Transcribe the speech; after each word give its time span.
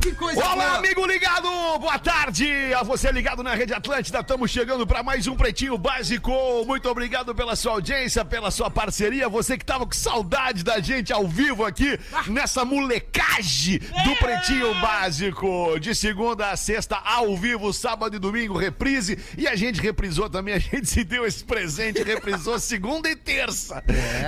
Que 0.00 0.12
coisa 0.12 0.40
Olá, 0.40 0.54
boa. 0.54 0.78
amigo 0.78 1.06
ligado! 1.06 1.48
Boa 1.78 1.98
tarde! 1.98 2.72
A 2.74 2.82
você 2.82 3.12
ligado 3.12 3.42
na 3.42 3.54
Rede 3.54 3.74
Atlântida, 3.74 4.20
estamos 4.20 4.50
chegando 4.50 4.86
para 4.86 5.02
mais 5.02 5.26
um 5.26 5.36
Pretinho 5.36 5.76
Básico. 5.76 6.32
Muito 6.66 6.88
obrigado 6.88 7.34
pela 7.34 7.54
sua 7.54 7.72
audiência, 7.72 8.24
pela 8.24 8.50
sua 8.50 8.70
parceria. 8.70 9.28
Você 9.28 9.58
que 9.58 9.64
tava 9.64 9.84
com 9.86 9.92
saudade 9.92 10.64
da 10.64 10.80
gente 10.80 11.12
ao 11.12 11.28
vivo 11.28 11.64
aqui 11.64 11.98
nessa 12.26 12.64
molecagem 12.64 13.78
do 13.78 14.16
Pretinho 14.16 14.74
Básico. 14.80 15.78
De 15.78 15.94
segunda 15.94 16.50
a 16.50 16.56
sexta, 16.56 16.96
ao 16.96 17.36
vivo, 17.36 17.72
sábado 17.72 18.16
e 18.16 18.18
domingo, 18.18 18.56
reprise. 18.56 19.18
E 19.36 19.46
a 19.46 19.54
gente 19.54 19.80
reprisou 19.80 20.30
também, 20.30 20.54
a 20.54 20.58
gente 20.58 20.88
se 20.88 21.04
deu 21.04 21.26
esse 21.26 21.44
presente, 21.44 22.02
reprisou 22.02 22.58
segunda 22.60 23.08
e 23.08 23.16
terça 23.16 23.82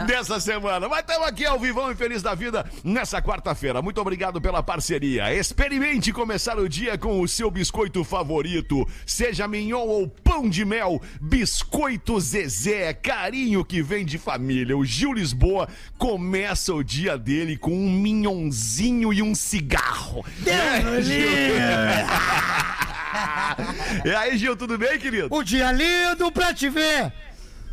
dessa 0.07 0.39
semana. 0.39 0.89
Mas 0.89 1.01
estamos 1.01 1.27
aqui 1.27 1.45
ao 1.47 1.59
vivão 1.59 1.91
e 1.91 1.95
feliz 1.95 2.23
da 2.23 2.35
vida 2.35 2.69
nessa 2.85 3.23
quarta-feira. 3.23 3.81
Muito 3.81 4.01
obrigado 4.01 4.41
pela 4.41 4.63
parceria. 4.63 5.33
Experimente 5.57 6.13
começar 6.13 6.59
o 6.59 6.69
dia 6.69 6.99
com 6.99 7.19
o 7.19 7.27
seu 7.27 7.51
biscoito 7.51 8.05
favorito. 8.05 8.87
Seja 9.07 9.49
mignon 9.49 9.87
ou 9.87 10.07
pão 10.07 10.51
de 10.51 10.67
mel, 10.67 11.01
Biscoito 11.19 12.21
Zezé, 12.21 12.93
carinho 12.93 13.65
que 13.65 13.81
vem 13.81 14.05
de 14.05 14.19
família. 14.19 14.77
O 14.77 14.85
Gil 14.85 15.15
Lisboa 15.15 15.67
começa 15.97 16.75
o 16.75 16.85
dia 16.85 17.17
dele 17.17 17.57
com 17.57 17.73
um 17.73 17.91
minhonzinho 17.91 19.15
e 19.15 19.23
um 19.23 19.35
cigarro. 19.35 20.23
É, 20.45 21.01
Gil? 21.01 21.25
E 24.05 24.11
aí, 24.11 24.37
Gil, 24.37 24.55
tudo 24.55 24.77
bem, 24.77 24.99
querido? 24.99 25.35
O 25.35 25.43
dia 25.43 25.73
lindo 25.73 26.31
pra 26.31 26.53
te 26.53 26.69
ver! 26.69 27.11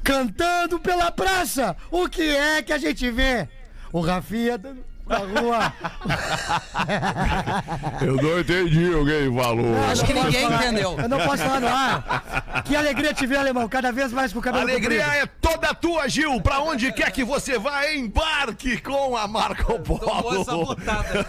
Cantando 0.02 0.80
pela 0.80 1.12
praça! 1.12 1.76
O 1.92 2.08
que 2.08 2.22
é 2.22 2.62
que 2.62 2.72
a 2.72 2.78
gente 2.78 3.12
vê? 3.12 3.50
O 3.92 4.00
Rafinha 4.00 4.58
dando 4.58 4.93
na 5.06 5.18
rua. 5.18 5.74
Eu 8.02 8.16
não 8.16 8.40
entendi 8.40 8.90
o 8.90 9.06
que 9.06 9.32
falou. 9.42 9.84
Acho 9.92 10.06
que 10.06 10.14
ninguém 10.14 10.44
falar- 10.44 10.56
entendeu. 10.66 10.98
Eu 11.00 11.10
não 11.10 11.20
posso 11.20 11.44
falar 11.44 11.60
no 11.60 11.68
ar. 11.68 12.64
Que 12.66 12.76
alegria 12.76 13.14
te 13.14 13.26
ver, 13.26 13.38
alemão. 13.38 13.68
Cada 13.68 13.92
vez 13.92 14.12
mais 14.14 14.32
com 14.34 14.40
o 14.40 14.42
cabelo 14.42 14.64
alegria 14.64 15.04
comprido. 15.04 15.24
é 15.24 15.26
toda 15.42 15.74
tua, 15.74 16.08
Gil. 16.10 16.40
Pra 16.42 16.60
onde 16.62 16.92
quer 16.94 17.12
que 17.12 17.24
você 17.24 17.58
vá, 17.60 17.92
embarque 17.94 18.78
com 18.82 19.16
a 19.18 19.28
Marco 19.28 19.74
essa 19.74 19.80
Polo. 19.82 20.66
botada. 20.66 21.26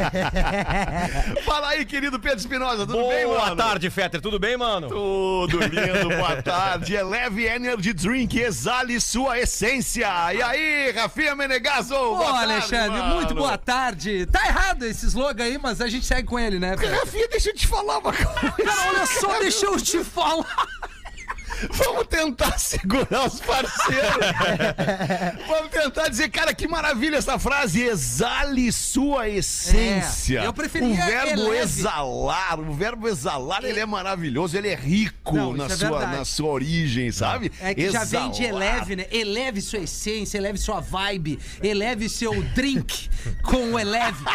Fala 1.44 1.68
aí, 1.68 1.84
querido 1.84 2.18
Pedro 2.18 2.38
Espinosa, 2.38 2.86
tudo 2.86 3.08
bem, 3.08 3.26
Boa 3.26 3.40
mano? 3.40 3.56
tarde, 3.56 3.90
Fetter. 3.90 4.20
Tudo 4.20 4.38
bem, 4.38 4.56
mano? 4.56 4.88
Tudo 4.88 5.58
lindo, 5.60 6.08
boa 6.16 6.42
tarde. 6.42 6.94
Eleve 6.94 7.44
Energy 7.46 7.92
Drink, 7.92 8.38
exale 8.38 9.00
sua 9.00 9.38
essência. 9.38 10.08
E 10.34 10.42
aí, 10.42 10.90
Rafinha 10.92 11.34
Menegaso? 11.34 11.94
Boa 11.94 12.32
tarde, 12.32 12.49
Alexandre, 12.52 12.98
mano. 12.98 13.14
muito 13.16 13.34
boa 13.34 13.58
tarde. 13.58 14.26
Tá 14.26 14.46
errado 14.46 14.84
esse 14.84 15.06
slogan 15.06 15.44
aí, 15.44 15.58
mas 15.58 15.80
a 15.80 15.88
gente 15.88 16.06
segue 16.06 16.28
com 16.28 16.38
ele, 16.38 16.58
né? 16.58 16.74
Rafinha, 16.74 17.28
deixa 17.28 17.50
eu 17.50 17.54
te 17.54 17.66
falar 17.66 17.98
uma 17.98 18.12
coisa. 18.12 18.24
Cara, 18.24 18.88
olha 18.88 19.06
só, 19.06 19.38
deixa 19.40 19.66
eu 19.66 19.80
te 19.80 20.02
falar. 20.04 20.66
Vamos 21.70 22.06
tentar 22.06 22.58
segurar 22.58 23.26
os 23.26 23.40
parceiros. 23.40 24.26
Vamos 25.46 25.70
tentar 25.70 26.08
dizer, 26.08 26.28
cara, 26.30 26.54
que 26.54 26.66
maravilha 26.66 27.16
essa 27.16 27.38
frase. 27.38 27.82
Exale 27.82 28.72
sua 28.72 29.28
essência. 29.28 30.40
É, 30.40 30.46
eu 30.46 30.52
preferia 30.52 30.88
O 30.88 30.94
verbo 31.06 31.40
eleve. 31.48 31.58
exalar, 31.58 32.58
o 32.60 32.72
verbo 32.72 33.08
exalar, 33.08 33.64
ele 33.64 33.80
é 33.80 33.86
maravilhoso, 33.86 34.56
ele 34.56 34.68
é 34.68 34.74
rico 34.74 35.36
Não, 35.36 35.52
na, 35.54 35.66
é 35.66 35.68
sua, 35.68 35.90
verdade. 35.90 36.16
na 36.16 36.24
sua 36.24 36.48
origem, 36.50 37.10
sabe? 37.12 37.52
É 37.60 37.74
que 37.74 37.90
já 37.90 38.04
vem 38.04 38.30
de 38.30 38.44
Exalar. 38.44 38.62
eleve, 38.76 38.96
né? 38.96 39.06
Eleve 39.10 39.60
sua 39.60 39.80
essência, 39.80 40.38
eleve 40.38 40.58
sua 40.58 40.80
vibe, 40.80 41.38
eleve 41.62 42.08
seu 42.08 42.42
drink 42.54 43.08
com 43.42 43.72
o 43.72 43.78
eleve. 43.78 44.24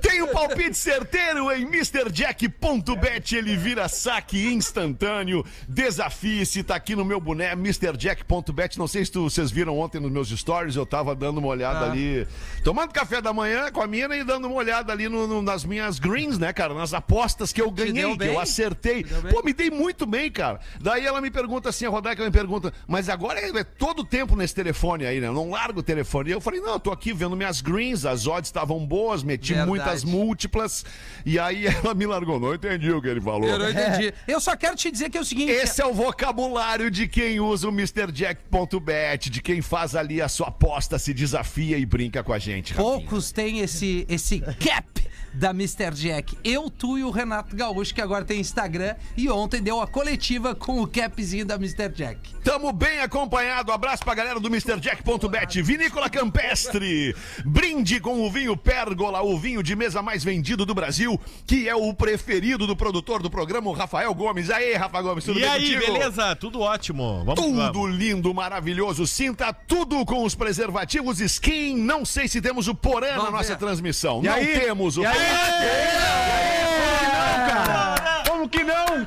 Tem 0.00 0.22
um 0.22 0.28
palpite 0.28 0.76
certeiro 0.76 1.50
em 1.52 1.62
MrJack.bet, 1.62 3.36
ele 3.36 3.56
vira 3.56 3.77
saque 3.86 4.46
instantâneo. 4.46 5.44
Desafie-se, 5.68 6.62
tá 6.62 6.74
aqui 6.74 6.96
no 6.96 7.04
meu 7.04 7.20
boné, 7.20 7.52
MrJack.bet. 7.52 8.78
Não 8.78 8.88
sei 8.88 9.04
se 9.04 9.12
tu- 9.12 9.28
vocês 9.30 9.50
viram 9.50 9.78
ontem 9.78 10.00
nos 10.00 10.10
meus 10.10 10.28
stories, 10.30 10.74
eu 10.76 10.86
tava 10.86 11.14
dando 11.14 11.38
uma 11.38 11.48
olhada 11.48 11.86
Ah. 11.86 11.90
ali, 11.92 12.26
tomando 12.64 12.92
café 12.92 13.20
da 13.20 13.32
manhã 13.32 13.70
com 13.70 13.80
a 13.82 13.86
mina 13.86 14.16
e 14.16 14.24
dando 14.24 14.46
uma 14.46 14.56
olhada 14.56 14.92
ali 14.92 15.08
no- 15.08 15.26
no- 15.26 15.42
nas 15.42 15.64
minhas 15.64 15.98
greens, 15.98 16.38
né, 16.38 16.52
cara? 16.52 16.72
Nas 16.74 16.92
apostas 16.94 17.52
que 17.52 17.60
eu 17.60 17.70
ganhei, 17.70 18.16
que 18.16 18.24
eu 18.24 18.40
acertei. 18.40 19.04
Pô, 19.30 19.42
me 19.42 19.52
dei 19.52 19.70
muito 19.70 20.06
bem, 20.06 20.30
cara. 20.30 20.60
Daí 20.80 21.04
ela 21.06 21.20
me 21.20 21.30
pergunta 21.30 21.68
assim, 21.68 21.84
a 21.86 21.90
Rodaica 21.90 22.24
me 22.24 22.30
pergunta, 22.30 22.72
mas 22.86 23.08
agora 23.08 23.38
é 23.40 23.64
todo 23.64 24.00
o 24.00 24.04
tempo 24.04 24.34
nesse 24.34 24.54
telefone 24.54 25.04
aí, 25.04 25.20
né? 25.20 25.26
Eu 25.28 25.32
não 25.34 25.50
largo 25.50 25.80
o 25.80 25.82
telefone. 25.82 26.30
E 26.30 26.32
eu 26.32 26.40
falei, 26.40 26.60
não, 26.60 26.72
eu 26.74 26.80
tô 26.80 26.90
aqui 26.90 27.12
vendo 27.12 27.36
minhas 27.36 27.60
greens, 27.60 28.04
as 28.06 28.26
odds 28.26 28.48
estavam 28.48 28.84
boas, 28.86 29.22
meti 29.22 29.48
Verdade. 29.52 29.68
muitas 29.68 30.04
múltiplas. 30.04 30.84
E 31.26 31.38
aí 31.38 31.66
ela 31.92 31.94
me 31.94 32.06
largou. 32.06 32.38
Não 32.40 32.54
entendi 32.54 32.90
o 32.90 33.02
que 33.02 33.08
ele 33.08 33.20
falou. 33.20 33.48
Eu 33.68 33.74
não 33.74 33.88
entendi. 33.88 34.14
Eu 34.26 34.40
só 34.40 34.56
quero 34.56 34.76
te 34.76 34.90
dizer 34.90 35.10
que 35.10 35.18
é 35.18 35.20
o 35.20 35.24
seguinte. 35.24 35.50
Esse 35.50 35.80
é 35.80 35.86
o 35.86 35.92
vocabulário 35.92 36.90
de 36.90 37.06
quem 37.06 37.40
usa 37.40 37.68
o 37.68 37.72
MrJack.bet, 37.72 39.30
de 39.30 39.42
quem 39.42 39.62
faz 39.62 39.94
ali 39.94 40.20
a 40.20 40.28
sua 40.28 40.48
aposta, 40.48 40.98
se 40.98 41.12
desafia 41.14 41.78
e 41.78 41.86
brinca 41.86 42.22
com 42.22 42.32
a 42.32 42.38
gente. 42.38 42.74
Poucos 42.74 43.32
têm 43.32 43.60
esse, 43.60 44.06
esse 44.08 44.40
cap 44.40 44.98
da 45.32 45.50
Mr. 45.50 45.90
Jack. 45.92 46.36
Eu, 46.42 46.70
tu 46.70 46.98
e 46.98 47.04
o 47.04 47.10
Renato 47.10 47.54
Gaúcho, 47.54 47.94
que 47.94 48.00
agora 48.00 48.24
tem 48.24 48.40
Instagram, 48.40 48.94
e 49.16 49.28
ontem 49.28 49.62
deu 49.62 49.80
a 49.80 49.86
coletiva 49.86 50.54
com 50.54 50.80
o 50.82 50.86
capzinho 50.86 51.44
da 51.44 51.54
Mr. 51.56 51.88
Jack. 51.90 52.34
Tamo 52.44 52.72
bem 52.72 53.00
acompanhado. 53.00 53.72
Abraço 53.72 54.02
pra 54.04 54.14
galera 54.14 54.40
do 54.40 54.48
MrJack.bet. 54.48 55.62
Vinícola 55.62 56.08
Campestre. 56.08 57.14
Brinde 57.44 58.00
com 58.00 58.26
o 58.26 58.30
vinho 58.30 58.56
Pérgola, 58.56 59.22
o 59.22 59.38
vinho 59.38 59.62
de 59.62 59.74
mesa 59.76 60.02
mais 60.02 60.24
vendido 60.24 60.64
do 60.64 60.74
Brasil, 60.74 61.20
que 61.46 61.68
é 61.68 61.74
o 61.74 61.92
preferido 61.94 62.66
do 62.66 62.76
produtor 62.76 63.22
do 63.22 63.30
programa, 63.30 63.68
o 63.68 63.72
Rafael 63.72 64.12
Gomes. 64.14 64.50
Aí, 64.50 64.74
Rafa 64.74 65.00
Gomes, 65.02 65.24
tudo 65.24 65.38
E 65.38 65.42
bem 65.42 65.50
aí, 65.50 65.74
contigo? 65.74 65.92
beleza? 65.92 66.36
Tudo 66.36 66.60
ótimo. 66.60 67.24
Vamos 67.24 67.34
Tudo 67.44 67.72
vamos. 67.72 67.96
lindo, 67.96 68.32
maravilhoso. 68.34 69.06
Sinta 69.06 69.52
tudo 69.52 70.04
com 70.04 70.24
os 70.24 70.34
preservativos 70.34 71.20
Skin. 71.20 71.76
Não 71.76 72.04
sei 72.04 72.28
se 72.28 72.40
temos 72.40 72.68
o 72.68 72.74
Porã 72.74 73.16
na 73.16 73.30
nossa 73.30 73.50
ver. 73.50 73.58
transmissão. 73.58 74.20
E 74.22 74.26
Não 74.26 74.34
aí? 74.34 74.58
temos 74.58 74.96
o 74.96 75.02
E 75.02 75.06
aí? 75.18 76.67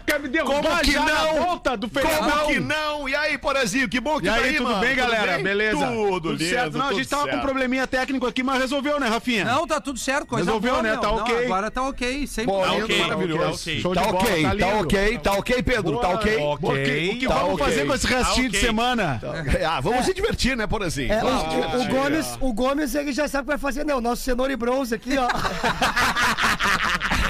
Quer 0.06 0.20
me 0.20 0.28
derrubar 0.28 0.62
Como 0.62 0.78
que 0.82 0.92
já 0.92 1.00
não? 1.00 1.08
na 1.08 1.46
volta 1.46 1.78
do 1.78 1.88
feriadão? 1.90 2.30
Como 2.30 2.48
que 2.48 2.60
não? 2.60 3.08
E 3.10 3.16
aí, 3.16 3.38
Porazinho, 3.38 3.88
que 3.88 4.00
bom 4.00 4.20
que 4.20 4.28
E 4.28 4.30
tá 4.30 4.36
aí, 4.36 4.44
aí, 4.50 4.56
tudo 4.56 4.70
mano. 4.70 4.80
bem, 4.82 4.96
galera? 4.96 5.34
bem? 5.36 5.44
Beleza? 5.44 5.86
Tudo, 5.88 6.32
lindo, 6.32 6.44
certo. 6.46 6.78
Não, 6.78 6.86
a 6.86 6.90
tudo 6.90 6.98
gente 6.98 7.10
tava 7.10 7.22
com 7.24 7.28
um 7.30 7.32
certo. 7.34 7.44
probleminha 7.46 7.88
técnico 7.88 8.26
aqui, 8.28 8.44
mas 8.44 8.60
resolveu, 8.60 9.00
né, 9.00 9.08
Rafinha? 9.08 9.46
Não, 9.46 9.66
tá 9.68 9.80
tudo 9.80 10.00
certo, 10.00 10.26
coisa 10.28 10.46
Resolveu, 10.46 10.72
boa, 10.72 10.84
né? 10.84 10.92
meu. 10.92 11.00
Tá 11.02 11.08
Não, 11.08 11.16
ok. 11.18 11.46
agora 11.46 11.72
tá 11.72 11.82
ok, 11.84 12.28
sempre. 12.28 12.52
Pô, 12.54 12.62
Tá 12.62 12.72
ok, 12.74 13.00
maravilhoso. 13.00 13.42
tá 13.44 13.52
ok. 13.52 13.82
Show 13.82 13.94
Tá 13.94 14.02
de 14.02 14.08
bola, 14.08 14.20
ok, 14.24 14.44
tá 14.44 14.56
tá 14.56 14.68
ok, 14.80 15.18
tá 15.20 15.32
ok, 15.34 15.64
Pedro, 15.64 15.98
tá 16.00 16.10
ok? 16.10 16.38
Ok. 16.38 16.70
O 16.70 16.74
que, 16.84 17.10
o 17.16 17.20
que 17.20 17.28
Tá 17.28 17.34
vamos 17.36 17.54
ok. 17.54 17.66
fazer 17.66 17.86
com 17.88 17.94
esse 17.94 18.08
restinho 18.08 18.46
Tá 18.46 18.52
de 18.52 18.58
ok. 18.58 18.60
semana? 18.60 19.22
Ah, 19.68 19.80
vamos 19.82 20.06
se 20.06 20.14
divertir, 20.14 20.56
né, 20.58 20.68
Porazinho? 20.68 21.12
É, 21.14 21.22
o. 21.24 21.86
Gomes, 21.88 22.38
o 22.40 22.54
Gomes, 22.54 22.96
ele 22.96 23.12
já 23.14 23.28
sabe 23.28 23.44
o 23.44 23.46
que 23.46 23.50
vai 23.52 23.58
fazer, 23.58 23.86
né? 23.86 23.94
O 23.96 24.02
nosso 24.02 24.22
cenoura 24.24 24.52
e 24.54 24.56
bronze 24.56 24.96
aqui, 24.96 25.16
ó. 25.18 25.28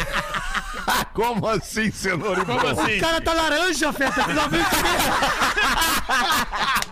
Como 1.21 1.47
assim, 1.47 1.91
cenoura 1.91 2.41
e 2.41 2.45
Como 2.45 2.67
assim? 2.67 2.97
O 2.97 2.99
cara 2.99 3.21
tá 3.21 3.31
laranja, 3.31 3.93
Feta. 3.93 4.25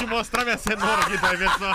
Tu 0.00 0.04
eu 0.04 0.08
mostrar 0.08 0.44
minha 0.44 0.58
cenoura 0.58 1.02
aqui, 1.02 1.16
vai 1.16 1.36
ver 1.36 1.50
só. 1.58 1.72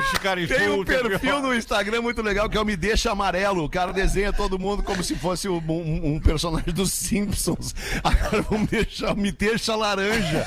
Ixi, 0.00 0.20
cara, 0.20 0.46
Tem 0.46 0.68
um 0.70 0.84
perfil 0.84 1.40
no 1.40 1.54
Instagram 1.54 2.02
muito 2.02 2.20
legal 2.20 2.48
que 2.50 2.56
é 2.56 2.60
o 2.60 2.64
Me 2.64 2.76
Deixa 2.76 3.12
Amarelo. 3.12 3.64
O 3.64 3.68
cara 3.68 3.92
desenha 3.92 4.32
todo 4.32 4.58
mundo 4.58 4.82
como 4.82 5.02
se 5.02 5.14
fosse 5.14 5.48
um, 5.48 5.58
um- 5.68 6.14
um 6.16 6.20
personagem 6.20 6.72
dos 6.74 6.92
Simpsons. 6.92 7.74
Agora 8.02 8.42
vamos 8.42 8.68
deixar 8.68 9.12
o 9.12 9.16
Me 9.16 9.30
Deixa 9.30 9.74
Laranja 9.76 10.44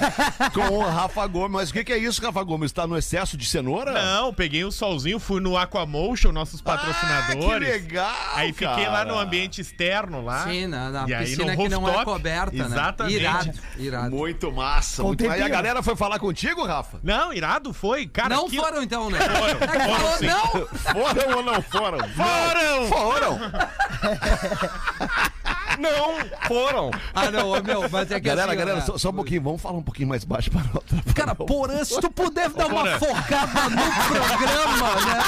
com 0.54 0.68
o 0.78 0.82
Rafa 0.82 1.26
Gomes. 1.28 1.52
Mas 1.52 1.70
o 1.70 1.74
que, 1.74 1.84
que 1.86 1.94
é 1.94 1.98
isso, 1.98 2.22
Rafa 2.22 2.44
Gomes? 2.44 2.72
Tá 2.72 2.86
no 2.86 2.98
excesso 2.98 3.38
de 3.38 3.46
cenoura? 3.46 3.94
Não, 3.94 4.34
peguei 4.34 4.66
um 4.66 4.72
solzinho, 4.72 5.20
fui 5.20 5.40
no 5.40 5.58
Aquamotion, 5.58 6.32
nossos 6.32 6.62
patrocinadores. 6.62 7.70
Ah, 7.70 7.72
que 7.72 7.80
legal, 7.86 8.16
Aí 8.36 8.52
fiquei 8.54 8.68
cara. 8.68 8.92
lá 8.92 9.06
no 9.06 9.18
ambiente 9.18 9.62
externo 9.62 10.22
lá. 10.24 10.44
Sim, 10.46 10.68
na, 10.68 10.90
na 10.90 11.06
E 11.08 11.14
aí, 11.14 11.26
piscina 11.26 11.54
no 11.56 11.64
que 11.64 11.70
não 11.70 11.88
é 11.90 12.04
coberta, 12.04 12.56
exatamente. 12.56 13.16
né? 13.16 13.22
Irado, 13.22 13.54
irado. 13.78 14.16
Muito 14.16 14.52
massa. 14.52 15.02
Muito... 15.02 15.30
Aí 15.30 15.42
a 15.42 15.48
galera 15.48 15.82
foi 15.82 15.96
falar 15.96 16.20
contigo, 16.20 16.66
Rafa? 16.66 16.99
Não, 17.04 17.34
irado 17.34 17.74
foi. 17.74 18.08
Cara, 18.08 18.36
não 18.36 18.46
aquilo- 18.48 18.64
foram 18.64 18.84
então, 18.84 19.10
né? 19.10 19.20
Foram, 19.20 19.46
É 19.46 19.68
que 19.68 19.80
foram 19.80 20.22
não! 20.22 20.68
Foram 21.14 21.38
ou 21.38 21.44
não 21.44 21.62
foram? 21.62 22.00
Foram! 22.10 22.88
Foram! 22.90 23.40
Não, 25.80 26.16
foram. 26.48 26.92
Ah, 27.14 27.32
não, 27.32 27.62
meu, 27.64 27.90
mas 27.90 28.12
é 28.12 28.16
que 28.20 28.28
Galera, 28.28 28.50
assim, 28.52 28.60
galera, 28.60 28.78
ó, 28.80 28.82
só, 28.82 28.98
só 28.98 29.10
um 29.10 29.14
pouquinho. 29.14 29.42
Vamos 29.42 29.62
falar 29.62 29.78
um 29.78 29.84
pouquinho 29.84 30.08
mais 30.10 30.24
baixo 30.24 30.52
para 30.52 30.66
outra. 30.74 30.98
Cara, 31.16 31.34
Porã, 31.36 31.84
se 31.84 32.00
tu 32.00 32.10
puder 32.12 32.50
dar 32.50 32.68
uma 32.68 32.86
focada 33.00 33.70
no 33.70 33.78
programa, 34.08 34.96
né? 35.06 35.24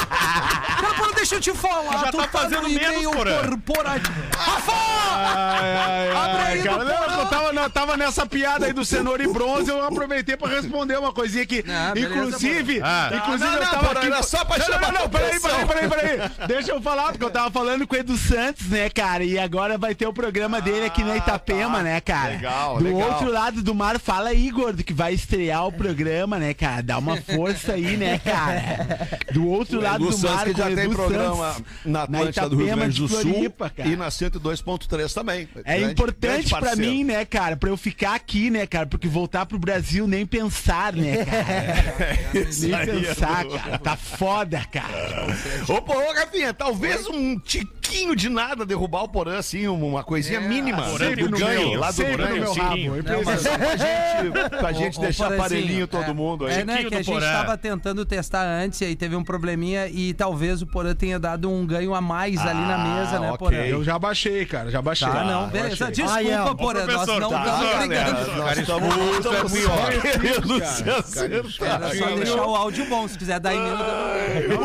Cara, 0.79 0.93
Porã, 0.95 1.11
deixa 1.15 1.35
eu 1.35 1.41
te 1.41 1.53
falar. 1.53 1.99
Já 2.05 2.11
tu 2.11 2.17
tá 2.17 2.27
fazendo 2.27 2.63
no 2.63 2.69
menos, 2.69 3.05
Porã. 3.15 3.37
corporativo. 3.49 4.21
Rafa! 4.37 4.71
Ai, 4.73 5.75
ai, 5.75 6.09
Abre 6.11 6.41
ai, 6.41 6.53
aí 6.53 6.63
cara. 6.63 6.83
Não, 6.83 6.95
porão. 6.97 7.19
eu 7.19 7.25
tava, 7.27 7.53
não, 7.53 7.63
eu 7.63 7.69
tava 7.69 7.97
nessa 7.97 8.25
piada 8.25 8.65
aí 8.65 8.73
do 8.73 8.83
cenoura 8.83 9.23
e 9.23 9.27
bronze, 9.27 9.69
eu 9.69 9.83
aproveitei 9.85 10.35
pra 10.35 10.47
responder 10.49 10.97
uma 10.97 11.13
coisinha 11.13 11.43
aqui. 11.43 11.63
Ah, 11.67 11.91
beleza, 11.93 12.13
inclusive. 12.15 12.81
Ah. 12.83 13.09
inclusive 13.15 13.45
Não, 13.49 13.53
eu 13.55 13.61
não, 13.63 13.69
tava 13.71 13.91
aqui. 13.91 14.05
era 14.07 14.23
só 14.23 14.43
pra 14.45 14.57
não, 14.57 14.65
chamar 14.65 14.91
não, 14.93 15.01
não, 15.01 15.09
peraí, 15.09 15.29
atenção, 15.29 15.67
peraí, 15.67 15.89
peraí. 15.89 16.31
Deixa 16.47 16.71
eu 16.71 16.81
falar, 16.81 17.11
porque 17.11 17.23
eu 17.23 17.29
tava 17.31 17.51
falando 17.51 17.85
com 17.87 17.95
o 17.95 17.99
Edu 17.99 18.17
Santos, 18.17 18.67
né, 18.67 18.89
cara? 18.89 19.23
E 19.23 19.37
agora 19.37 19.77
vai 19.77 19.93
ter 19.95 20.07
o 20.07 20.13
programa 20.13 20.40
dele 20.49 20.85
aqui 20.85 21.03
na 21.03 21.17
Itapema, 21.17 21.81
né, 21.83 21.99
cara? 22.01 22.31
Legal, 22.33 22.77
Do 22.77 22.83
legal. 22.83 23.09
outro 23.11 23.31
lado 23.31 23.61
do 23.61 23.75
mar, 23.75 23.99
fala 23.99 24.29
aí, 24.29 24.49
gordo, 24.49 24.83
que 24.83 24.93
vai 24.93 25.13
estrear 25.13 25.67
o 25.67 25.71
programa, 25.71 26.37
né, 26.39 26.53
cara? 26.53 26.81
Dá 26.81 26.97
uma 26.97 27.17
força 27.17 27.73
aí, 27.73 27.95
né, 27.97 28.17
cara? 28.19 29.19
Do 29.33 29.47
outro 29.47 29.79
lado 29.79 30.05
Edu 30.07 30.17
do 30.17 30.27
mar, 30.27 30.45
que 30.45 30.57
já 30.57 30.69
o 30.69 30.75
tem 30.75 30.85
Edu 30.85 30.95
programa 30.95 31.53
Santos, 31.53 31.63
na 31.85 32.03
Atlântida 32.03 32.49
do 32.49 32.55
Rio 32.55 32.65
Itapema 32.65 32.81
Grande 32.85 33.01
do 33.01 33.07
Sul 33.07 33.21
Floripa, 33.33 33.71
e 33.85 33.95
na 33.95 34.07
102.3 34.09 35.13
também. 35.13 35.47
É 35.63 35.77
Grande- 35.77 35.91
importante 35.93 36.49
parceiro. 36.49 36.79
mim, 36.91 37.03
né, 37.03 37.23
cara, 37.25 37.55
pra 37.55 37.69
eu 37.69 37.77
ficar 37.77 38.15
aqui, 38.15 38.49
né, 38.49 38.65
cara, 38.65 38.85
porque 38.87 39.07
voltar 39.07 39.45
pro 39.45 39.59
Brasil 39.59 40.07
nem 40.07 40.25
pensar, 40.25 40.93
né, 40.93 41.25
cara? 41.25 42.19
Isso 42.49 42.63
nem 42.67 42.73
aí, 42.75 42.87
pensar, 42.87 43.45
Edu. 43.45 43.55
cara. 43.57 43.77
Tá 43.77 43.95
foda, 43.95 44.61
cara. 44.71 45.27
Ô, 45.67 45.81
pô, 45.81 45.93
Rafinha, 46.13 46.53
talvez 46.53 47.07
um 47.07 47.37
tiquinho 47.39 48.15
de 48.15 48.29
nada 48.29 48.65
derrubar 48.65 49.03
o 49.03 49.07
Porã, 49.09 49.37
assim, 49.37 49.67
uma 49.67 50.03
coisinha 50.03 50.30
mínima 50.39 50.83
Porã 50.83 51.09
do 51.09 51.15
tem 51.15 51.25
um 51.25 51.31
ganho 51.31 51.79
lá 51.79 51.87
do 51.87 51.93
sempre 51.93 52.17
no 52.17 52.27
ganho. 52.27 52.41
meu 52.41 52.53
sim. 52.53 52.59
rabo. 52.59 52.75
Não, 53.03 53.23
mas- 53.25 53.43
pra 53.43 53.75
gente, 53.77 54.49
pra 54.59 54.71
gente 54.73 54.97
ô, 54.97 55.01
deixar 55.01 55.33
aparelhinho 55.33 55.87
todo 55.87 56.03
é, 56.03 56.13
mundo 56.13 56.45
aí. 56.45 56.53
É, 56.61 56.65
né, 56.65 56.83
que 56.83 56.95
a 56.95 56.97
gente 57.01 57.05
Porã. 57.11 57.31
tava 57.31 57.57
tentando 57.57 58.05
testar 58.05 58.43
antes 58.43 58.79
e 58.81 58.85
aí 58.85 58.95
teve 58.95 59.15
um 59.15 59.23
probleminha 59.23 59.87
e 59.87 60.13
talvez 60.13 60.61
o 60.61 60.67
Porã 60.67 60.93
tenha 60.95 61.19
dado 61.19 61.49
um 61.49 61.65
ganho 61.65 61.93
a 61.93 62.01
mais 62.01 62.39
ali 62.39 62.59
na 62.61 62.75
Ah, 62.75 62.77
mesa, 62.99 63.19
né. 63.19 63.33
Porã? 63.37 63.57
Eu 63.57 63.83
já 63.83 63.97
baixei, 63.99 64.45
cara, 64.45 64.69
já 64.69 64.81
baixei. 64.81 65.07
Tá, 65.07 65.23
não, 65.23 65.41
já 65.41 65.47
beleza. 65.47 65.91
Desculpa. 65.91 66.55
Porã, 66.55 66.85
nós 66.85 67.07
não 67.07 67.29
tá, 67.29 67.45
estamos 67.45 67.87
brigando. 67.87 68.35
nós 68.37 68.57
estamos 68.57 69.51
só 69.63 70.01
querendo 70.01 70.65
se 70.65 70.89
acertar. 70.89 71.81
Era 71.81 71.95
só 71.95 72.15
deixar 72.15 72.45
o 72.45 72.55
áudio 72.55 72.85
bom, 72.85 73.07
se 73.07 73.17
quiser 73.17 73.39
dar 73.39 73.53
emenda. 73.53 73.83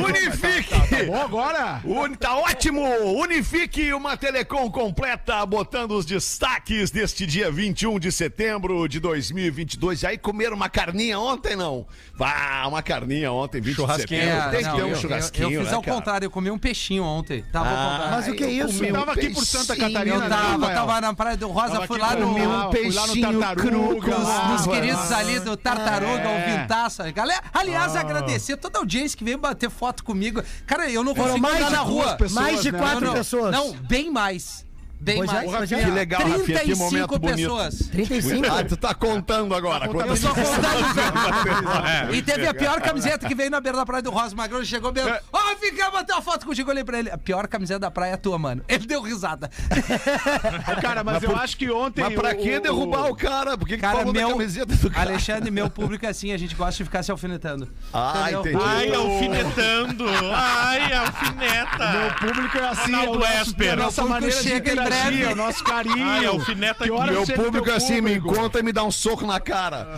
Unifique! 0.04 1.06
Bom, 1.06 1.20
agora? 1.20 1.80
Tá 2.18 2.36
ótimo! 2.36 2.82
Unifique 3.20 3.92
uma 3.92 4.16
telecom 4.16 4.70
completa, 4.70 5.44
botando 5.56 5.92
os 5.92 6.04
destaques 6.04 6.90
deste 6.90 7.24
dia 7.24 7.50
21 7.50 7.98
de 7.98 8.12
setembro 8.12 8.86
de 8.86 9.00
2022. 9.00 10.02
E 10.02 10.06
aí 10.06 10.18
comeram 10.18 10.54
uma 10.54 10.68
carninha 10.68 11.18
ontem, 11.18 11.56
não? 11.56 11.86
Vá, 12.14 12.66
uma 12.68 12.82
carninha 12.82 13.32
ontem, 13.32 13.58
20 13.62 13.74
Churrasquinho. 13.76 14.20
de 14.20 14.26
setembro. 14.26 14.48
É, 14.48 14.50
Tem 14.50 14.58
que 14.60 14.64
não, 14.68 14.76
ter 14.76 14.82
um 14.82 14.88
eu- 14.88 14.96
churrasquinho, 14.96 15.44
Eu, 15.46 15.50
eu 15.52 15.60
fiz 15.62 15.70
né, 15.70 15.76
ao 15.76 15.82
cara? 15.82 15.96
contrário, 15.96 16.26
eu 16.26 16.30
comi 16.30 16.50
um 16.50 16.58
peixinho 16.58 17.04
ontem. 17.04 17.42
Tava 17.50 17.70
ao 17.70 17.90
contrário. 17.90 18.10
Mas 18.16 18.28
o 18.28 18.34
que 18.34 18.44
é 18.44 18.46
eu 18.48 18.66
isso? 18.68 18.76
comi 18.78 18.90
um 18.90 18.94
Tava 18.94 19.12
aqui 19.12 19.30
por 19.30 19.46
Santa 19.46 19.66
peixinho. 19.74 19.92
Catarina, 19.92 20.16
Eu 20.16 20.20
né, 20.20 20.28
tava, 20.28 20.42
Rafael? 20.52 20.74
tava 20.74 21.00
na 21.00 21.14
Praia 21.14 21.36
do 21.38 21.48
Rosa, 21.48 21.72
Tava 21.72 21.86
fui 21.86 21.96
aqui 22.02 22.06
lá 22.14 22.20
no. 22.20 22.26
comi 22.28 22.40
um 22.40 22.44
fui 22.44 22.46
lá 22.52 22.64
no 22.66 22.70
peixinho 22.70 23.40
Tartaruga, 23.40 23.62
cru, 23.62 23.94
Nos, 24.18 24.28
lá. 24.28 24.48
nos 24.48 24.66
queridos 24.66 25.12
ali 25.12 25.40
do 25.40 25.56
Tartaruga, 25.56 26.22
É. 26.22 26.54
o 26.56 26.60
Vintaça. 26.60 27.10
Galera, 27.12 27.42
aliás, 27.54 27.96
agradecer 27.96 28.52
a 28.52 28.56
toda 28.58 28.78
a 28.78 28.80
audiência 28.82 29.16
que 29.16 29.24
veio 29.24 29.38
bater 29.38 29.70
foto 29.70 30.04
comigo. 30.04 30.42
Cara, 30.66 30.90
eu 30.90 31.02
não 31.02 31.14
Foram 31.14 31.28
consigo 31.40 31.42
mais 31.42 31.56
andar 31.56 31.66
de 31.70 31.72
na 31.76 31.82
duas 31.84 32.04
rua. 32.04 32.16
pessoas, 32.16 32.32
Mais 32.44 32.62
de 32.62 32.72
né? 32.72 32.78
quatro 32.78 33.00
não, 33.00 33.06
não, 33.08 33.14
pessoas. 33.14 33.52
Não, 33.52 33.72
bem 33.72 34.10
mais. 34.10 34.65
Bem 34.98 35.18
Pois 35.18 35.30
é, 35.30 35.46
mais. 35.46 35.72
é. 35.72 35.84
Que 35.84 35.90
legal, 35.90 36.20
Rafinha, 36.22 36.38
que 36.38 36.52
35 36.52 36.84
momento 36.84 37.18
bonito. 37.18 37.36
pessoas. 37.36 37.78
35? 37.92 38.46
Ah, 38.50 38.64
tu 38.64 38.76
tá 38.76 38.94
contando 38.94 39.54
agora. 39.54 39.88
quantas 39.88 40.22
Eu 40.22 40.28
só 40.28 40.34
contando. 40.34 40.56
É, 41.86 42.12
E 42.16 42.22
teve 42.22 42.46
a 42.46 42.54
pior 42.54 42.80
camiseta 42.80 43.28
que 43.28 43.34
veio 43.34 43.50
na 43.50 43.60
beira 43.60 43.76
da 43.78 43.86
praia 43.86 44.02
do 44.02 44.10
Rosa 44.10 44.34
Magrão. 44.34 44.58
Ele 44.58 44.66
chegou 44.66 44.92
mesmo. 44.92 45.14
Ó, 45.32 45.38
fica 45.60 45.90
bater 45.90 46.12
uma 46.12 46.22
foto 46.22 46.46
contigo. 46.46 46.68
Eu 46.70 46.72
olhei 46.72 46.84
pra 46.84 46.98
ele. 46.98 47.10
A 47.10 47.18
pior 47.18 47.46
camiseta 47.46 47.78
da 47.80 47.90
praia 47.90 48.12
é 48.12 48.16
tua, 48.16 48.38
mano. 48.38 48.62
Ele 48.68 48.86
deu 48.86 49.00
risada. 49.02 49.50
Cara, 50.80 51.04
mas, 51.04 51.22
eu 51.22 51.36
acho 51.36 51.56
que 51.56 51.70
ontem. 51.70 52.00
Mas 52.02 52.14
pra 52.14 52.30
o- 52.32 52.36
que 52.36 52.56
o- 52.56 52.60
derrubar 52.60 53.10
o 53.10 53.16
cara? 53.16 53.56
Por 53.56 53.66
que, 53.68 53.74
que 53.76 53.80
Cara, 53.80 53.98
falou 53.98 54.12
da 54.12 54.20
meu. 54.20 54.30
camiseta 54.30 54.74
do 54.74 54.90
cara? 54.90 55.10
Alexandre, 55.10 55.50
meu 55.50 55.68
público 55.70 56.04
é 56.06 56.08
assim. 56.08 56.32
A 56.32 56.36
gente 56.38 56.54
gosta 56.54 56.76
de 56.78 56.84
ficar 56.84 57.02
se 57.02 57.10
alfinetando. 57.10 57.68
Ah, 57.92 58.22
Entendeu? 58.30 58.40
entendi. 58.40 58.64
Ai, 58.64 58.94
alfinetando. 58.94 60.04
Ai, 60.34 60.92
alfineta. 60.94 61.92
Meu 61.92 62.14
público 62.32 62.58
é 62.58 62.68
assim, 62.68 62.92
é 62.94 62.96
o 62.96 63.00
Ronaldo 63.12 63.18
nosso, 63.20 63.42
Esper. 63.42 63.66
é 63.68 63.72
a 63.72 63.76
nossa 63.76 64.04
maneira 64.04 64.42
de 64.42 64.48
breve. 64.88 65.22
é 65.22 65.32
o 65.32 65.36
nosso 65.36 65.62
carinho. 65.64 66.04
Ai, 66.06 66.26
alfineta 66.26 66.84
Que 66.84 66.92
aqui. 66.92 67.10
Meu 67.10 67.26
público 67.26 67.66
teu 67.66 67.74
assim 67.74 68.00
me 68.00 68.14
público? 68.16 68.32
encontra 68.34 68.60
e 68.60 68.64
me 68.64 68.72
dá 68.72 68.84
um 68.84 68.90
soco 68.90 69.26
na 69.26 69.40
cara. 69.40 69.88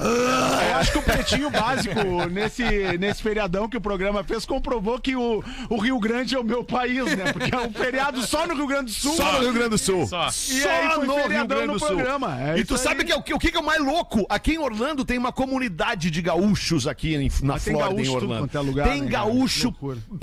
Eu 0.70 0.76
acho 0.76 0.93
que 0.93 0.99
o 0.99 1.02
Pretinho 1.02 1.50
Básico, 1.50 1.94
nesse, 2.31 2.62
nesse 2.99 3.23
feriadão 3.23 3.69
que 3.69 3.76
o 3.76 3.81
programa 3.81 4.23
fez, 4.25 4.44
comprovou 4.44 4.99
que 4.99 5.14
o, 5.17 5.43
o 5.69 5.79
Rio 5.79 5.99
Grande 5.99 6.35
é 6.35 6.38
o 6.38 6.44
meu 6.44 6.62
país, 6.64 7.05
né? 7.17 7.32
Porque 7.32 7.55
é 7.55 7.58
um 7.58 7.73
feriado 7.73 8.23
só 8.23 8.46
no 8.46 8.55
Rio 8.55 8.67
Grande 8.67 8.87
do 8.87 8.90
Sul. 8.93 9.14
Só 9.14 9.32
no 9.35 9.40
Rio 9.40 9.52
Grande 9.52 9.70
do 9.70 9.79
Sul. 9.79 10.06
Só. 10.06 10.29
E 10.50 10.67
aí 10.67 10.88
foi 10.90 11.06
no 11.06 11.14
Rio 11.29 11.46
Grande 11.46 11.67
no 11.67 11.73
do 11.75 11.79
Sul. 11.79 11.88
programa. 11.88 12.38
É 12.40 12.58
e 12.58 12.64
tu 12.64 12.75
isso 12.75 12.82
sabe 12.85 13.00
aí. 13.00 13.06
que 13.06 13.12
é 13.12 13.17
o 13.17 13.23
que, 13.23 13.35
o 13.35 13.38
que 13.38 13.56
é 13.56 13.61
o 13.61 13.64
mais 13.64 13.82
louco? 13.82 14.26
Aqui 14.29 14.52
em 14.55 14.58
Orlando 14.58 15.05
tem 15.05 15.19
uma 15.19 15.32
comunidade 15.32 16.11
de 16.11 16.23
gaúchos 16.23 16.87
aqui 16.87 17.14
em- 17.14 17.31
na 17.43 17.55
Mas 17.55 17.64
Flórida, 17.64 18.02
em 18.02 18.08
Orlando. 18.08 18.50
é 18.56 18.61
lugar, 18.61 18.88
tem 18.88 19.02
né, 19.02 19.11
gaúcho 19.11 19.75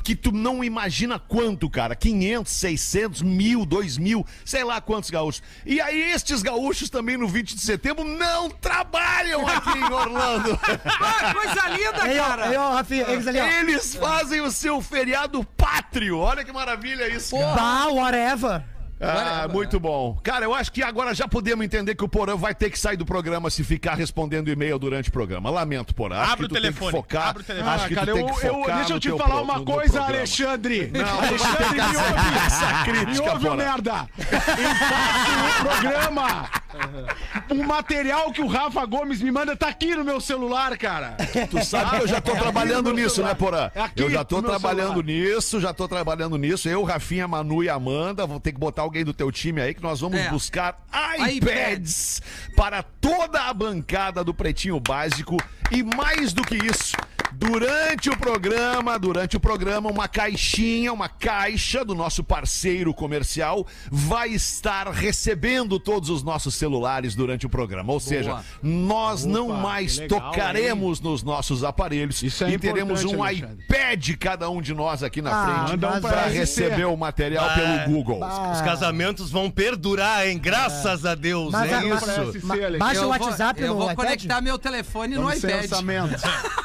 Que 0.04 0.16
tu 0.16 0.32
não 0.32 0.64
imagina 0.64 1.20
quanto, 1.20 1.70
cara. 1.70 1.96
500, 1.96 2.52
600, 2.52 3.22
mil, 3.22 3.66
2 3.66 3.98
mil, 3.98 4.26
sei 4.56 4.64
lá 4.64 4.80
quantos 4.80 5.10
gaúchos. 5.10 5.44
E 5.66 5.82
aí 5.82 6.14
estes 6.14 6.42
gaúchos 6.42 6.90
também 6.90 7.18
no 7.18 7.28
20 7.28 7.56
de 7.56 7.62
setembro 7.62 8.06
não 8.06 8.50
trabalham 8.50 9.46
aqui 9.46 9.78
em 9.78 9.84
Orlando. 9.84 10.58
Ah, 11.08 11.34
coisa 11.34 11.68
linda, 11.70 12.22
ó, 12.22 12.28
cara. 12.28 12.46
aí, 12.46 12.56
ó, 12.56 12.74
Rafinha, 12.74 13.06
eles 13.10 13.28
ali, 13.28 13.40
ó. 13.40 13.46
Eles 13.46 13.96
fazem 13.96 14.42
o 14.42 14.52
seu 14.52 14.82
feriado 14.82 15.44
pátrio. 15.44 16.18
Olha 16.20 16.44
que 16.44 16.52
maravilha 16.52 17.08
isso. 17.08 17.38
cara. 17.38 17.56
Bah, 17.56 17.88
whatever. 17.88 18.64
Ah, 19.00 19.48
muito 19.52 19.78
bom. 19.80 20.18
Cara, 20.24 20.46
eu 20.46 20.54
acho 20.54 20.72
que 20.72 20.82
agora 20.82 21.14
já 21.14 21.28
podemos 21.28 21.66
entender 21.66 21.96
que 21.96 22.04
o 22.04 22.08
Porã 22.08 22.36
vai 22.38 22.56
ter 22.56 22.70
que 22.70 22.80
sair 22.80 22.96
do 22.96 23.06
programa 23.06 23.50
se 23.50 23.64
ficar 23.64 23.96
respondendo 23.96 24.48
e-mail 24.50 24.80
durante 24.80 25.10
o 25.10 25.12
programa. 25.12 25.50
Lamento, 25.50 25.94
Porã. 25.94 26.20
Acho 26.20 26.32
Abre 26.34 26.48
que 26.48 26.52
o 26.54 26.56
telefone, 26.56 26.92
que 26.92 26.98
focar. 26.98 27.28
abre 27.30 27.44
o 27.44 27.46
telefone. 27.46 27.70
Acho 27.76 27.86
Ah, 27.86 27.88
que 27.90 27.96
cara, 27.96 28.08
tu 28.08 28.14
tem 28.14 28.22
eu, 28.28 28.34
que 28.34 28.46
eu- 28.48 28.76
deixa 28.76 28.94
eu 28.94 29.00
te 29.00 29.10
falar 29.10 29.26
pro- 29.36 29.44
uma 29.44 29.66
coisa. 29.66 30.02
Alexandre. 30.02 30.92
Não, 30.94 31.20
Alexandre, 31.20 31.74
me 31.74 31.98
ouve. 31.98 32.38
essa 32.46 32.66
Me 32.72 32.84
crítica, 33.06 33.32
ouve, 33.34 33.46
ô 33.48 33.50
Porã. 33.52 33.56
merda. 33.64 34.08
Eu 34.18 34.76
faço 34.76 35.62
o 35.62 35.66
programa. 35.82 36.50
O 37.50 37.64
material 37.66 38.32
que 38.32 38.42
o 38.42 38.48
Rafa 38.48 38.86
Gomes 38.86 39.22
me 39.22 39.32
manda 39.32 39.56
tá 39.56 39.68
aqui 39.68 39.96
no 39.96 40.04
meu 40.04 40.20
celular, 40.22 40.78
cara. 40.78 41.16
Tu 41.50 41.64
sabe 41.66 41.92
que 41.98 42.04
eu 42.04 42.08
já 42.08 42.20
tô 42.22 42.32
É 42.32 42.40
trabalhando 42.40 42.92
nisso, 42.94 43.16
celular. 43.16 43.34
né, 43.34 43.36
Porã? 43.40 43.72
É 43.76 43.82
aqui 43.82 44.02
eu 44.04 44.10
já 44.10 44.24
tô 44.24 44.42
trabalhando 44.42 45.02
nisso, 45.02 45.60
já 45.60 45.74
tô 45.74 45.88
trabalhando 45.88 46.38
nisso. 46.38 46.68
Eu, 46.70 46.84
Rafinha, 46.84 47.28
Manu 47.28 47.64
e 47.64 47.70
Amanda, 47.70 48.26
vou 48.26 48.40
ter 48.40 48.52
que 48.52 48.60
botar 48.60 48.82
alguém 48.82 49.04
do 49.04 49.14
teu 49.14 49.32
time 49.32 49.62
aí 49.62 49.74
que 49.74 49.82
nós 49.84 50.00
vamos 50.02 50.20
É. 50.20 50.30
buscar 50.30 50.78
iPads. 51.18 51.36
iPads 51.38 52.22
para 52.56 52.84
toda 52.84 53.42
a 53.44 53.54
bancada 53.54 54.24
do 54.24 54.34
Pretinho 54.34 54.80
Básico 54.80 55.38
e 55.72 55.82
mais 55.84 56.34
do 56.34 56.42
que 56.44 56.56
isso. 56.56 56.96
Durante 57.34 58.10
o 58.10 58.18
programa, 58.18 58.98
durante 58.98 59.36
o 59.36 59.40
programa, 59.40 59.90
uma 59.90 60.08
caixinha, 60.08 60.92
uma 60.94 61.10
caixa 61.10 61.84
do 61.84 61.94
nosso 61.94 62.24
parceiro 62.24 62.94
comercial 62.94 63.66
vai 63.92 64.30
estar 64.30 64.90
recebendo 64.90 65.80
todos 65.80 66.10
os 66.10 66.24
nossos 66.24 66.56
celulares 66.56 67.14
durante 67.14 67.46
o 67.46 67.50
programa. 67.50 67.92
Ou 67.92 68.00
seja, 68.00 68.42
nós 68.64 69.26
não 69.26 69.50
mais 69.50 69.98
legal, 69.98 70.32
tocaremos 70.32 71.00
nos 71.02 71.24
nossos 71.24 71.64
aparelhos 71.64 72.24
Isso 72.24 72.44
é 72.46 72.52
e 72.52 72.58
teremos 72.58 73.04
um 73.04 73.22
Alexandre. 73.24 73.64
iPad 73.66 74.10
cada 74.20 74.50
um 74.50 74.62
de 74.62 74.74
nós 74.74 75.04
aqui 75.04 75.22
na 75.22 75.32
Ah, 75.32 75.66
frente 75.68 75.76
um 75.76 75.80
pra 75.80 76.00
para 76.02 76.28
receber 76.28 76.86
o 76.86 76.96
material 76.96 77.50
pelo 77.54 77.94
Google. 77.96 78.22
Os 78.54 78.62
casamentos 78.62 79.30
vão 79.30 79.50
perdurar, 79.52 80.28
hein? 80.28 80.38
Graças 80.40 81.06
a 81.06 81.16
Deus, 81.16 81.52
Mas 81.52 81.72
é 81.72 81.76
a- 81.76 81.82
mas- 81.84 82.36
isso. 82.36 82.48
baixa 82.80 83.00
Eu 83.02 83.10
o 83.10 83.14
vou- 83.14 83.28
WhatsApp 83.28 83.62
Eu 83.62 83.68
no 83.70 83.74
vou 83.76 83.92
iPad. 83.92 83.96
conectar 83.98 84.42
meu 84.42 84.58
telefone 84.58 85.16
no 85.16 85.24
Vamos 85.24 85.40
sem 85.40 85.50
iPad. 85.50 85.70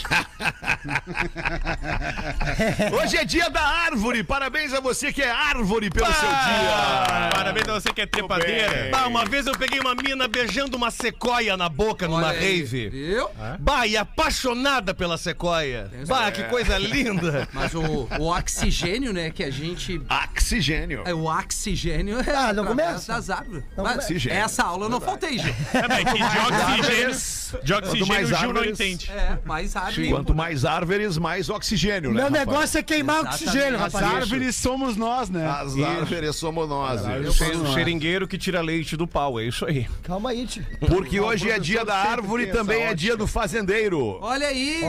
Hoje 3.01 3.17
é 3.17 3.25
dia 3.25 3.49
da 3.49 3.61
árvore. 3.61 4.23
Parabéns 4.23 4.73
a 4.73 4.79
você 4.79 5.11
que 5.13 5.21
é 5.21 5.29
árvore 5.31 5.89
pelo 5.89 6.05
seu 6.13 6.29
dia. 6.29 7.29
Parabéns 7.33 7.67
a 7.67 7.73
você 7.73 7.91
que 7.93 8.01
é 8.01 8.05
trepadeira. 8.05 8.89
Bah, 8.91 9.07
uma 9.07 9.25
vez 9.25 9.47
eu 9.47 9.57
peguei 9.57 9.79
uma 9.79 9.95
mina 9.95 10.27
beijando 10.27 10.77
uma 10.77 10.91
sequoia 10.91 11.55
na 11.57 11.67
boca 11.69 12.07
numa 12.07 12.27
Olha 12.27 12.39
aí, 12.39 12.59
rave. 12.61 12.89
Viu? 12.89 13.27
Bah, 13.59 13.87
e 13.87 13.97
apaixonada 13.97 14.93
pela 14.93 15.17
sequoia. 15.17 15.89
Bah, 16.07 16.31
que 16.31 16.43
coisa 16.45 16.77
linda. 16.77 17.47
Mas 17.53 17.73
o, 17.73 18.07
o 18.19 18.27
oxigênio, 18.31 19.11
né, 19.13 19.29
que 19.31 19.43
a 19.43 19.49
gente. 19.51 20.01
Oxigênio. 20.31 21.03
É, 21.05 21.13
o 21.13 21.25
oxigênio 21.25 22.19
é 22.21 22.35
Ah, 22.35 22.53
não 22.53 22.65
começa. 22.65 23.13
das 23.13 23.29
árvores. 23.29 23.63
Não 23.77 23.83
Mas. 23.83 23.97
Oxigênio. 23.97 24.37
Essa 24.37 24.63
aula 24.63 24.85
eu 24.85 24.89
não 24.89 24.99
faltei, 25.01 25.37
Gil. 25.37 25.53
É, 25.73 26.03
de 26.03 26.23
oxigênio, 26.39 27.15
de 27.63 27.73
oxigênio 27.73 28.07
mais 28.07 28.31
o 28.31 28.35
Gil 28.35 28.53
não 28.53 28.61
árvores- 28.61 28.79
entende. 28.79 29.11
É, 29.11 29.37
mais 29.45 29.75
árvore. 29.75 30.09
Quanto 30.09 30.33
mais 30.33 30.65
árvores, 30.75 31.17
mais 31.17 31.49
oxigênio, 31.49 32.09
né? 32.11 32.15
Meu 32.15 32.23
rapaz? 32.25 32.45
negócio 32.47 32.77
é 32.79 32.83
queimar 32.83 33.19
Exatamente. 33.19 33.43
oxigênio, 33.47 33.75
As 33.75 33.93
rapaz. 33.93 34.15
árvores 34.15 34.55
somos 34.55 34.95
nós, 34.97 35.29
né? 35.29 35.45
As 35.47 35.77
árvores 35.77 36.35
somos 36.35 36.67
nós. 36.67 37.01
O 37.01 37.73
xeringueiro 37.73 38.27
que 38.27 38.37
tira 38.37 38.61
leite 38.61 38.95
do 38.95 39.07
pau, 39.07 39.39
é 39.39 39.45
isso 39.45 39.65
aí. 39.65 39.87
Calma 40.03 40.29
aí, 40.31 40.45
tio. 40.47 40.65
Porque 40.87 41.19
hoje 41.19 41.49
é 41.49 41.59
dia 41.59 41.83
da 41.85 41.95
árvore 41.95 42.43
e 42.43 42.47
também 42.47 42.81
é 42.81 42.85
ótica. 42.85 42.95
dia 42.95 43.17
do 43.17 43.27
fazendeiro. 43.27 44.17
Olha 44.21 44.47
aí. 44.47 44.81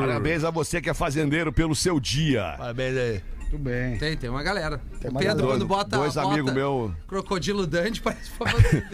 Parabéns 0.00 0.44
a 0.44 0.50
você 0.50 0.80
que 0.80 0.90
é 0.90 0.94
fazendeiro 0.94 1.52
pelo 1.52 1.74
seu 1.74 1.98
dia. 2.00 2.54
Parabéns 2.58 2.96
aí. 2.96 3.22
Muito 3.52 3.58
bem. 3.58 3.98
Tem, 3.98 4.16
tem 4.16 4.30
uma 4.30 4.42
galera. 4.42 4.80
o 5.04 5.08
uma 5.10 5.20
Pedro, 5.20 5.36
galera. 5.36 5.46
quando 5.46 5.66
bota. 5.66 5.98
Dois 5.98 6.16
amigos 6.16 6.52
meus. 6.54 6.90
Crocodilo 7.06 7.66
Dante, 7.66 8.00
parece. 8.00 8.30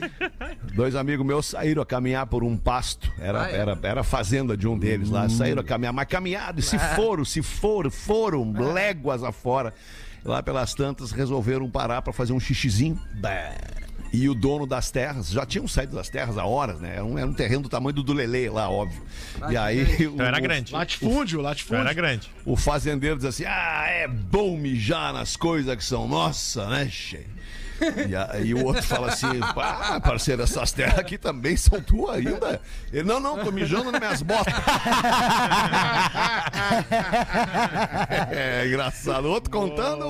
Dois 0.75 0.97
amigos 0.97 1.25
meus 1.25 1.47
saíram 1.47 1.81
a 1.81 1.87
caminhar 1.87 2.27
por 2.27 2.43
um 2.43 2.57
pasto. 2.57 3.09
Era, 3.21 3.45
Ah, 3.45 3.51
é? 3.51 3.55
era, 3.57 3.79
era 3.81 4.01
a 4.01 4.05
fazenda 4.05 4.57
de 4.57 4.67
um 4.67 4.77
deles 4.77 5.11
lá. 5.11 5.29
Saíram 5.29 5.61
a 5.61 5.65
caminhar, 5.65 5.93
mas 5.93 6.09
caminharam. 6.09 6.59
E 6.59 6.63
se 6.63 6.77
foram, 6.97 7.25
se 7.25 7.41
foram, 7.41 7.89
foram 7.89 8.53
léguas 8.73 9.23
afora. 9.23 9.73
Lá 10.25 10.43
pelas 10.43 10.75
tantas 10.75 11.13
resolveram 11.13 11.71
parar 11.71 12.03
para 12.03 12.13
fazer 12.13 12.33
um 12.33 12.41
xixizinho. 12.41 12.99
E 14.13 14.29
o 14.29 14.35
dono 14.35 14.67
das 14.67 14.91
terras, 14.91 15.29
já 15.31 15.45
tinham 15.45 15.69
saído 15.69 15.95
das 15.95 16.09
terras 16.09 16.39
há 16.39 16.45
horas, 16.45 16.81
né? 16.81 16.95
Era 16.95 17.05
um, 17.05 17.19
era 17.19 17.27
um 17.27 17.33
terreno 17.35 17.63
do 17.63 17.69
tamanho 17.69 17.93
do 17.95 18.03
do 18.03 18.13
Lele 18.15 18.49
lá, 18.49 18.69
óbvio. 18.71 19.03
e 19.51 19.57
aí. 19.57 20.07
o- 20.07 20.15
Então 20.15 20.27
era 20.27 20.41
grande. 20.41 20.73
Latifúndio, 20.73 21.37
Então 21.39 21.43
latifúndio. 21.43 21.81
era 21.83 21.93
grande. 21.93 22.31
o 22.45 22.57
fazendeiro 22.57 23.17
diz 23.17 23.27
assim: 23.27 23.45
Ah, 23.47 23.85
é 23.89 24.09
bom 24.09 24.57
mijar 24.57 25.13
nas 25.13 25.37
coisas 25.37 25.77
que 25.77 25.85
são 25.85 26.09
nossa, 26.09 26.67
né, 26.69 26.89
che? 26.91 27.27
E 28.09 28.17
aí 28.17 28.53
o 28.55 28.65
outro 28.65 28.83
fala 28.83 29.13
assim: 29.13 29.29
Ah, 29.57 30.01
parceiro, 30.01 30.43
essas 30.43 30.73
terras 30.73 30.99
aqui 30.99 31.17
também 31.17 31.57
são 31.57 31.81
tuas 31.81 32.17
ainda? 32.17 32.61
Ele: 32.93 33.05
Não, 33.05 33.21
não, 33.21 33.39
tô 33.39 33.53
mijando 33.53 33.93
nas 33.93 34.01
minhas 34.01 34.23
botas. 34.23 34.53
é 38.31 38.65
engraçado. 38.67 39.27
O 39.27 39.31
outro 39.31 39.51
contando. 39.51 40.07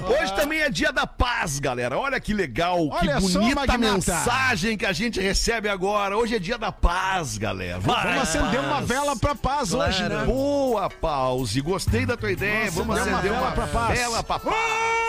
Hoje 0.00 0.34
também 0.34 0.60
é 0.60 0.70
dia 0.70 0.92
da 0.92 1.06
paz, 1.06 1.58
galera. 1.58 1.98
Olha 1.98 2.18
que 2.20 2.34
legal, 2.34 2.88
Olha 2.88 3.16
que 3.16 3.22
bonita 3.22 3.78
mensagem 3.78 4.76
que 4.76 4.86
a 4.86 4.92
gente 4.92 5.20
recebe 5.20 5.68
agora. 5.68 6.16
Hoje 6.16 6.36
é 6.36 6.38
dia 6.38 6.58
da 6.58 6.72
paz, 6.72 7.38
galera. 7.38 7.78
Vai, 7.78 8.14
Vamos 8.14 8.22
acender 8.22 8.60
uma 8.60 8.76
paz. 8.76 8.88
vela 8.88 9.16
pra 9.16 9.34
paz 9.34 9.72
hoje, 9.72 10.02
né? 10.08 10.24
Boa, 10.24 10.88
Pause. 10.90 11.60
Gostei 11.60 12.06
da 12.06 12.16
tua 12.16 12.32
ideia. 12.32 12.70
Vamos 12.70 12.98
acender 12.98 13.14
uma 13.14 13.16
uma, 13.16 13.22
vela 13.22 13.52
pra 13.52 13.66
paz. 13.66 13.98
vela 13.98 14.22
pra 14.22 14.38
paz. 14.38 15.05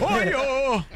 Oi, 0.00 0.34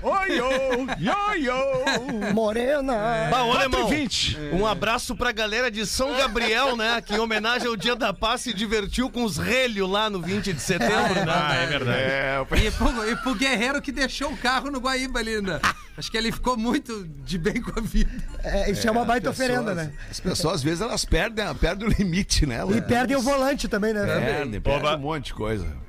oi, 0.03 0.41
oi, 0.41 1.09
oi, 1.09 1.49
oi, 1.51 2.33
Morena. 2.33 3.29
Bah, 3.31 3.45
ô, 3.45 3.53
alemão, 3.53 3.87
4h20. 3.89 4.53
um 4.55 4.67
abraço 4.67 5.15
pra 5.15 5.31
galera 5.31 5.71
de 5.71 5.85
São 5.87 6.17
Gabriel, 6.17 6.75
né? 6.77 7.01
Que 7.03 7.15
em 7.15 7.19
homenagem 7.19 7.69
ao 7.69 7.77
Dia 7.77 7.95
da 7.95 8.15
Paz 8.15 8.41
se 8.41 8.55
divertiu 8.55 9.11
com 9.11 9.25
os 9.25 9.37
relhos 9.37 9.89
lá 9.91 10.09
no 10.09 10.21
20 10.23 10.53
de 10.55 10.61
setembro, 10.61 11.15
né? 11.15 11.25
Ah, 11.29 11.55
é 11.55 11.67
verdade. 11.67 11.99
É, 12.01 12.47
E 12.67 12.71
pro, 12.71 13.11
e 13.11 13.17
pro 13.17 13.35
guerreiro 13.35 13.83
que 13.83 13.93
deixou 13.93 14.31
o 14.31 14.37
carro 14.39 14.71
no 14.71 14.79
Guaíba 14.81 15.19
ali, 15.19 15.41
né? 15.43 15.61
Acho 15.99 16.11
que 16.11 16.17
ele 16.17 16.33
ficou 16.33 16.57
muito 16.57 17.05
de 17.25 17.37
bem 17.39 17.61
com 17.61 17.79
a 17.79 17.83
vida. 17.83 18.11
É, 18.43 18.71
isso 18.71 18.89
é 18.89 18.91
uma 18.91 19.05
baita 19.05 19.31
pessoas- 19.31 19.49
oferenda, 19.51 19.75
né? 19.75 19.93
As 20.11 20.19
pessoas, 20.19 20.55
às 20.57 20.63
vezes, 20.63 20.81
elas 20.81 21.05
perdem, 21.05 21.55
perdem 21.57 21.89
o 21.89 21.91
limite, 21.91 22.47
né? 22.47 22.61
E 22.75 22.81
perdem 22.81 23.17
o 23.17 23.21
volante 23.21 23.69
também, 23.69 23.93
né? 23.93 24.05
Perdem, 24.05 24.61
perdem 24.61 24.95
um 24.95 24.99
monte 24.99 25.27
de 25.27 25.35
coisa. 25.35 25.84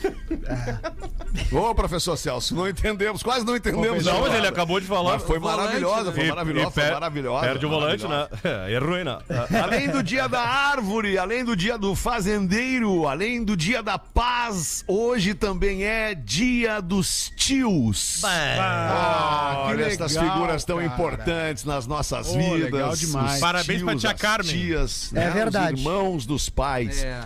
Ô, 1.52 1.74
professor 1.74 2.16
Celso, 2.16 2.54
não 2.54 2.68
entendemos, 2.68 3.22
quase 3.22 3.44
não 3.44 3.56
entendemos. 3.56 4.04
Não, 4.04 4.20
mas 4.22 4.34
ele 4.34 4.46
acabou 4.46 4.80
de 4.80 4.86
falar. 4.86 5.14
Mas 5.14 5.22
foi 5.22 5.38
maravilhosa, 5.38 6.12
foi 6.12 6.24
E- 6.24 6.28
maravilhosa, 6.28 6.70
foi 6.70 6.90
maravilhosa. 6.90 7.46
Perde 7.46 7.66
o 7.66 7.68
volante, 7.68 8.06
né? 8.06 8.28
É 8.68 8.78
ruim, 8.78 9.04
né? 9.04 9.18
Além 9.62 9.88
do 9.88 10.02
dia 10.02 10.28
da 10.28 10.40
árvore, 10.40 11.18
além 11.18 11.44
do 11.44 11.54
dia 11.56 11.76
do 11.78 11.94
fazendeiro, 11.94 13.06
além 13.06 13.44
do 13.44 13.56
dia 13.56 13.82
da 13.82 13.98
paz, 13.98 14.84
hoje 14.86 15.34
também 15.34 15.84
é 15.84 16.14
dia 16.14 16.80
dos 16.80 17.32
tios. 17.36 18.22
Ah, 18.24 19.66
que 19.68 19.74
legal, 19.74 20.08
figuras 20.08 20.64
tão 20.64 20.76
cara. 20.78 20.88
importantes 20.88 21.64
nas 21.64 21.86
nossas 21.86 22.28
Pô, 22.28 22.34
vidas. 22.34 22.70
legal 22.72 22.96
demais. 22.96 23.40
Parabéns 23.40 23.82
pra 23.82 23.96
tia 23.96 24.14
Carmen. 24.14 24.50
Tias, 24.50 25.12
É 25.14 25.20
né, 25.26 25.30
verdade. 25.30 25.74
Os 25.74 25.80
irmãos 25.80 26.26
dos 26.26 26.48
pais. 26.48 27.02
É. 27.02 27.20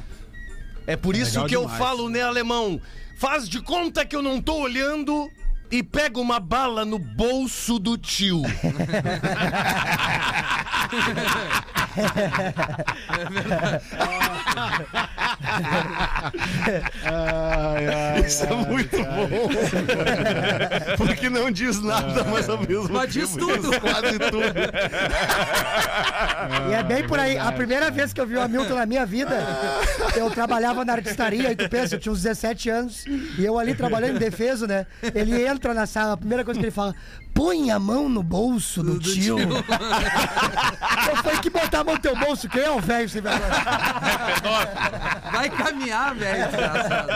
É 0.87 0.97
por 0.97 1.17
isso 1.17 1.33
legal 1.33 1.47
que 1.49 1.57
eu 1.57 1.63
demais. 1.63 1.79
falo, 1.79 2.09
né, 2.09 2.23
alemão? 2.23 2.81
Faz 3.17 3.49
de 3.49 3.61
conta 3.61 4.05
que 4.05 4.15
eu 4.15 4.23
não 4.23 4.41
tô 4.41 4.57
olhando 4.57 5.31
e 5.71 5.83
pega 5.83 6.21
uma 6.21 6.39
bala 6.39 6.85
no 6.85 6.99
bolso 6.99 7.79
do 7.79 7.97
tio. 7.97 8.43
Ai, 17.05 17.87
ai, 17.87 18.21
Isso 18.27 18.45
é 18.45 18.55
muito 18.55 18.97
bom. 18.97 19.49
Porque 20.97 21.29
não 21.31 21.51
diz 21.51 21.81
nada, 21.83 22.25
mas 22.25 22.49
ao 22.49 22.59
mesmo 22.59 22.89
Mas 22.91 23.13
diz 23.13 23.31
tudo. 23.31 23.71
diz 23.71 23.79
quase 23.79 24.19
tudo. 24.19 24.43
E 26.71 26.75
é 26.75 26.83
bem 26.83 27.07
por 27.07 27.19
aí. 27.19 27.39
A 27.39 27.53
primeira 27.53 27.91
vez 27.91 28.13
que 28.13 28.21
eu 28.21 28.27
vi 28.27 28.37
o 28.37 28.43
Hamilton 28.43 28.75
na 28.75 28.87
minha 28.87 29.07
vida, 29.07 29.37
eu 30.17 30.31
trabalhava 30.31 30.85
na 30.85 30.95
artistaria, 30.95 31.53
e 31.53 31.57
tu 31.57 31.69
pensa, 31.69 31.95
eu 31.97 32.01
tinha 32.01 32.13
uns 32.13 32.23
17 32.23 32.71
anos, 32.71 33.05
e 33.39 33.45
eu 33.45 33.59
ali 33.59 33.75
trabalhando 33.75 34.17
em 34.17 34.19
defesa, 34.19 34.67
né? 34.67 34.87
Ele 35.15 35.45
entra 35.47 35.75
na 35.75 35.87
sala, 35.87 36.15
a 36.15 36.17
primeira 36.17 36.45
coisa 36.45 36.59
que 36.59 36.67
ele 36.67 36.73
fala, 36.73 36.95
põe 37.35 37.71
a 37.71 37.79
mão 37.79 38.09
no 38.09 38.23
bolso 38.23 38.83
do, 38.83 38.99
tio. 38.99 39.37
eu 39.43 41.17
falei, 41.17 41.39
que 41.41 41.51
botar 41.51 41.81
a 41.81 41.85
mão 41.85 41.95
no 41.95 42.01
teu 42.01 42.17
bolso, 42.17 42.49
quem 42.49 42.63
é 42.63 42.71
o 42.71 42.81
velho 42.81 43.09
sem 43.09 43.21
vergonha? 43.21 43.51
Vai 45.33 45.51
caminhar, 45.51 46.15
velho. 46.15 46.47
desgraçado. 46.47 47.09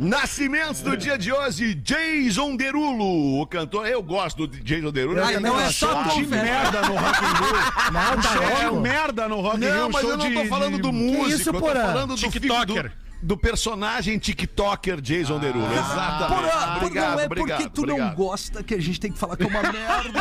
Nascimentos 0.00 0.80
do 0.82 0.96
dia 0.96 1.18
de 1.18 1.32
hoje, 1.32 1.74
Jason 1.74 2.54
Derulo, 2.56 3.40
o 3.40 3.46
cantor. 3.46 3.88
Eu 3.88 4.02
gosto 4.02 4.46
do 4.46 4.56
Jason 4.62 4.92
Derulo. 4.92 5.22
Ah, 5.22 5.32
então 5.32 5.60
é 5.60 5.70
só 5.72 6.04
de 6.04 6.22
velho. 6.24 6.42
merda 6.44 6.82
no 6.82 6.94
Rock 6.96 7.24
in 7.24 7.26
Rio. 7.26 7.92
Não, 7.92 8.22
tá 8.22 8.62
É 8.62 8.70
merda 8.70 9.28
no 9.28 9.40
Rock 9.40 9.56
in 9.56 9.60
Rio. 9.60 9.74
Não, 9.74 9.90
mas 9.90 10.04
eu 10.04 10.16
não 10.16 10.32
tô 10.32 10.44
falando 10.44 10.76
de- 10.76 10.82
do 10.82 10.92
músico, 10.92 11.28
isso, 11.28 11.48
eu 11.48 11.52
tô 11.54 11.60
falando 11.60 12.14
do, 12.14 12.16
TikToker. 12.16 12.92
Do, 13.22 13.36
personagem 13.36 14.18
TikToker 14.18 15.00
Jason 15.00 15.38
Derulo. 15.38 15.72
Exatamente. 15.72 16.50
Porra, 16.50 16.76
obrigado, 16.76 17.12
não 17.14 17.20
é 17.20 17.26
obrigado, 17.26 17.58
porque 17.58 17.70
tu 17.70 17.86
não 17.86 17.94
obrigado. 17.94 18.16
gosta 18.16 18.62
que 18.62 18.74
a 18.74 18.80
gente 18.80 19.00
tem 19.00 19.12
que 19.12 19.18
falar 19.18 19.36
que 19.36 19.44
é 19.44 19.46
uma 19.46 19.62
merda. 19.72 20.20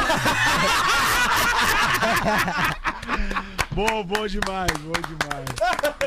Bom, 3.74 4.04
bom 4.04 4.28
demais, 4.28 4.70
bom 4.82 4.92
demais. 4.92 5.46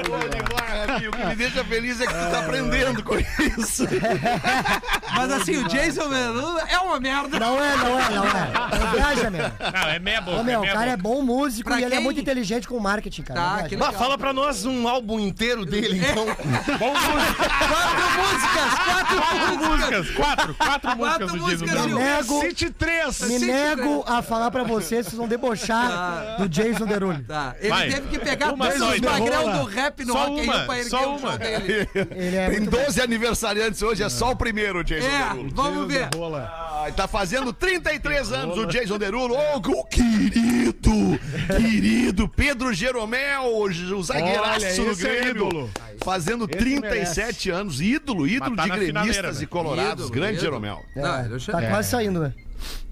Bom 0.06 0.18
demais, 0.18 0.86
Rafinha. 0.90 1.08
O 1.08 1.12
que 1.12 1.24
me 1.24 1.34
deixa 1.34 1.64
feliz 1.64 1.98
é 1.98 2.06
que 2.06 2.12
tu 2.12 2.30
tá 2.30 2.40
aprendendo 2.40 3.02
com 3.02 3.14
isso. 3.18 3.84
Mas 5.16 5.32
assim, 5.32 5.56
o 5.56 5.68
Jason 5.68 6.10
Derulo 6.10 6.58
é 6.68 6.78
uma 6.78 7.00
merda. 7.00 7.38
Não 7.38 7.62
é, 7.64 7.76
não 7.78 7.98
é, 7.98 8.10
não 8.10 8.24
é. 8.26 8.78
Não 8.78 8.92
viaja, 8.92 9.30
meu. 9.30 9.44
Não, 9.48 9.88
é 9.88 9.98
meia 9.98 10.20
boca. 10.20 10.40
Ô, 10.40 10.44
meu, 10.44 10.54
é 10.54 10.58
o 10.58 10.60
meia 10.60 10.72
cara 10.74 10.90
é 10.90 10.96
boca. 10.96 11.14
bom 11.16 11.22
músico 11.22 11.70
Pra 11.70 11.80
e 11.80 11.84
ele 11.84 11.94
é 11.94 11.96
quem? 11.96 12.04
muito 12.04 12.20
inteligente 12.20 12.68
com 12.68 12.78
marketing, 12.78 13.22
cara. 13.22 13.40
Tá, 13.40 13.46
Não 13.46 13.54
viaja. 13.54 13.68
que 13.70 13.76
Bah, 13.78 13.86
legal. 13.86 14.02
fala 14.02 14.18
pra 14.18 14.32
nós 14.34 14.66
um 14.66 14.86
álbum 14.86 15.18
inteiro 15.18 15.64
dele, 15.64 16.04
então. 16.06 16.26
Quatro 16.34 18.04
músicas, 18.20 18.74
quatro 18.84 19.16
músicas. 19.16 19.64
Músicas, 19.64 20.10
quatro, 20.16 20.54
quatro 20.54 20.96
músicas 20.96 21.32
do 21.32 21.38
músicas, 21.38 21.70
Jason 21.70 21.88
Gil. 21.88 21.98
Nego, 21.98 22.40
City 22.40 22.70
3. 22.70 23.20
me 23.22 23.38
nego 23.38 24.04
a 24.06 24.20
falar 24.22 24.50
pra 24.50 24.64
vocês, 24.64 25.06
vocês 25.06 25.16
vão 25.16 25.26
debochar 25.26 26.36
do 26.38 26.48
Jason 26.48 26.84
Derulo. 26.86 27.22
Tá, 27.24 27.53
ele 27.60 27.68
Vai. 27.68 27.88
teve 27.90 28.08
que 28.08 28.18
pegar 28.18 28.52
Uma 28.52 28.66
dois 28.68 28.78
só, 28.78 28.86
dos 28.88 28.96
então. 28.98 29.12
magrão 29.18 29.58
do 29.58 29.64
rap 29.64 30.04
no 30.04 30.12
Só 30.12 30.26
Rock 30.28 30.40
uma, 30.42 30.58
pra 30.64 30.78
ele 30.80 30.88
só 30.90 31.12
um 31.12 31.16
uma. 31.16 31.38
dele. 31.38 31.88
É 31.94 32.50
Tem 32.50 32.60
muito 32.60 32.70
12 32.70 33.00
aniversariantes 33.00 33.82
hoje, 33.82 34.02
é 34.02 34.08
só 34.08 34.30
o 34.32 34.36
primeiro, 34.36 34.82
Jason 34.84 35.06
É, 35.06 35.28
Derulo. 35.30 35.50
vamos 35.54 35.88
ver. 35.88 36.08
Ah, 36.36 36.86
tá 36.94 37.06
fazendo 37.08 37.52
33 37.52 38.32
anos 38.32 38.58
o 38.58 38.66
Jason 38.66 38.98
Derulo. 38.98 39.34
Ô, 39.34 39.56
o 39.56 39.84
querido, 39.84 41.18
querido 41.56 42.28
Pedro 42.28 42.72
Jeromel, 42.72 43.44
o 43.46 44.02
zagueiraço 44.02 44.82
do 44.84 44.90
esse 44.90 45.06
é 45.06 45.20
Grêmio. 45.20 45.30
ídolo. 45.48 45.70
Fazendo 46.02 46.46
37 46.46 47.50
anos, 47.50 47.80
ídolo, 47.80 48.26
ídolo 48.26 48.56
tá 48.56 48.64
de 48.64 48.70
gremistas 48.70 48.86
finaleira, 49.16 49.32
e 49.36 49.40
né? 49.40 49.46
colorados. 49.46 49.92
Ídolo, 50.06 50.10
grande 50.10 50.32
ídolo. 50.34 50.44
Jeromel. 50.44 50.82
É 50.96 51.50
Tá 51.50 51.62
quase 51.68 51.90
saindo, 51.90 52.20
né? 52.20 52.34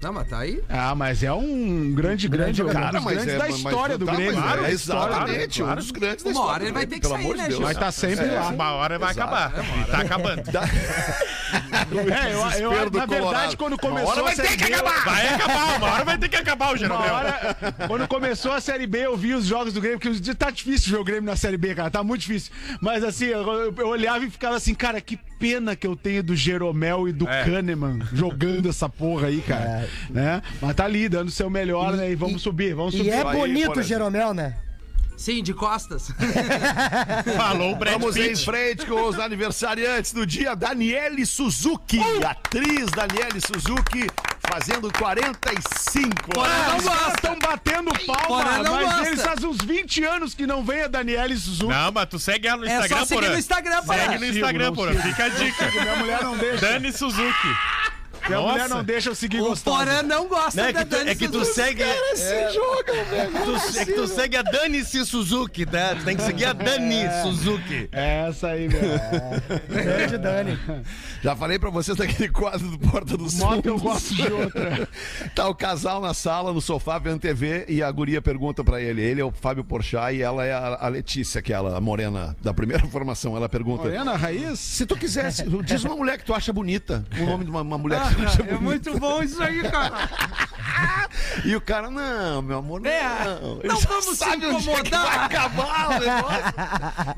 Não, 0.01 0.13
mas 0.13 0.27
tá 0.27 0.39
aí. 0.39 0.61
Ah, 0.69 0.93
mas 0.95 1.23
é 1.23 1.31
um 1.31 1.93
grande, 1.93 2.27
grande 2.27 2.57
jogador. 2.57 2.79
Cara, 2.79 2.89
um 2.89 2.93
dos 2.95 3.03
mas 3.03 3.13
grandes 3.15 3.33
é, 3.33 3.37
da 3.37 3.43
mas- 3.45 3.55
história 3.55 3.97
do 3.97 4.05
tá, 4.05 4.15
Grêmio. 4.15 4.39
mas 4.41 4.61
né? 4.61 4.67
é, 4.67 4.71
exatamente, 4.71 5.63
um 5.63 5.75
dos 5.75 5.91
grandes 5.91 6.23
da 6.23 6.29
Uma 6.29 6.33
história 6.33 6.51
hora 6.51 6.59
do 6.59 6.65
ele 6.65 6.73
vai 6.73 6.85
ter 6.85 6.99
que 6.99 7.07
sair, 7.07 7.35
né. 7.35 7.49
Gil? 7.49 7.61
Vai 7.61 7.73
estar 7.73 7.91
sempre 7.91 8.25
lá. 8.25 8.49
Uma 8.49 8.71
hora 8.71 8.99
vai 8.99 9.11
acabar. 9.11 9.51
Tá 9.89 9.99
acabando. 9.99 10.43
É, 11.93 12.33
eu, 12.63 12.71
eu, 12.71 12.89
na 12.91 13.05
verdade, 13.05 13.55
Colorado. 13.55 13.57
quando 13.57 13.73
Uma 13.73 13.79
começou 13.79 14.09
hora 14.11 14.23
vai 14.23 14.33
a 14.33 14.35
ter 14.35 14.43
Série 14.47 14.57
que 14.57 14.65
B, 14.65 14.73
acabar. 14.73 15.05
Vai 15.05 15.27
acabar, 15.27 15.77
uma 15.77 15.91
hora 15.91 16.03
vai 16.05 16.17
ter 16.17 16.29
que 16.29 16.35
acabar 16.35 16.65
o 16.67 16.69
Uma 16.71 16.77
Jeromel. 16.77 17.13
hora, 17.13 17.55
quando 17.87 18.07
começou 18.07 18.51
a 18.51 18.59
Série 18.61 18.87
B, 18.87 19.05
eu 19.05 19.15
vi 19.15 19.33
os 19.33 19.45
jogos 19.45 19.73
do 19.73 19.81
Grêmio, 19.81 19.99
porque 19.99 20.33
tá 20.35 20.49
difícil 20.49 20.91
ver 20.93 20.97
o 20.99 21.03
Grêmio 21.03 21.23
na 21.29 21.35
Série 21.35 21.57
B, 21.57 21.75
cara, 21.75 21.91
tá 21.91 22.03
muito 22.03 22.21
difícil. 22.21 22.51
Mas 22.81 23.03
assim, 23.03 23.25
eu, 23.25 23.73
eu 23.77 23.87
olhava 23.87 24.25
e 24.25 24.29
ficava 24.29 24.55
assim, 24.55 24.73
cara, 24.73 24.99
que 24.99 25.17
pena 25.37 25.75
que 25.75 25.85
eu 25.85 25.95
tenho 25.95 26.23
do 26.23 26.35
Jeromel 26.35 27.07
e 27.07 27.11
do 27.11 27.27
É. 27.27 27.43
Kahneman 27.43 27.99
jogando 28.13 28.69
essa 28.69 28.89
porra 28.89 29.27
aí, 29.27 29.41
cara. 29.41 29.87
Né? 30.09 30.41
Mas 30.61 30.75
tá 30.75 30.85
ali, 30.85 31.07
dando 31.07 31.27
o 31.27 31.31
seu 31.31 31.49
melhor, 31.49 31.93
né? 31.93 32.09
E 32.11 32.15
vamos 32.15 32.41
subir, 32.41 32.73
vamos 32.73 32.93
E 32.95 32.97
subir. 32.97 33.09
é 33.11 33.27
aí, 33.27 33.37
bonito 33.37 33.79
o 33.79 33.83
Jeromel, 33.83 34.33
né? 34.33 34.55
Sim, 35.17 35.41
de 35.43 35.53
costas. 35.53 36.09
Falou 37.37 37.71
o 37.71 37.75
Brad 37.75 37.93
Vamos 37.99 38.17
em 38.17 38.35
frente 38.35 38.85
com 38.85 39.03
os 39.07 39.19
aniversariantes 39.19 40.11
do 40.13 40.25
dia. 40.25 40.55
Daniele 40.55 41.25
Suzuki, 41.25 41.99
atriz 42.25 42.85
Daniele 42.91 43.39
Suzuki, 43.39 44.07
fazendo 44.49 44.91
45. 44.93 46.09
Porã 46.33 46.49
Ah, 46.49 46.77
não 46.81 47.07
estão 47.13 47.39
batendo 47.39 47.91
palma, 48.05 48.27
Porã 48.27 48.63
não 48.63 48.73
mas 48.73 48.85
gosta. 48.85 49.07
eles 49.07 49.21
fazem 49.21 49.49
uns 49.49 49.57
20 49.61 50.03
anos 50.03 50.33
que 50.33 50.45
não 50.45 50.63
vem 50.63 50.81
a 50.83 50.87
Daniele 50.87 51.37
Suzuki. 51.37 51.71
Não, 51.73 51.91
mas 51.91 52.09
tu 52.09 52.19
segue 52.19 52.47
ela 52.47 52.57
no 52.57 52.65
É 52.67 52.73
Instagram, 52.75 52.97
só 52.99 53.05
seguir 53.05 53.29
no 53.29 53.37
Instagram, 53.37 53.83
Porã. 53.83 53.97
Segue 53.99 54.17
no 54.19 54.25
Instagram, 54.25 54.75
sigo. 54.75 55.01
Fica 55.01 55.23
a 55.25 55.29
dica. 55.29 55.71
Minha 55.71 55.95
mulher 55.97 56.23
não 56.23 56.37
deixa. 56.37 56.57
Dani 56.65 56.91
Suzuki. 56.91 57.47
Minha 58.27 58.39
Nossa. 58.39 58.51
mulher 58.53 58.69
não 58.69 58.83
deixa 58.83 59.09
eu 59.09 59.15
seguir 59.15 59.41
O 59.41 59.49
gostosa. 59.49 59.77
Porã 59.85 60.01
não 60.03 60.27
gosta 60.27 60.61
Né, 60.63 60.71
da 60.71 60.79
que 60.79 60.85
tu- 60.85 60.97
Dani 60.97 61.09
é 61.09 61.15
que 61.15 61.27
tu 61.27 61.39
Suzuki. 61.45 61.53
segue. 61.55 61.83
Se 62.15 62.49
jogam, 62.53 63.05
velho. 63.09 63.31
Tu, 63.43 63.79
é 63.79 63.85
que 63.85 63.93
tu 63.93 64.07
segue 64.07 64.37
a 64.37 64.41
Dani. 64.41 64.83
Suzuki, 64.85 65.65
tá? 65.65 65.95
Tu 65.95 66.03
tem 66.05 66.15
que 66.15 66.23
seguir 66.23 66.45
a 66.45 66.53
Dani 66.53 67.03
Suzuki. 67.21 67.89
É 67.91 68.27
essa 68.29 68.47
aí, 68.49 68.67
meu. 68.69 68.81
Grande 69.67 70.17
Dani. 70.17 70.59
Já 71.21 71.35
falei 71.35 71.57
pra 71.59 71.69
vocês 71.69 71.97
daquele 71.97 72.29
quadro 72.29 72.67
do 72.67 72.79
Porta 72.79 73.17
dos 73.17 73.33
Moto 73.35 73.65
eu 73.65 73.77
Fundos. 73.77 73.81
gosto 73.81 74.15
de 74.15 74.31
outra. 74.31 74.87
Tá 75.35 75.47
o 75.47 75.55
casal 75.55 75.99
na 76.01 76.13
sala, 76.13 76.53
no 76.53 76.61
sofá, 76.61 76.99
vendo 76.99 77.19
TV, 77.19 77.65
e 77.67 77.81
a 77.81 77.89
guria 77.91 78.21
pergunta 78.21 78.63
pra 78.63 78.79
ele. 78.81 79.01
Ele 79.01 79.21
é 79.21 79.25
o 79.25 79.31
Fábio 79.31 79.63
Porchat 79.63 80.13
e 80.15 80.21
ela 80.21 80.45
é 80.45 80.53
a, 80.53 80.77
a 80.81 80.87
Letícia, 80.87 81.39
aquela 81.39 81.75
a 81.77 81.81
morena 81.81 82.35
da 82.41 82.53
primeira 82.53 82.85
formação. 82.87 83.35
Ela 83.35 83.49
pergunta... 83.49 83.83
Morena, 83.83 84.15
raiz? 84.15 84.59
Se 84.59 84.85
tu 84.85 84.95
quisesse, 84.95 85.43
diz 85.63 85.83
uma 85.83 85.95
mulher 85.95 86.17
que 86.17 86.25
tu 86.25 86.33
acha 86.33 86.51
bonita. 86.53 87.03
O 87.19 87.25
nome 87.25 87.45
de 87.45 87.49
uma, 87.49 87.61
uma 87.61 87.77
mulher 87.77 88.01
que 88.01 88.07
acha 88.07 88.12
É 88.23 88.43
bonita. 88.43 88.59
muito 88.59 88.99
bom 88.99 89.21
isso 89.23 89.41
aí, 89.41 89.61
cara. 89.63 90.09
E 91.45 91.55
o 91.55 91.61
cara, 91.61 91.89
não, 91.89 92.41
meu 92.41 92.57
amor, 92.57 92.81
não. 92.81 92.89
É, 92.89 93.39
não 93.63 93.79
vamos 93.79 94.17
se 94.17 94.23
é 94.23 94.35
incomodar. 94.35 95.05
vai 95.05 95.17
acabar 95.25 95.87
o 95.89 95.99
negócio. 95.99 96.53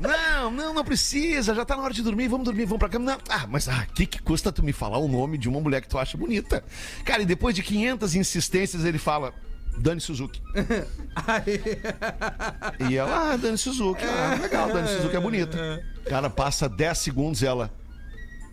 não, 0.00 0.50
não, 0.50 0.74
não 0.74 0.84
precisa. 0.84 1.54
Já 1.54 1.64
tá 1.64 1.76
na 1.76 1.82
hora 1.82 1.94
de 1.94 2.02
dormir. 2.02 2.28
Vamos 2.28 2.44
dormir, 2.44 2.64
vamos 2.64 2.78
pra 2.78 2.88
cama. 2.88 3.12
Não. 3.12 3.18
Ah, 3.28 3.46
mas 3.48 3.68
ah, 3.68 3.86
que 3.94 4.06
que 4.06 4.20
custa 4.20 4.52
tu 4.52 4.62
me 4.62 4.72
falar 4.72 4.98
o 4.98 5.08
nome 5.08 5.38
de 5.38 5.48
uma 5.48 5.60
mulher 5.60 5.80
que 5.80 5.88
tu 5.88 5.98
acha 5.98 6.16
bonita? 6.16 6.64
Cara, 7.04 7.22
e 7.22 7.26
depois 7.26 7.54
de 7.54 7.62
500 7.62 8.14
insistências, 8.14 8.84
ele 8.84 8.98
fala... 8.98 9.32
Dani 9.78 10.00
Suzuki. 10.00 10.40
E 12.88 12.96
ela, 12.96 13.32
ah, 13.32 13.36
Dani 13.36 13.58
Suzuki. 13.58 14.02
Ah, 14.04 14.38
legal, 14.40 14.72
Dani 14.72 14.88
Suzuki 14.88 15.16
é 15.16 15.20
bonita. 15.20 15.84
Cara, 16.08 16.30
passa 16.30 16.68
10 16.68 16.98
segundos 16.98 17.42
e 17.42 17.46
ela... 17.46 17.70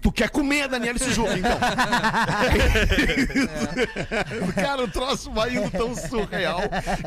Tu 0.03 0.11
quer 0.11 0.29
comer 0.29 0.63
a 0.63 0.67
Daniela 0.67 0.99
Suzuki, 0.99 1.39
então? 1.39 1.57
Cara, 4.53 4.83
o 4.83 4.87
troço 4.89 5.31
vai 5.31 5.55
indo 5.55 5.71
tão 5.71 5.95
surreal 5.95 6.59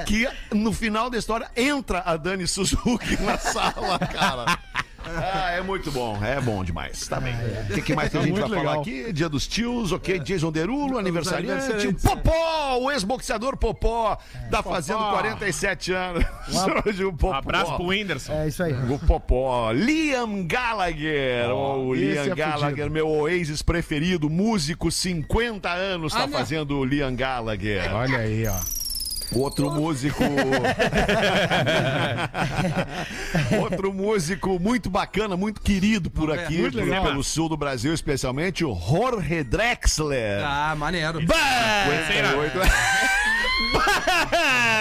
que 0.06 0.26
no 0.50 0.72
final 0.72 1.10
da 1.10 1.18
história 1.18 1.50
entra 1.54 2.02
a 2.06 2.16
Dani 2.16 2.46
Suzuki 2.46 3.22
na 3.22 3.36
sala, 3.36 3.98
cara. 3.98 4.58
Ah, 5.16 5.50
é 5.52 5.60
muito 5.60 5.90
bom, 5.92 6.18
é 6.24 6.40
bom 6.40 6.62
demais. 6.64 7.06
Tá 7.08 7.20
bem. 7.20 7.34
O 7.70 7.74
que, 7.74 7.82
que 7.82 7.94
mais 7.94 8.10
que 8.10 8.18
a 8.18 8.22
gente 8.22 8.32
vai 8.32 8.40
muito 8.42 8.54
falar 8.54 8.70
legal. 8.70 8.80
aqui? 8.82 9.12
Dia 9.12 9.28
dos 9.28 9.46
tios, 9.46 9.92
ok? 9.92 10.18
Jason 10.20 10.50
Derulo, 10.50 10.98
aniversariante. 10.98 11.92
Popó, 12.02 12.78
o 12.80 12.90
ex-boxeador 12.90 13.56
Popó, 13.56 14.18
tá 14.50 14.62
fazendo 14.62 14.98
47 14.98 15.92
anos. 15.92 16.24
Hoje 16.86 17.04
o 17.04 17.12
Popó. 17.12 17.34
Um 17.34 17.38
abraço 17.38 17.74
pro 17.76 17.86
Whindersson. 17.86 18.32
É 18.32 18.48
isso 18.48 18.62
aí. 18.62 18.72
O 18.72 18.98
Popó, 18.98 19.70
Liam 19.72 20.46
Gallagher, 20.46 21.50
o 21.50 21.94
esse 21.94 22.04
Liam 22.04 22.24
é 22.24 22.34
Gallagher, 22.34 22.90
meu 22.90 23.08
Oasis 23.08 23.62
preferido, 23.62 24.28
músico, 24.28 24.90
50 24.90 25.70
anos, 25.70 26.12
tá 26.12 26.22
Ah, 26.22 26.26
não. 26.26 26.38
fazendo 26.38 26.78
o 26.78 26.84
Liam 26.84 27.14
Gallagher. 27.14 27.94
Olha 27.94 28.18
aí, 28.18 28.46
ó. 28.46 28.56
Outro 29.32 29.70
músico. 29.70 30.22
Outro 33.60 33.92
músico 33.92 34.58
muito 34.58 34.88
bacana, 34.90 35.36
muito 35.36 35.60
querido 35.60 36.10
por 36.10 36.30
ver. 36.30 36.40
aqui, 36.40 36.58
Muito 36.58 36.74
pelo, 36.78 36.90
legal. 36.90 37.04
pelo 37.04 37.22
sul 37.24 37.48
do 37.48 37.56
Brasil, 37.56 37.92
especialmente 37.92 38.64
o 38.64 38.74
Jorge 38.74 39.42
Drexler. 39.44 40.42
Ah, 40.44 40.74
maneiro. 40.76 41.18
58. 41.20 42.58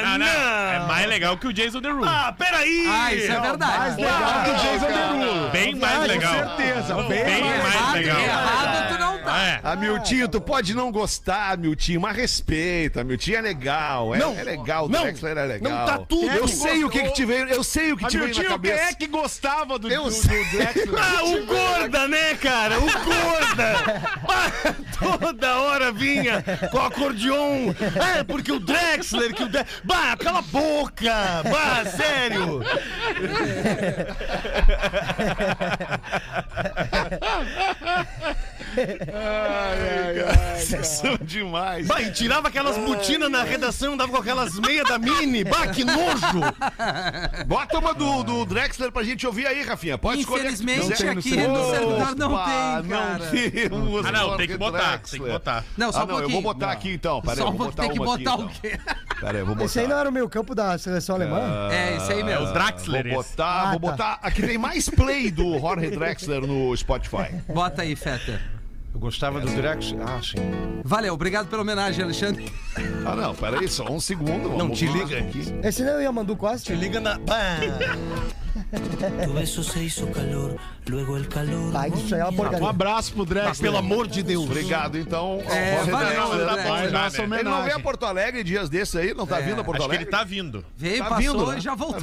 Não, 0.03 0.17
não. 0.17 0.25
É 0.27 0.79
mais 0.87 1.07
legal 1.07 1.37
que 1.37 1.47
o 1.47 1.53
Jason 1.53 1.81
Derulo. 1.81 2.05
Ah, 2.05 2.33
peraí! 2.37 2.85
Ah, 2.87 3.13
isso 3.13 3.31
é 3.31 3.39
verdade. 3.39 3.77
Mais 3.79 3.95
legal 3.97 4.43
que 4.43 4.49
o 4.51 4.55
Jason 4.55 4.87
Derulo. 4.87 5.49
Bem 5.49 5.75
mais 5.75 6.07
legal. 6.07 6.33
Com 6.33 6.39
certeza. 6.57 6.95
Bem, 7.03 7.23
Bem 7.25 7.41
mais 7.41 7.63
mais 7.63 7.75
errado, 7.75 7.93
legal. 7.95 8.19
errado 8.21 8.87
tu 8.93 8.99
não. 8.99 9.04
É. 9.45 9.59
Ah, 9.63 9.75
Miltinho, 9.75 10.27
tu 10.27 10.41
pode 10.41 10.73
não 10.73 10.91
gostar, 10.91 11.55
Miltinho, 11.57 12.01
mas 12.01 12.15
respeita. 12.15 13.03
Miltinho 13.03 13.37
é 13.37 13.41
legal. 13.41 14.15
É, 14.15 14.17
Não, 14.17 14.35
é 14.37 14.43
legal, 14.43 14.85
o 14.85 14.89
não, 14.89 15.03
Drexler 15.03 15.37
é 15.37 15.45
legal. 15.45 15.71
não 15.71 15.85
tá 15.85 15.97
tudo. 15.99 16.31
Eu 16.31 16.47
sei 16.47 16.83
o 16.83 16.89
que, 16.89 16.97
que 16.99 17.03
gostou? 17.09 17.15
te 17.15 17.25
veio, 17.25 17.47
eu 17.49 17.63
sei 17.63 17.91
o 17.93 17.97
que 17.97 18.07
te 18.07 18.17
veio 18.17 18.29
na 18.29 18.35
Amiltinho, 18.41 18.47
quem 18.47 18.57
cabeça. 18.71 18.89
é 18.89 18.93
que 18.93 19.07
gostava 19.07 19.77
do, 19.77 19.91
Eu 19.91 20.05
do, 20.05 20.11
sei. 20.11 20.43
do 20.45 20.51
Drexler? 20.57 20.89
Ah, 20.99 21.23
o 21.23 21.45
Gorda, 21.45 22.07
né, 22.07 22.33
cara? 22.35 22.79
O 22.79 22.85
Gorda! 22.85 23.75
Bah, 24.27 24.51
toda 25.19 25.59
hora 25.59 25.91
vinha 25.91 26.43
com 26.71 26.77
o 26.77 26.81
acordeon. 26.81 27.73
Ah, 27.99 28.23
porque 28.25 28.51
o 28.51 28.59
Drexler, 28.59 29.33
que 29.33 29.43
o 29.43 29.49
Dre... 29.49 29.65
Bah, 29.83 30.15
cala 30.17 30.39
a 30.39 30.41
boca! 30.41 31.43
Bah, 31.43 31.85
sério! 31.85 32.61
Vocês 40.55 40.87
são 40.87 41.17
demais. 41.21 41.85
Bah, 41.87 42.01
e 42.01 42.11
tirava 42.11 42.47
aquelas 42.47 42.77
botinas 42.77 43.29
na 43.29 43.43
redação, 43.43 43.95
dava 43.95 44.11
com 44.11 44.17
aquelas 44.17 44.57
meias 44.59 44.87
da 44.87 44.97
Mini. 44.97 45.43
Bah, 45.43 45.67
que 45.67 45.83
nojo! 45.83 46.41
Bota 47.45 47.77
uma 47.79 47.93
do, 47.93 48.23
do 48.23 48.45
Drexler 48.45 48.91
pra 48.91 49.03
gente 49.03 49.25
ouvir 49.27 49.45
aí, 49.47 49.61
Rafinha. 49.63 49.97
Pode 49.97 50.21
escolher. 50.21 50.45
Infelizmente 50.51 50.93
aqui 51.07 51.35
no 51.47 51.69
servidor 51.69 52.15
não 52.15 52.29
tem, 52.45 52.89
cara. 52.89 53.17
Não 53.17 53.19
temos 53.19 54.05
Ah, 54.05 54.11
não, 54.11 54.37
tem 54.37 54.47
que 54.47 54.57
botar, 54.57 54.77
Drexler. 54.97 55.11
tem 55.11 55.21
que 55.21 55.31
botar. 55.33 55.63
Não, 55.77 55.91
só 55.91 55.99
ah, 55.99 56.03
um 56.03 56.07
não, 56.07 56.13
eu 56.15 56.19
pouquinho. 56.21 56.41
vou 56.41 56.53
botar 56.53 56.71
aqui 56.71 56.93
então. 56.93 57.21
Só 57.23 57.31
eu 57.33 57.47
um 57.47 57.51
vou 57.51 57.67
botar 57.67 57.83
Tem 57.83 57.91
que 57.91 57.97
botar 57.99 58.33
aqui, 58.33 58.43
o 58.43 58.47
quê? 58.49 58.79
então. 58.81 58.95
Pera 59.19 59.31
aí, 59.33 59.39
eu 59.39 59.45
vou 59.45 59.55
botar. 59.55 59.65
Esse 59.65 59.79
aí 59.79 59.87
não 59.87 59.97
era 59.97 60.09
o 60.09 60.11
meio 60.11 60.29
campo 60.29 60.55
da 60.55 60.77
seleção 60.77 61.15
alemã? 61.15 61.69
É, 61.71 61.97
isso 61.97 62.11
aí 62.11 62.19
É 62.21 62.23
o 62.23 62.25
mesmo. 62.25 62.53
Draxler 62.53 63.09
Vou 63.11 63.21
esse. 63.21 63.29
botar, 63.31 63.45
Ah, 63.61 63.71
vou 63.71 63.79
tá. 63.79 63.91
botar. 63.91 64.19
Aqui 64.21 64.41
tem 64.41 64.57
mais 64.57 64.89
play 64.89 65.29
do 65.31 65.59
Jorge 65.59 65.91
Drexler 65.91 66.41
no 66.41 66.75
Spotify. 66.75 67.35
Bota 67.47 67.81
aí, 67.83 67.95
Feta. 67.95 68.41
Eu 68.95 68.99
gostava 68.99 69.41
do 69.41 69.47
Drexler. 69.53 70.01
Ah, 70.01 70.21
sim. 70.23 70.37
Valeu, 70.81 71.13
obrigado 71.13 71.47
pela 71.49 71.63
homenagem, 71.63 72.01
Alexandre. 72.01 72.49
Ah, 73.05 73.13
não, 73.13 73.35
pera 73.35 73.59
aí, 73.59 73.67
só 73.67 73.91
um 73.91 73.99
segundo. 73.99 74.57
Não, 74.57 74.69
te 74.69 74.87
liga 74.87 75.19
aqui. 75.19 75.43
Esse 75.61 75.83
não 75.83 75.91
é 75.91 75.97
o 75.97 76.01
Yamandu 76.01 76.33
Costa? 76.37 76.73
Te 76.73 76.79
liga 76.79 77.01
na. 77.01 77.19
Bah. 77.19 77.59
Tu 78.71 79.33
beso 79.33 79.63
se 79.63 79.79
hizo 79.85 80.07
calor, 80.07 80.57
luego 80.89 81.15
el 81.15 81.27
calor. 81.27 81.71
Tá, 81.71 81.87
isso 81.87 82.13
aí 82.13 82.19
é 82.21 82.23
uma 82.25 82.31
Um 82.31 82.35
porcaria. 82.35 82.69
abraço 82.69 83.13
pro 83.13 83.23
Drexler. 83.25 83.55
pelo 83.61 83.77
amor 83.77 84.07
de 84.07 84.21
Deus. 84.23 84.43
Obrigado, 84.45 84.97
então. 84.97 85.41
ao 85.45 85.51
É, 85.51 85.75
Jorge 85.77 85.91
valeu, 85.91 86.07
Drexler. 86.09 86.37
Drexler. 86.45 86.67
Vai, 86.67 86.89
Já, 86.89 86.91
nossa 87.03 87.27
né? 87.27 87.35
Ele 87.39 87.43
não 87.43 87.51
vem 87.51 87.51
a 87.51 87.61
homenagem. 87.61 87.83
Porto 87.83 88.05
Alegre 88.05 88.43
dias 88.43 88.67
desses 88.69 88.95
aí? 88.95 89.13
Não 89.13 89.25
tá 89.25 89.39
vindo 89.39 89.61
a 89.61 89.63
Porto 89.63 89.77
Acho 89.79 89.89
que 89.89 89.95
Alegre? 89.95 90.03
ele 90.05 90.11
tá 90.11 90.23
vindo. 90.23 90.65
Veio, 90.75 90.97
Tá 90.97 91.05
passou 91.09 91.19
vindo, 91.33 91.51
né? 91.51 91.57
e 91.57 91.61
já 91.61 91.75
voltou. 91.75 92.01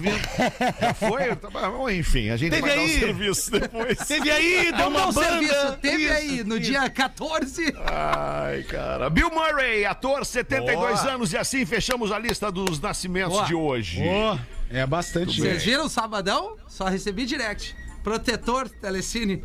Já 0.80 0.94
foi? 0.94 1.36
Tá- 1.36 1.70
bom, 1.70 1.90
Enfim, 1.90 2.30
a 2.30 2.36
gente 2.36 2.50
Teve 2.50 2.62
vai 2.62 2.70
dar 2.76 2.80
um 2.80 2.84
aí. 2.84 3.00
serviço 3.00 3.50
depois. 3.50 3.98
Teve 3.98 4.30
aí, 4.30 4.72
deu 4.72 4.86
Um 4.86 4.88
uma 4.90 5.00
bom 5.06 5.12
banda. 5.12 5.28
serviço. 5.28 5.72
Teve 5.82 6.04
Isso, 6.04 6.12
aí 6.14 6.44
no 6.44 6.58
dia 6.60 6.88
14. 6.88 7.74
Ai, 7.86 8.62
cara. 8.62 9.10
Bill 9.10 9.30
Murray, 9.30 9.84
ator, 9.84 10.24
72 10.24 11.00
Boa. 11.00 11.12
anos, 11.12 11.32
e 11.32 11.36
assim 11.36 11.66
fechamos 11.66 12.10
a 12.12 12.18
lista 12.18 12.50
dos 12.50 12.80
nascimentos 12.80 13.32
Boa. 13.34 13.44
de 13.46 13.54
hoje. 13.54 14.00
Ô, 14.02 14.38
é 14.72 14.86
bastante 14.86 15.40
Vocês 15.40 15.64
viram 15.64 15.86
o 15.86 15.88
sabadão? 15.88 16.56
Só 16.68 16.86
recebi 16.86 17.24
direct. 17.26 17.74
Protetor, 18.02 18.68
Telecine. 18.68 19.44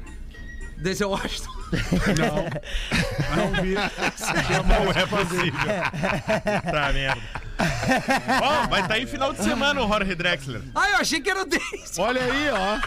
Denzel 0.77 1.09
Washington. 1.09 1.49
Não 3.35 3.51
vi. 3.61 3.73
Não 3.73 4.91
é 4.91 5.05
possível. 5.07 6.71
tá 6.71 6.93
merda. 6.93 7.21
Ó, 8.43 8.67
vai 8.67 8.81
estar 8.81 8.93
aí 8.93 9.07
final 9.07 9.33
de 9.33 9.43
semana 9.43 9.83
o 9.83 9.87
Jorge 9.87 10.13
Drexler. 10.13 10.61
Ah, 10.75 10.89
eu 10.91 10.97
achei 10.97 11.19
que 11.19 11.29
era 11.29 11.43
o. 11.43 11.47
Olha 11.97 12.21
aí, 12.23 12.49
ó. 12.51 12.79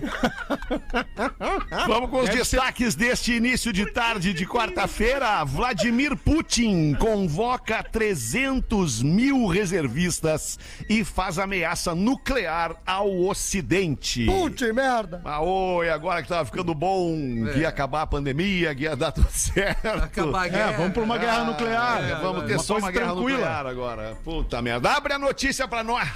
Vamos 1.86 2.10
com 2.10 2.20
os 2.20 2.28
destaques 2.30 2.94
deste 2.94 3.32
início 3.34 3.72
de 3.72 3.86
tarde 3.92 4.32
de 4.32 4.46
quarta-feira. 4.46 5.44
Vladimir 5.44 6.16
Putin 6.16 6.94
convoca 6.98 7.82
300 7.82 9.02
mil 9.02 9.46
reservistas 9.46 10.58
e 10.88 11.04
faz 11.04 11.38
ameaça 11.38 11.94
nuclear 11.94 12.76
ao 12.86 13.10
Ocidente. 13.26 14.24
Putz, 14.26 14.62
merda. 14.72 15.20
Ah, 15.24 15.40
oi, 15.42 15.88
agora 15.90 16.22
que 16.22 16.28
tava 16.28 16.44
ficando 16.44 16.74
bom, 16.74 17.14
que 17.52 17.60
ia 17.60 17.68
acabar 17.68 18.02
a 18.02 18.06
pandemia, 18.06 18.74
que 18.74 18.82
ia 18.84 18.96
dar 18.96 19.12
tudo 19.12 19.28
certo. 19.30 19.86
Acabar 19.86 20.44
a 20.44 20.48
guerra. 20.48 20.72
É, 20.72 20.76
vamos 20.76 20.92
pra 20.92 21.02
uma 21.02 21.18
guerra 21.18 21.44
nuclear. 21.44 22.02
É, 22.04 22.14
vamos 22.16 22.44
ter 22.44 22.54
Uma 22.54 22.62
só 22.62 22.78
uma 22.78 22.90
guerra 22.90 23.12
tranquila. 23.12 23.30
nuclear 23.38 23.66
agora. 23.66 24.16
Puta 24.24 24.60
merda. 24.62 24.90
Abre 24.92 25.12
a 25.12 25.18
notícia 25.18 25.66
pra 25.68 25.82
nós. 25.84 26.08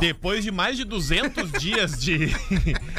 Depois 0.00 0.44
de 0.44 0.50
mais 0.50 0.76
de 0.76 0.84
200 0.84 1.52
dias 1.60 1.98
de, 1.98 2.34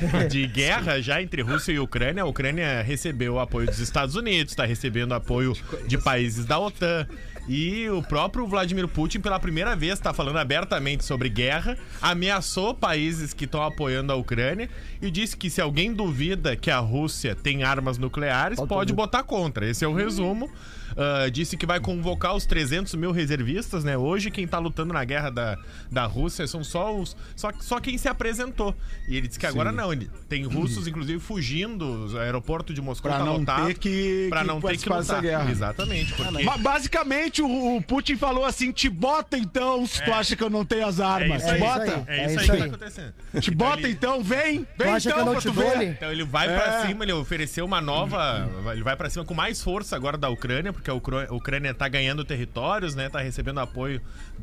de 0.30 0.48
guerra 0.48 1.02
já 1.02 1.22
entre 1.22 1.42
Rússia 1.42 1.72
e 1.72 1.80
Ucrânia, 1.80 2.24
a 2.24 2.26
Ucrânia 2.26 2.82
recebeu 2.82 3.36
o 3.36 3.40
apoio 3.40 3.68
dos 3.68 3.80
Estados 3.80 4.16
Unidos, 4.16 4.52
está 4.52 4.66
recebendo 4.66 5.14
apoio 5.14 5.54
de 5.88 5.98
países 5.98 6.46
da 6.46 6.60
OTAN. 6.60 7.08
E 7.48 7.90
o 7.90 8.02
próprio 8.02 8.48
Vladimir 8.48 8.88
Putin, 8.88 9.20
pela 9.20 9.38
primeira 9.40 9.76
vez, 9.76 9.94
está 9.94 10.14
falando 10.14 10.38
abertamente 10.38 11.04
sobre 11.04 11.28
guerra, 11.28 11.78
ameaçou 12.02 12.74
países 12.74 13.34
que 13.34 13.44
estão 13.46 13.62
apoiando 13.62 14.14
a 14.14 14.16
Ucrânia 14.16 14.70
e 15.02 15.12
disse 15.12 15.36
que 15.36 15.50
se 15.50 15.60
alguém 15.60 15.94
duvida 15.94 16.56
que 16.56 16.72
a 16.72 16.80
Rússia 16.80 17.36
tem 17.36 17.64
armas 17.64 17.98
nucleares, 17.98 18.60
pode 18.68 18.94
botar 18.94 19.24
contra. 19.24 19.68
Esse 19.70 19.84
é 19.84 19.88
o 19.88 19.94
resumo. 19.94 20.50
Ah, 20.96 21.28
disse 21.28 21.58
que 21.58 21.66
vai 21.66 21.80
convocar 21.80 22.36
os 22.36 22.46
300 22.46 22.94
mil 22.94 23.12
reservistas, 23.12 23.84
né? 23.84 23.98
Hoje 23.98 24.30
quem 24.30 24.48
tá 24.48 24.60
lutando 24.60 24.94
na 24.94 25.04
guerra 25.04 25.32
da, 25.32 25.58
da 25.92 26.06
Rússia 26.06 26.46
são 26.46 26.64
só 26.64 26.96
os 26.96 27.18
só, 27.36 27.50
só 27.60 27.80
quem 27.80 27.98
se 27.98 28.08
apresentou. 28.08 28.76
E 29.08 29.18
ele 29.18 29.28
disse 29.28 29.40
que 29.40 29.48
agora 29.48 29.72
não, 29.72 29.92
ele 29.92 30.08
tem 30.30 30.44
russos 30.44 30.88
inclusive 30.88 31.20
fugindo, 31.20 32.14
o 32.14 32.18
aeroporto 32.20 32.74
de 32.76 32.80
Moscou 32.82 33.10
Pra 33.10 33.20
tá 33.20 33.26
não 33.26 33.38
lotado, 33.38 33.66
ter 33.68 33.74
que- 33.80 34.28
pra 34.30 34.42
que 34.42 34.48
não 34.48 34.62
ter 34.62 34.78
que 34.78 34.88
lutar. 34.88 35.20
guerra. 35.22 35.50
Exatamente, 35.50 36.14
porque 36.14 36.44
Ba- 36.44 36.58
basicamente, 36.58 37.33
o, 37.42 37.78
o 37.78 37.82
Putin 37.82 38.16
falou 38.16 38.46
assim: 38.46 38.72
te 38.72 38.90
bota 38.90 39.38
então, 39.38 39.86
se 39.88 40.04
tu 40.04 40.12
acha 40.14 40.36
que 40.36 40.44
eu 40.44 40.50
não 40.50 40.64
tenho 40.66 40.86
as 40.88 41.00
armas. 41.00 41.44
aí. 41.44 41.48
te 41.48 41.52
É 41.52 41.56
isso 41.58 41.66
bota. 41.66 41.96
aí. 41.96 42.04
é, 42.08 42.20
É 42.20 42.26
isso 42.28 42.40
aí 42.40 42.50
que 42.50 42.58
tá 42.58 42.66
acontecendo. 42.66 43.14
Te 43.42 43.52
Então 43.52 43.56
bota 43.56 43.80
ele- 43.82 43.92
então, 43.92 44.24
vem. 44.24 44.64
Tu 44.64 44.68
Vem 44.84 44.94
acha 44.94 45.10
que 45.10 45.16
então 45.16 45.20
eu 45.20 45.26
não 45.26 45.32
pra 45.34 45.42
te 45.42 45.48
tu 45.48 45.54
ver. 45.54 45.84
Então 45.90 46.12
ele 46.12 46.24
vai 46.24 46.48
pra 46.48 46.80
É. 46.84 46.88
cima, 46.88 47.04
ele 47.06 47.14
ofereceu 47.14 47.66
uma 47.66 47.82
nova. 47.82 48.50
Ele 48.72 48.84
vai 48.84 48.96
pra 48.96 49.10
cima 49.10 49.26
com 49.26 49.34
mais 49.34 49.62
força 49.62 49.96
agora 49.96 50.18
da 50.18 50.30
Ucrânia, 50.30 50.72
porque 50.74 50.90
a 50.90 50.94
Ucrânia, 50.94 51.30
a 51.30 51.34
Ucrânia 51.34 51.74
tá 51.74 51.88
ganhando 51.88 52.24
territórios, 52.24 52.96
né? 52.96 53.10
Tá 53.10 53.20
recebendo 53.20 53.60
apoio, 53.60 54.02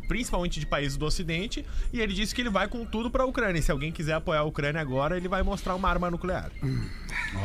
principalmente 0.09 0.59
de 0.61 0.67
países 0.67 0.97
do 0.97 1.07
Ocidente. 1.07 1.65
E 1.93 2.01
ele 2.01 2.13
disse 2.13 2.35
que 2.35 2.41
ele 2.41 2.51
vai 2.51 2.67
com 2.69 2.85
tudo 2.85 3.11
pra 3.11 3.25
Ucrânia. 3.25 3.59
E 3.59 3.63
se 3.63 3.71
alguém 3.71 3.93
quiser 3.93 4.15
apoiar 4.15 4.41
a 4.41 4.45
Ucrânia 4.45 4.81
agora, 4.81 5.17
ele 5.17 5.29
vai 5.29 5.43
mostrar 5.43 5.75
uma 5.75 5.89
arma 5.89 6.11
nuclear. 6.11 6.51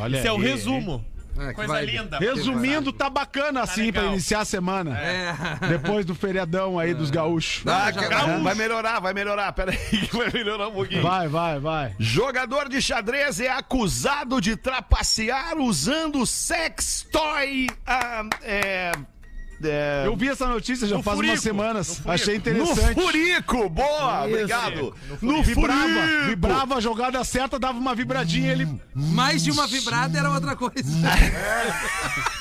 Olha 0.00 0.16
Esse 0.18 0.26
é 0.26 0.32
o 0.32 0.36
resumo. 0.38 1.04
É, 1.38 1.52
Coisa 1.52 1.72
vai- 1.72 1.84
linda. 1.84 2.18
Resumindo, 2.18 2.92
tá 2.92 3.10
bacana 3.10 3.62
assim 3.62 3.92
pra 3.92 4.02
legal. 4.02 4.14
iniciar 4.14 4.40
a 4.40 4.44
semana. 4.44 4.98
É. 4.98 5.34
Depois 5.68 6.04
do 6.04 6.14
feriadão 6.14 6.78
aí 6.78 6.94
dos 6.94 7.10
gaúchos. 7.10 7.62
Ah, 7.66 7.90
já- 7.92 8.08
cara, 8.08 8.38
vai 8.38 8.54
melhorar, 8.54 9.00
vai 9.00 9.12
melhorar. 9.12 9.52
Pera 9.52 9.70
aí 9.72 9.78
que 10.06 10.16
vai 10.16 10.30
melhorar 10.32 10.68
um 10.68 10.72
pouquinho. 10.72 11.02
Vai, 11.02 11.28
vai, 11.28 11.58
vai. 11.58 11.94
Jogador 11.98 12.68
de 12.68 12.80
xadrez 12.80 13.40
é 13.40 13.50
acusado 13.50 14.40
de 14.40 14.56
trapacear 14.56 15.58
usando 15.58 16.24
sex 16.26 17.06
toy. 17.10 17.66
ah, 17.86 18.24
é, 18.42 18.92
é, 19.64 20.02
Eu 20.06 20.16
vi 20.16 20.28
essa 20.28 20.46
notícia 20.46 20.86
já 20.86 20.96
No 20.96 21.02
faz 21.02 21.16
furico, 21.16 21.32
umas 21.34 21.42
semanas. 21.42 21.88
no 21.88 21.94
furico. 21.94 22.10
Achei 22.10 22.34
no 22.34 22.40
interessante. 22.40 22.94
furico. 23.00 23.68
Boa, 23.68 24.18
Isso. 24.26 24.34
obrigado. 24.34 24.94
No 25.22 25.32
No 25.36 25.42
Vibrava, 25.42 25.82
furico. 25.82 26.26
vibrava 26.28 26.74
a 26.76 26.80
jogada 26.80 27.24
certa, 27.24 27.58
dava 27.58 27.78
uma 27.78 27.94
vibradinha 27.94 28.52
ele. 28.52 28.80
Mais 28.94 29.42
de 29.42 29.50
uma 29.50 29.66
vibrada 29.66 30.18
era 30.18 30.30
outra 30.30 30.54
coisa. 30.56 30.82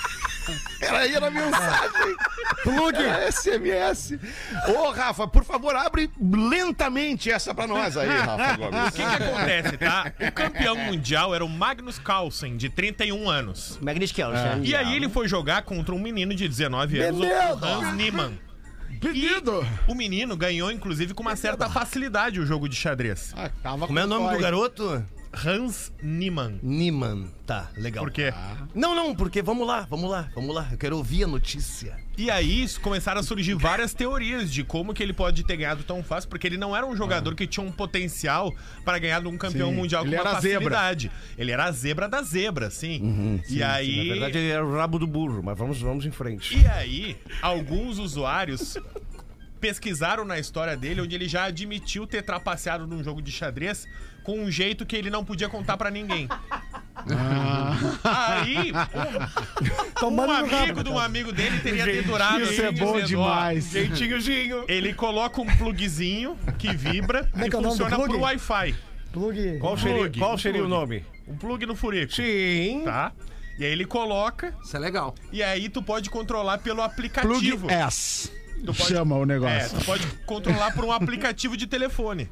Era 0.79 0.99
aí, 0.99 1.15
era 1.15 1.31
mensagem. 1.31 2.15
Plug. 2.65 2.97
SMS. 3.31 4.17
Ô, 4.75 4.89
Rafa, 4.91 5.27
por 5.27 5.43
favor, 5.43 5.75
abre 5.75 6.09
lentamente 6.19 7.29
essa 7.29 7.53
pra 7.53 7.67
nós 7.67 7.95
aí, 7.95 8.09
Rafa 8.17 8.57
Gomes. 8.57 8.89
O 8.89 8.91
que, 8.91 8.97
que 8.97 9.23
acontece, 9.23 9.77
tá? 9.77 10.11
O 10.19 10.31
campeão 10.31 10.75
mundial 10.75 11.33
era 11.35 11.45
o 11.45 11.49
Magnus 11.49 11.99
Carlsen, 11.99 12.57
de 12.57 12.69
31 12.69 13.29
anos. 13.29 13.79
Magnífico. 13.81 14.21
E 14.63 14.75
aí 14.75 14.95
ele 14.95 15.09
foi 15.09 15.27
jogar 15.27 15.63
contra 15.63 15.93
um 15.93 15.99
menino 15.99 16.33
de 16.33 16.47
19 16.47 16.99
anos, 16.99 17.21
o 17.21 17.65
Hans 17.65 17.93
Niemann. 17.95 18.33
Pedido! 18.99 19.65
O 19.87 19.93
menino 19.93 20.35
ganhou, 20.37 20.71
inclusive, 20.71 21.13
com 21.13 21.21
uma 21.21 21.35
certa 21.35 21.69
facilidade 21.69 22.39
o 22.39 22.45
jogo 22.45 22.69
de 22.69 22.75
xadrez. 22.75 23.33
Ah, 23.35 23.49
tava 23.61 23.87
Como 23.87 23.99
é 23.99 24.03
o 24.03 24.07
nome 24.07 24.33
do 24.33 24.39
garoto? 24.41 25.03
Hans 25.43 25.91
Niemann. 26.01 26.59
Niman. 26.63 27.27
Tá, 27.45 27.69
legal. 27.77 28.03
Por 28.03 28.11
quê? 28.11 28.33
Não, 28.73 28.95
não, 28.95 29.13
porque 29.13 29.41
vamos 29.41 29.67
lá, 29.67 29.85
vamos 29.89 30.09
lá, 30.09 30.29
vamos 30.33 30.55
lá. 30.55 30.67
Eu 30.71 30.77
quero 30.77 30.97
ouvir 30.97 31.25
a 31.25 31.27
notícia. 31.27 31.97
E 32.17 32.31
aí 32.31 32.65
começaram 32.81 33.19
a 33.19 33.23
surgir 33.23 33.53
várias 33.55 33.93
teorias 33.93 34.51
de 34.51 34.63
como 34.63 34.93
que 34.93 35.03
ele 35.03 35.13
pode 35.13 35.43
ter 35.43 35.57
ganhado 35.57 35.83
tão 35.83 36.01
fácil, 36.01 36.29
porque 36.29 36.47
ele 36.47 36.57
não 36.57 36.75
era 36.75 36.85
um 36.85 36.95
jogador 36.95 37.35
que 37.35 37.45
tinha 37.45 37.63
um 37.65 37.71
potencial 37.71 38.53
para 38.85 38.97
ganhar 38.97 39.21
de 39.21 39.27
um 39.27 39.37
campeão 39.37 39.69
Sim, 39.69 39.75
mundial 39.75 40.03
ele 40.05 40.15
com 40.15 40.21
uma 40.21 40.29
era 40.29 40.39
zebra. 40.39 40.59
facilidade. 40.61 41.11
Ele 41.37 41.51
era 41.51 41.65
a 41.65 41.71
zebra 41.71 42.07
da 42.07 42.21
zebra, 42.21 42.69
sim. 42.69 43.41
e 43.49 43.61
aí 43.61 43.97
Na 44.07 44.13
verdade, 44.13 44.37
ele 44.37 44.49
era 44.49 44.65
o 44.65 44.73
rabo 44.73 44.97
do 44.97 45.05
burro, 45.05 45.43
mas 45.43 45.57
vamos, 45.57 45.81
vamos 45.81 46.05
em 46.05 46.11
frente. 46.11 46.57
E 46.57 46.65
aí, 46.67 47.17
alguns 47.41 47.99
usuários 47.99 48.77
pesquisaram 49.65 50.23
na 50.23 50.37
história 50.37 50.77
dele, 50.77 51.01
onde 51.01 51.15
ele 51.15 51.27
já 51.27 51.45
admitiu 51.45 52.05
ter 52.05 52.21
trapaceado 52.21 52.85
num 52.85 53.03
jogo 53.03 53.19
de 53.19 53.31
xadrez 53.31 53.87
com 54.23 54.39
um 54.39 54.51
jeito 54.51 54.85
que 54.85 54.95
ele 54.95 55.09
não 55.09 55.25
podia 55.25 55.49
contar 55.49 55.75
pra 55.75 55.89
ninguém. 55.89 56.27
Aí, 58.03 58.71
um, 60.03 60.07
um 60.07 60.21
amigo 60.31 60.55
rabo, 60.55 60.83
de 60.83 60.89
um 60.91 60.99
amigo 60.99 61.31
dele 61.31 61.59
teria 61.61 61.83
dedurado 61.83 62.43
Isso 62.43 62.61
é 62.61 62.67
ele, 62.67 62.79
bom 62.79 62.93
dizendo, 62.93 63.07
demais. 63.07 63.71
Jeitinhozinho. 63.71 64.65
Ele 64.67 64.93
coloca 64.93 65.41
um 65.41 65.45
plugzinho 65.57 66.37
que 66.59 66.71
vibra 66.75 67.27
é 67.35 67.47
e 67.47 67.49
que 67.49 67.55
é 67.55 67.59
o 67.59 67.61
do 67.63 67.69
funciona 67.69 67.95
plug? 67.95 68.11
por 68.13 68.19
Wi-Fi. 68.21 68.75
Plug. 69.11 69.57
Qual 69.59 69.77
seria, 69.77 69.95
Plug, 69.97 70.19
qual 70.19 70.33
um 70.33 70.37
seria 70.37 70.61
o 70.63 70.67
plug. 70.67 70.79
nome? 70.79 71.05
Um 71.27 71.35
plug 71.37 71.65
no 71.65 71.75
furico, 71.75 72.13
Sim. 72.13 72.83
tá? 72.85 73.11
E 73.57 73.65
aí 73.65 73.71
ele 73.71 73.85
coloca 73.85 74.53
Isso 74.63 74.75
é 74.75 74.79
legal. 74.79 75.15
e 75.31 75.41
aí 75.41 75.69
tu 75.69 75.81
pode 75.81 76.09
controlar 76.11 76.59
pelo 76.59 76.77
Plug 76.81 76.91
aplicativo. 76.91 77.69
S. 77.71 78.31
Tu 78.63 78.73
pode- 78.73 78.89
Chama 78.89 79.15
o 79.17 79.23
É, 79.23 79.25
negócio. 79.25 79.79
tu 79.79 79.85
pode 79.85 80.07
controlar 80.25 80.71
por 80.73 80.85
um 80.85 80.91
aplicativo 80.91 81.55
de 81.57 81.67
telefone. 81.67 82.29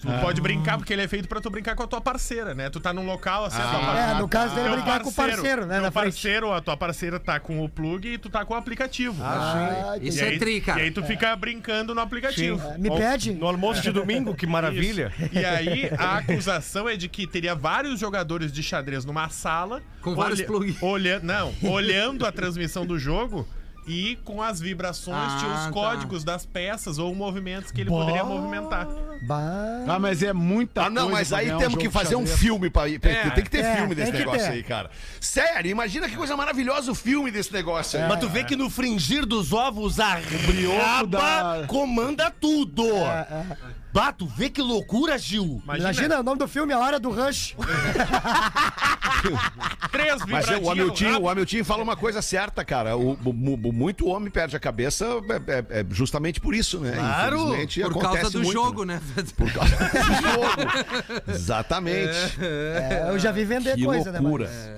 Tu 0.00 0.08
Ah. 0.08 0.18
pode 0.20 0.40
brincar, 0.40 0.78
porque 0.78 0.92
ele 0.92 1.02
é 1.02 1.08
feito 1.08 1.26
pra 1.28 1.40
tu 1.40 1.50
brincar 1.50 1.74
com 1.74 1.82
a 1.82 1.86
tua 1.88 2.00
parceira, 2.00 2.54
né? 2.54 2.70
Tu 2.70 2.78
tá 2.78 2.92
num 2.92 3.04
local 3.04 3.46
assim, 3.46 3.60
a 3.60 3.64
tua 3.68 3.80
É, 3.80 3.84
parceira. 3.84 4.14
no 4.20 4.28
caso 4.28 4.54
dele 4.54 4.68
teu 4.68 4.76
brigar 4.76 5.00
com 5.00 5.08
o 5.08 5.12
parceiro, 5.12 5.66
né? 5.66 5.74
teu 5.80 5.82
frente. 5.90 5.92
parceiro, 5.92 6.52
a 6.52 6.60
tua 6.60 6.76
parceira 6.76 7.18
tá 7.18 7.40
com 7.40 7.64
o 7.64 7.68
plug 7.68 8.06
e 8.06 8.16
tu 8.16 8.30
tá 8.30 8.44
com 8.44 8.54
o 8.54 8.56
aplicativo. 8.56 9.20
Ah, 9.20 9.96
Isso 10.00 10.18
e 10.18 10.20
é 10.20 10.28
aí, 10.28 10.38
tri, 10.38 10.60
cara. 10.60 10.78
E 10.78 10.82
aí 10.84 10.90
tu 10.92 11.02
fica 11.02 11.34
brincando 11.34 11.96
no 11.96 12.00
aplicativo. 12.00 12.64
É, 12.64 12.78
Me 12.78 12.88
pede. 12.90 13.32
No 13.32 13.48
almoço 13.48 13.82
de 13.82 13.90
domingo, 13.90 14.36
que 14.36 14.46
maravilha. 14.46 15.12
Isso. 15.18 15.30
E 15.36 15.44
aí, 15.44 15.90
a 15.98 16.18
acusação 16.18 16.88
é 16.88 16.96
de 16.96 17.08
que 17.08 17.26
teria 17.26 17.56
vários 17.56 17.98
jogadores 17.98 18.52
de 18.52 18.62
xadrez 18.62 19.04
numa 19.04 19.28
sala. 19.30 19.82
Com 20.00 20.14
vários 20.14 20.40
plug. 20.42 20.76
Olha, 20.80 21.18
não, 21.18 21.52
olhando 21.64 22.24
a 22.24 22.30
transmissão 22.30 22.86
do 22.86 22.96
jogo 23.00 23.48
e 23.88 24.16
com 24.24 24.42
as 24.42 24.60
vibrações 24.60 25.16
Ah, 25.32 25.36
tinha 25.40 25.52
os 25.52 25.64
tá. 25.64 25.70
códigos 25.72 26.22
das 26.24 26.44
peças 26.46 26.98
ou 26.98 27.14
movimentos 27.14 27.70
que 27.72 27.80
ele 27.80 27.90
poderia 27.90 28.22
movimentar. 28.22 28.86
Bah. 29.26 29.84
Ah, 29.88 29.98
mas 29.98 30.22
é 30.22 30.32
muita 30.32 30.84
Ah, 30.84 30.90
não, 30.90 31.04
coisa 31.10 31.18
mas 31.18 31.28
pra 31.28 31.38
aí 31.38 31.46
ganhar 31.46 31.58
temos 31.58 31.72
jogo 31.72 31.82
que 31.82 31.88
de 31.88 31.92
fazer 31.94 32.14
um 32.16 32.20
xadrez. 32.20 32.38
filme 32.38 32.70
pra 32.70 32.86
ir. 32.88 33.00
É. 33.02 33.30
tem 33.30 33.44
que 33.44 33.50
ter 33.50 33.64
É, 33.64 33.76
filme 33.76 33.94
desse 33.94 34.12
tem 34.12 34.20
que 34.20 34.26
negócio 34.26 34.46
ter. 34.46 34.52
aí, 34.52 34.62
cara. 34.62 34.90
Sério, 35.20 35.70
imagina 35.70 36.08
que 36.08 36.16
coisa 36.16 36.36
maravilhosa 36.36 36.92
o 36.92 36.94
filme 36.94 37.30
desse 37.30 37.52
negócio 37.52 37.98
aí. 38.00 38.08
Mas 38.08 38.20
tu 38.20 38.28
vê 38.28 38.44
que 38.44 38.54
no 38.54 38.68
fringir 38.70 39.24
dos 39.26 39.52
ovos 39.52 39.98
a 39.98 40.16
Brioco 40.16 40.46
brioba 40.46 41.06
da- 41.06 41.64
comanda 41.66 42.30
tudo. 42.30 42.84
É, 42.86 43.26
Bah, 43.28 43.56
tu 44.16 44.26
vê 44.26 44.48
que 44.50 44.60
loucura, 44.62 45.18
Gil. 45.18 45.62
Imagina 45.64 46.20
o 46.20 46.22
nome 46.22 46.38
do 46.38 46.46
filme, 46.46 46.72
A 46.72 46.78
Hora 46.78 47.00
do 47.00 47.10
Rush. 47.10 47.56
três 49.90 50.20
Mas 50.28 50.46
vibradinhos 50.46 50.62
o 50.66 50.70
Hamilton, 50.70 51.18
o 51.22 51.28
Hamilton 51.28 51.64
fala 51.64 51.82
uma 51.82 51.96
coisa 51.96 52.22
certa, 52.22 52.64
cara. 52.64 52.96
O, 52.96 53.12
o- 53.14 53.18
o- 53.30 53.72
muito 53.72 54.06
homem 54.06 54.30
perde 54.30 54.56
a 54.56 54.60
cabeça 54.60 55.04
é, 55.04 55.76
é- 55.76 55.80
é 55.80 55.86
justamente 55.90 56.40
por 56.40 56.54
isso, 56.54 56.78
né? 56.78 56.92
Claro, 56.92 57.56
Por 57.90 58.00
causa 58.00 58.30
do 58.30 58.38
muito, 58.40 58.52
jogo, 58.52 58.84
né? 58.84 59.00
Por 59.36 59.50
causa 59.52 59.74
do 59.76 60.14
jogo. 60.22 61.22
Exatamente. 61.28 62.38
É, 62.40 63.06
eu 63.08 63.18
já 63.18 63.32
vi 63.32 63.44
vender 63.44 63.74
Que 63.74 63.84
coisa, 63.84 64.10
loucura. 64.12 64.48
né? 64.48 64.74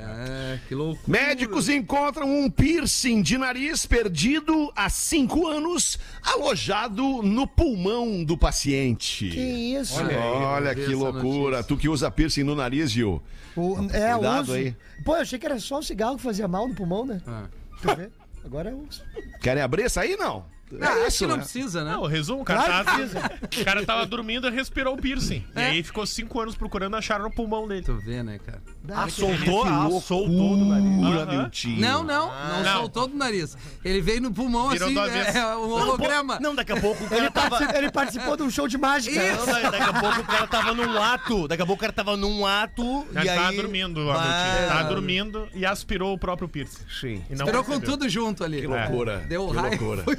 É, 0.50 0.50
que 0.69 0.75
loucura. 0.75 1.01
Médicos 1.07 1.69
encontram 1.69 2.29
um 2.29 2.51
piercing 2.51 3.23
de 3.23 3.37
nariz 3.39 3.85
perdido 3.87 4.73
há 4.75 4.89
cinco 4.89 5.47
anos, 5.47 5.99
alojado 6.23 7.23
no 7.23 7.47
pulmão 7.47 8.25
do 8.25 8.37
paciente. 8.37 9.29
Que 9.29 9.41
isso? 9.77 9.95
Olha 10.01 10.75
vi 10.75 10.85
que 10.85 10.87
essa 10.93 10.97
loucura. 10.97 11.57
notícia. 11.59 11.63
Tu 11.65 11.77
que 11.77 11.89
usa 11.89 12.11
piercing 12.11 12.43
no 12.45 12.55
nariz, 12.55 12.91
Gil. 12.91 13.23
O, 13.57 13.77
é, 13.93 14.13
Cuidado 14.15 14.43
uso. 14.43 14.53
aí. 14.55 14.77
Pô, 15.05 15.17
eu 15.17 15.23
achei 15.23 15.39
que 15.39 15.47
era 15.47 15.59
só 15.59 15.79
o 15.79 15.83
cigarro 15.83 16.17
que 16.17 16.23
fazia 16.23 16.47
mal 16.49 16.67
no 16.69 16.75
pulmão, 16.75 17.05
né? 17.05 17.21
Ah. 17.27 17.45
Tu 17.83 17.95
vê? 17.97 18.11
Agora 18.45 18.71
é 18.71 18.75
uso. 18.75 19.03
Querem 19.41 19.63
abrir 19.63 19.85
isso 19.87 20.01
aí? 20.01 20.17
Não. 20.17 20.45
É 20.73 20.85
Ah, 20.87 20.93
acho 20.93 21.09
isso, 21.09 21.19
que 21.25 21.27
não 21.27 21.37
né? 21.37 21.43
precisa, 21.43 21.83
né? 21.85 21.93
Não, 21.93 22.03
o 22.03 22.07
resumo, 22.07 22.43
o 22.43 22.45
cara, 22.45 22.63
Claro 22.63 22.85
que 22.85 23.15
tava, 23.15 23.35
o 23.61 23.65
cara 23.65 23.85
tava 23.85 24.07
dormindo 24.07 24.47
e 24.47 24.51
respirou 24.53 24.95
o 24.95 24.97
piercing. 24.97 25.45
E 25.57 25.61
É. 25.61 25.65
aí 25.71 25.83
ficou 25.83 26.07
cinco 26.07 26.41
anos 26.41 26.55
procurando, 26.55 26.95
acharam 26.95 27.25
no 27.25 27.31
pulmão 27.33 27.67
dele. 27.67 27.83
Tu 27.83 27.97
vê, 27.99 28.23
né, 28.23 28.39
cara? 28.39 28.63
Ah, 28.89 29.09
soltou, 29.11 29.65
ah, 29.65 29.89
soltou 30.01 30.57
do 30.57 30.65
nariz. 30.65 30.85
Loucura, 31.01 31.23
Aham. 31.23 31.39
Miltinho. 31.43 31.81
Não, 31.81 32.03
não, 32.03 32.27
não, 32.29 32.63
Não. 32.63 32.73
soltou 32.81 33.07
do 33.09 33.15
nariz. 33.17 33.57
Ele 33.85 34.01
veio 34.01 34.23
no 34.23 34.33
pulmão 34.33 34.71
Virou 34.71 34.87
assim, 34.87 34.95
do 34.95 35.01
avesso. 35.01 35.37
é, 35.39 35.57
um 35.57 35.71
holograma. 35.71 36.41
Não, 36.41 36.55
daqui 36.55 36.73
a 36.73 36.81
pouco 36.81 37.05
o 37.05 37.09
cara 37.09 37.21
Ele, 37.23 37.31
tava... 37.31 37.77
ele 37.77 37.91
participou 37.93 38.37
de 38.39 38.43
um 38.43 38.51
show 38.51 38.67
de 38.67 38.79
mágica. 38.79 39.21
Não, 39.37 39.47
da- 39.47 39.71
daqui 39.71 39.83
a 39.83 39.93
pouco 40.01 40.21
o 40.21 40.25
cara 40.25 40.47
tava 40.47 40.75
num 40.75 41.01
ato. 41.03 41.47
Daqui 41.47 41.63
a 41.63 41.67
pouco 41.67 41.79
o 41.79 41.81
cara 41.83 41.93
tava 41.93 42.17
num 42.17 42.47
ato 42.47 43.07
Já 43.13 43.23
e 43.23 43.27
tava 43.27 43.49
aí... 43.51 43.57
dormindo, 43.57 44.07
Bah. 44.07 44.15
Hamilton. 44.25 44.69
Tava 44.75 44.89
dormindo 44.89 45.49
e 45.55 45.67
aspirou 45.67 46.15
o 46.15 46.19
próprio 46.19 46.49
piercing. 46.49 46.83
Sim. 47.01 47.23
E 47.29 47.35
não 47.35 47.45
Esperou 47.45 47.63
com 47.63 47.73
percebeu. 47.73 47.91
tudo 47.99 48.09
junto 48.09 48.43
ali. 48.43 48.63
Que 48.63 48.67
loucura. 48.67 49.19
Deu 49.29 49.47
que 49.49 49.57
raio. 49.57 49.69
loucura. 49.69 50.03
Foi 50.05 50.17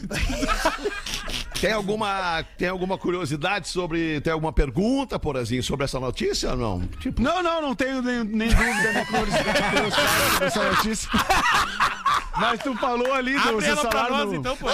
Tem 1.62 1.72
alguma, 1.74 2.44
tem 2.58 2.68
alguma 2.68 2.98
curiosidade 2.98 3.68
sobre. 3.68 4.20
Tem 4.22 4.34
alguma 4.34 4.52
pergunta, 4.52 5.20
Porazinho, 5.20 5.62
sobre 5.62 5.86
essa 5.86 6.00
notícia 6.00 6.50
ou 6.52 6.58
não? 6.58 6.82
Tipo, 7.00 7.22
Não, 7.22 7.44
não, 7.44 7.62
não 7.62 7.76
tenho 7.76 8.02
nem, 8.02 8.24
nem 8.24 8.50
dúvida, 8.50 8.94
nem 8.94 9.06
curiosidade 9.06 9.92
sobre 10.32 10.46
essa 10.48 10.72
notícia. 10.72 11.10
Mas 12.38 12.60
tu 12.62 12.74
falou 12.78 13.14
ali 13.14 13.34
do 13.34 13.50
Abre 13.50 13.66
ela 13.66 13.82
pra 13.82 13.92
falaram 13.92 14.18
nós, 14.18 14.28
no, 14.30 14.36
então, 14.36 14.58
pô. 14.58 14.68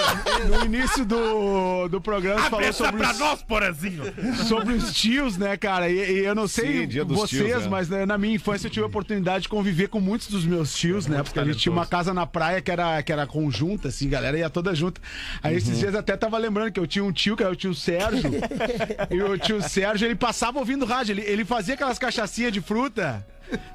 no 0.48 0.64
início 0.64 1.04
do, 1.04 1.88
do 1.88 2.00
programa, 2.00 2.36
tu 2.40 2.46
Abre 2.46 2.50
falou 2.50 2.66
essa 2.66 2.84
sobre 2.84 3.00
pra 3.00 3.12
os, 3.12 3.18
nós, 3.18 3.42
porazinho. 3.42 4.04
sobre 4.46 4.74
os 4.74 4.92
tios, 4.92 5.36
né, 5.36 5.56
cara? 5.56 5.88
E, 5.88 5.96
e 5.96 6.18
eu 6.24 6.34
não 6.34 6.46
sei 6.46 6.82
Sim, 6.82 6.88
dia 6.88 7.04
dos 7.04 7.16
vocês, 7.18 7.44
tios, 7.44 7.64
é. 7.64 7.68
mas 7.68 7.88
né, 7.88 8.06
na 8.06 8.16
minha 8.16 8.34
infância 8.36 8.66
eu 8.66 8.70
tive 8.70 8.84
a 8.84 8.86
oportunidade 8.86 9.42
de 9.42 9.48
conviver 9.48 9.88
com 9.88 10.00
muitos 10.00 10.28
dos 10.28 10.44
meus 10.44 10.74
tios, 10.74 11.06
né? 11.06 11.22
Porque 11.22 11.38
a 11.38 11.44
gente 11.44 11.58
tinha 11.58 11.72
uma 11.72 11.86
casa 11.86 12.14
na 12.14 12.26
praia 12.26 12.60
que 12.60 12.70
era, 12.70 13.02
que 13.02 13.12
era 13.12 13.26
conjunta, 13.26 13.88
assim, 13.88 14.08
galera 14.08 14.38
ia 14.38 14.48
toda 14.48 14.74
junta. 14.74 15.00
Aí 15.42 15.56
esses 15.56 15.68
Uhum. 15.70 15.74
dias 15.80 15.94
até 15.94 16.16
tava 16.16 16.38
lembrando 16.38 16.70
que 16.72 16.80
eu 16.80 16.86
tinha 16.86 17.04
um 17.04 17.12
tio, 17.12 17.36
que 17.36 17.42
era 17.42 17.52
o 17.52 17.56
tio 17.56 17.74
Sérgio. 17.74 18.30
e 19.10 19.22
o 19.22 19.36
tio 19.36 19.60
Sérgio, 19.62 20.06
ele 20.06 20.14
passava 20.14 20.58
ouvindo 20.58 20.84
rádio, 20.84 21.12
ele, 21.12 21.22
ele 21.22 21.44
fazia 21.44 21.74
aquelas 21.74 21.98
cachaçinhas 21.98 22.52
de 22.52 22.60
fruta. 22.60 23.26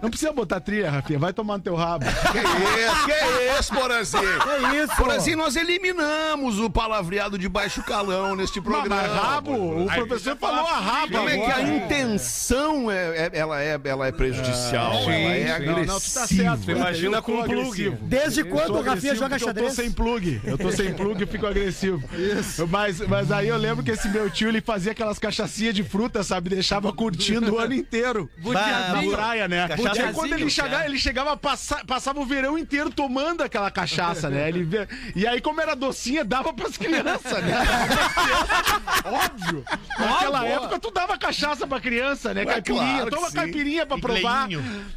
Não 0.01 0.09
precisa 0.09 0.31
botar 0.31 0.59
trilha, 0.59 0.89
Rafinha, 0.91 1.17
vai 1.19 1.33
tomar 1.33 1.57
no 1.57 1.63
teu 1.63 1.75
rabo. 1.75 2.05
Que 2.05 2.37
isso, 2.39 3.05
que 3.05 3.59
isso, 3.59 3.73
Porazinho? 3.73 4.23
Que 4.71 4.77
isso? 4.83 4.95
Porazinho, 4.95 5.37
nós 5.37 5.55
eliminamos 5.55 6.59
o 6.59 6.69
palavreado 6.69 7.37
de 7.37 7.47
baixo 7.49 7.81
calão 7.83 8.35
neste 8.35 8.59
Mas, 8.59 8.69
programa. 8.69 9.01
mas 9.01 9.11
rabo, 9.11 9.51
o 9.83 9.89
Aí 9.89 9.97
professor 10.05 10.35
falou 10.37 10.65
a 10.67 10.79
rabo 10.79 11.17
Como 11.17 11.29
é 11.29 11.37
que 11.37 11.51
a 11.51 11.61
intenção 11.61 12.91
é, 12.91 13.17
é- 13.17 13.31
ela, 13.33 13.61
é, 13.63 13.79
ela 13.83 14.07
é 14.07 14.11
prejudicial, 14.11 14.93
ela 14.93 15.13
é 15.13 15.51
agressiva. 15.51 15.85
Não, 15.85 15.85
não, 15.93 15.99
tu 15.99 16.13
tá 16.13 16.27
certo. 16.27 16.71
imagina 16.71 17.21
com 17.21 17.31
um 17.33 17.43
plug. 17.43 17.53
agressivo. 17.61 17.97
Desde 18.01 18.43
quando 18.43 18.75
o 18.77 18.81
Rafinha 18.81 19.15
joga 19.15 19.29
porque 19.29 19.43
Eu 19.43 19.47
xadrez? 19.47 19.75
tô 19.75 19.81
sem 19.81 19.91
plug. 19.91 20.41
Eu 20.43 20.57
tô 20.57 20.71
sem 20.71 20.93
plug 20.93 21.23
e 21.23 21.25
fico 21.27 21.45
agressivo. 21.47 22.03
Isso. 22.13 22.67
Mas, 22.67 22.99
mas 23.07 23.31
aí 23.31 23.47
eu 23.47 23.57
lembro 23.57 23.83
que 23.83 23.91
esse 23.91 24.07
meu 24.09 24.29
tio, 24.29 24.49
ele 24.49 24.61
fazia 24.61 24.91
aquelas 24.91 25.17
cachaçinhas 25.19 25.73
de 25.73 25.83
fruta, 25.83 26.23
sabe? 26.23 26.49
Deixava 26.49 26.91
curtindo 26.93 27.55
o 27.55 27.59
ano 27.59 27.73
inteiro. 27.73 28.29
Na 28.37 29.03
praia, 29.15 29.47
né? 29.67 29.75
Cachaça 29.75 29.99
E 29.99 30.03
aí, 30.03 30.13
quando 30.13 30.33
ele 30.33 30.49
chegava, 30.49 30.85
ele 30.85 30.97
chegava, 30.97 31.37
passa, 31.37 31.83
passava 31.85 32.19
o 32.19 32.25
verão 32.25 32.57
inteiro 32.57 32.89
tomando 32.89 33.41
aquela 33.41 33.69
cachaça, 33.71 34.29
né? 34.29 34.49
Ele, 34.49 34.67
e 35.15 35.27
aí, 35.27 35.41
como 35.41 35.61
era 35.61 35.75
docinha, 35.75 36.23
dava 36.23 36.53
pras 36.53 36.77
crianças, 36.77 37.43
né? 37.43 37.53
Óbvio. 39.05 39.63
Naquela 39.99 40.45
época, 40.45 40.79
tu 40.79 40.91
dava 40.91 41.17
cachaça 41.17 41.67
pra 41.67 41.79
criança, 41.79 42.33
né? 42.33 42.45
Caipirinha. 42.45 42.83
claro 42.83 43.11
Toma 43.11 43.29
sim. 43.29 43.35
caipirinha 43.35 43.85
pra 43.85 43.97
E 43.97 44.01
provar. 44.01 44.47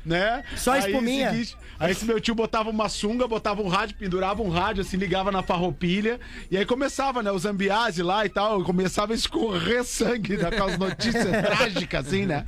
Né? 0.04 0.42
Só 0.56 0.72
Aí, 0.72 0.80
espuminha. 0.80 1.30
seguinte, 1.30 1.56
aí 1.78 1.92
esse 1.92 2.04
meu 2.04 2.20
tio 2.20 2.34
botava 2.34 2.70
uma 2.70 2.88
sunga, 2.88 3.26
botava 3.26 3.62
um 3.62 3.68
rádio, 3.68 3.96
pendurava 3.96 4.42
um 4.42 4.48
rádio, 4.48 4.82
assim, 4.82 4.96
ligava 4.96 5.30
na 5.30 5.42
farroupilha. 5.42 6.20
E 6.50 6.56
aí 6.56 6.64
começava, 6.64 7.22
né? 7.22 7.30
Os 7.30 7.44
ambiase 7.44 8.02
lá 8.02 8.24
e 8.24 8.28
tal. 8.28 8.62
Começava 8.64 9.12
a 9.12 9.16
escorrer 9.16 9.84
sangue 9.84 10.36
né, 10.36 10.50
com 10.50 10.64
as 10.64 10.78
notícias 10.78 11.26
trágicas, 11.42 12.06
assim, 12.06 12.26
né? 12.26 12.44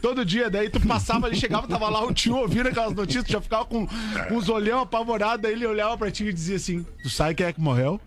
Todo 0.00 0.24
dia, 0.24 0.50
daí 0.50 0.68
tu 0.68 0.80
passava, 0.80 1.26
ele 1.28 1.36
chegava, 1.36 1.61
tava 1.68 1.88
lá 1.88 2.04
o 2.04 2.12
tio 2.12 2.36
ouvindo 2.36 2.68
aquelas 2.68 2.94
notícias, 2.94 3.26
já 3.26 3.40
ficava 3.40 3.64
com, 3.64 3.86
com 3.86 4.36
os 4.36 4.48
olhão 4.48 4.80
apavorados, 4.80 5.44
aí 5.44 5.52
ele 5.52 5.66
olhava 5.66 5.96
pra 5.96 6.10
ti 6.10 6.24
e 6.24 6.32
dizia 6.32 6.56
assim: 6.56 6.84
Tu 7.02 7.10
sabe 7.10 7.34
quem 7.34 7.46
é 7.46 7.52
que 7.52 7.60
morreu? 7.60 8.00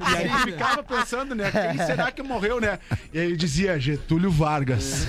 E 0.00 0.16
aí 0.16 0.28
tu 0.28 0.38
ficava 0.44 0.82
pensando, 0.82 1.34
né? 1.34 1.50
Quem 1.50 1.86
será 1.86 2.10
que 2.10 2.22
morreu, 2.22 2.60
né? 2.60 2.78
E 3.12 3.18
aí 3.18 3.26
ele 3.26 3.36
dizia 3.36 3.78
Getúlio 3.78 4.30
Vargas. 4.30 5.06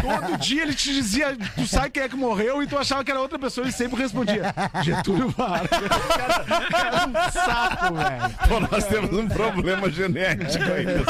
Todo 0.00 0.38
dia 0.38 0.62
ele 0.62 0.74
te 0.74 0.92
dizia, 0.92 1.36
tu 1.54 1.66
sabe 1.66 1.90
quem 1.90 2.02
é 2.02 2.08
que 2.08 2.16
morreu, 2.16 2.62
e 2.62 2.66
tu 2.66 2.76
achava 2.78 3.04
que 3.04 3.10
era 3.10 3.20
outra 3.20 3.38
pessoa, 3.38 3.64
ele 3.64 3.72
sempre 3.72 4.00
respondia: 4.00 4.54
Getúlio 4.82 5.28
Vargas. 5.30 5.68
Cara, 6.70 6.86
era 6.86 7.06
um 7.06 7.12
saco, 7.30 7.94
velho. 7.94 8.34
Pô, 8.48 8.60
nós 8.60 8.84
temos 8.86 9.18
um 9.18 9.28
problema 9.28 9.90
genético 9.90 10.64
aí. 10.64 10.86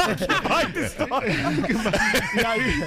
E 2.33 2.45
aí, 2.45 2.83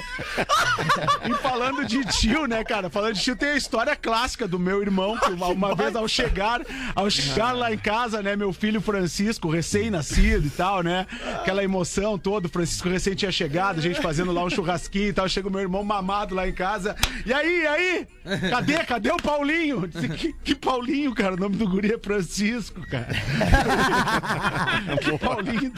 e 1.30 1.34
falando 1.42 1.65
de 1.86 2.04
tio, 2.04 2.46
né, 2.46 2.64
cara? 2.64 2.90
Falando 2.90 3.14
de 3.14 3.22
tio, 3.22 3.36
tem 3.36 3.50
a 3.50 3.56
história 3.56 3.94
clássica 3.96 4.46
do 4.46 4.58
meu 4.58 4.82
irmão, 4.82 5.16
que 5.18 5.30
uma, 5.30 5.48
uma 5.48 5.74
vez 5.74 5.94
ao 5.94 6.06
chegar, 6.08 6.60
ao 6.94 7.10
chegar 7.10 7.52
lá 7.52 7.72
em 7.72 7.78
casa, 7.78 8.22
né, 8.22 8.36
meu 8.36 8.52
filho 8.52 8.80
Francisco, 8.80 9.48
recém-nascido 9.48 10.46
e 10.46 10.50
tal, 10.50 10.82
né? 10.82 11.06
Aquela 11.40 11.62
emoção 11.62 12.18
toda, 12.18 12.46
o 12.46 12.50
Francisco 12.50 12.88
recém 12.88 13.14
tinha 13.14 13.32
chegado, 13.32 13.78
a 13.78 13.82
gente 13.82 14.00
fazendo 14.00 14.32
lá 14.32 14.44
um 14.44 14.50
churrasquinho 14.50 15.08
e 15.08 15.12
tal, 15.12 15.28
chega 15.28 15.48
o 15.48 15.50
meu 15.50 15.60
irmão 15.60 15.84
mamado 15.84 16.34
lá 16.34 16.48
em 16.48 16.52
casa. 16.52 16.96
E 17.24 17.32
aí, 17.32 17.62
e 17.62 17.66
aí? 17.66 18.06
Cadê? 18.50 18.84
Cadê 18.84 19.10
o 19.10 19.16
Paulinho? 19.16 19.86
Disse, 19.86 20.08
que, 20.08 20.32
que 20.32 20.54
Paulinho, 20.54 21.14
cara? 21.14 21.34
O 21.34 21.36
nome 21.38 21.56
do 21.56 21.68
guri 21.68 21.94
é 21.94 21.98
Francisco, 21.98 22.80
cara. 22.88 23.08
que 25.02 25.18
Paulinho? 25.18 25.72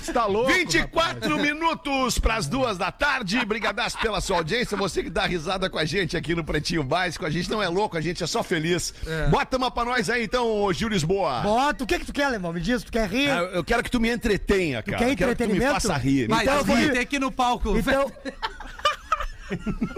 Você 0.00 0.12
tá 0.12 0.26
louco? 0.26 0.52
24 0.52 1.38
minutos 1.38 2.18
para 2.18 2.36
as 2.36 2.46
duas 2.46 2.78
da 2.78 2.90
tarde. 2.90 3.44
Brigadaço 3.44 3.98
pela 3.98 4.20
sua 4.20 4.38
audiência. 4.38 4.76
Você 4.80 5.02
que 5.02 5.10
dá 5.10 5.26
risada 5.26 5.68
com 5.68 5.78
a 5.78 5.84
gente 5.84 6.16
aqui 6.16 6.34
no 6.34 6.42
Pretinho 6.42 6.82
Básico. 6.82 7.26
A 7.26 7.30
gente 7.30 7.50
não 7.50 7.62
é 7.62 7.68
louco, 7.68 7.96
a 7.96 8.00
gente 8.00 8.24
é 8.24 8.26
só 8.26 8.42
feliz. 8.42 8.94
Bota 9.30 9.56
uma 9.58 9.70
pra 9.70 9.84
nós 9.84 10.08
aí 10.08 10.24
então, 10.24 10.72
Gil 10.72 10.88
Lisboa. 10.88 11.40
Bota, 11.42 11.84
o 11.84 11.86
que 11.86 11.98
que 11.98 12.06
tu 12.06 12.12
quer, 12.12 12.24
alemão? 12.24 12.52
Me 12.52 12.60
diz, 12.60 12.82
tu 12.82 12.90
quer 12.90 13.08
rir? 13.08 13.28
Ah, 13.30 13.50
Eu 13.52 13.62
quero 13.62 13.82
que 13.82 13.90
tu 13.90 14.00
me 14.00 14.08
entretenha, 14.08 14.82
cara. 14.82 14.98
quer 14.98 15.10
Eu 15.10 15.16
quero 15.16 15.36
que 15.36 15.36
tu 15.44 15.48
me 15.48 15.56
entretenimento? 15.56 15.72
faça 15.74 15.96
rir. 15.96 16.24
Então 16.30 16.56
eu 16.56 16.64
vou 16.64 16.76
ter 16.76 17.06
ir 17.16 17.18
no 17.18 17.30
palco. 17.30 17.76
Então, 17.76 18.10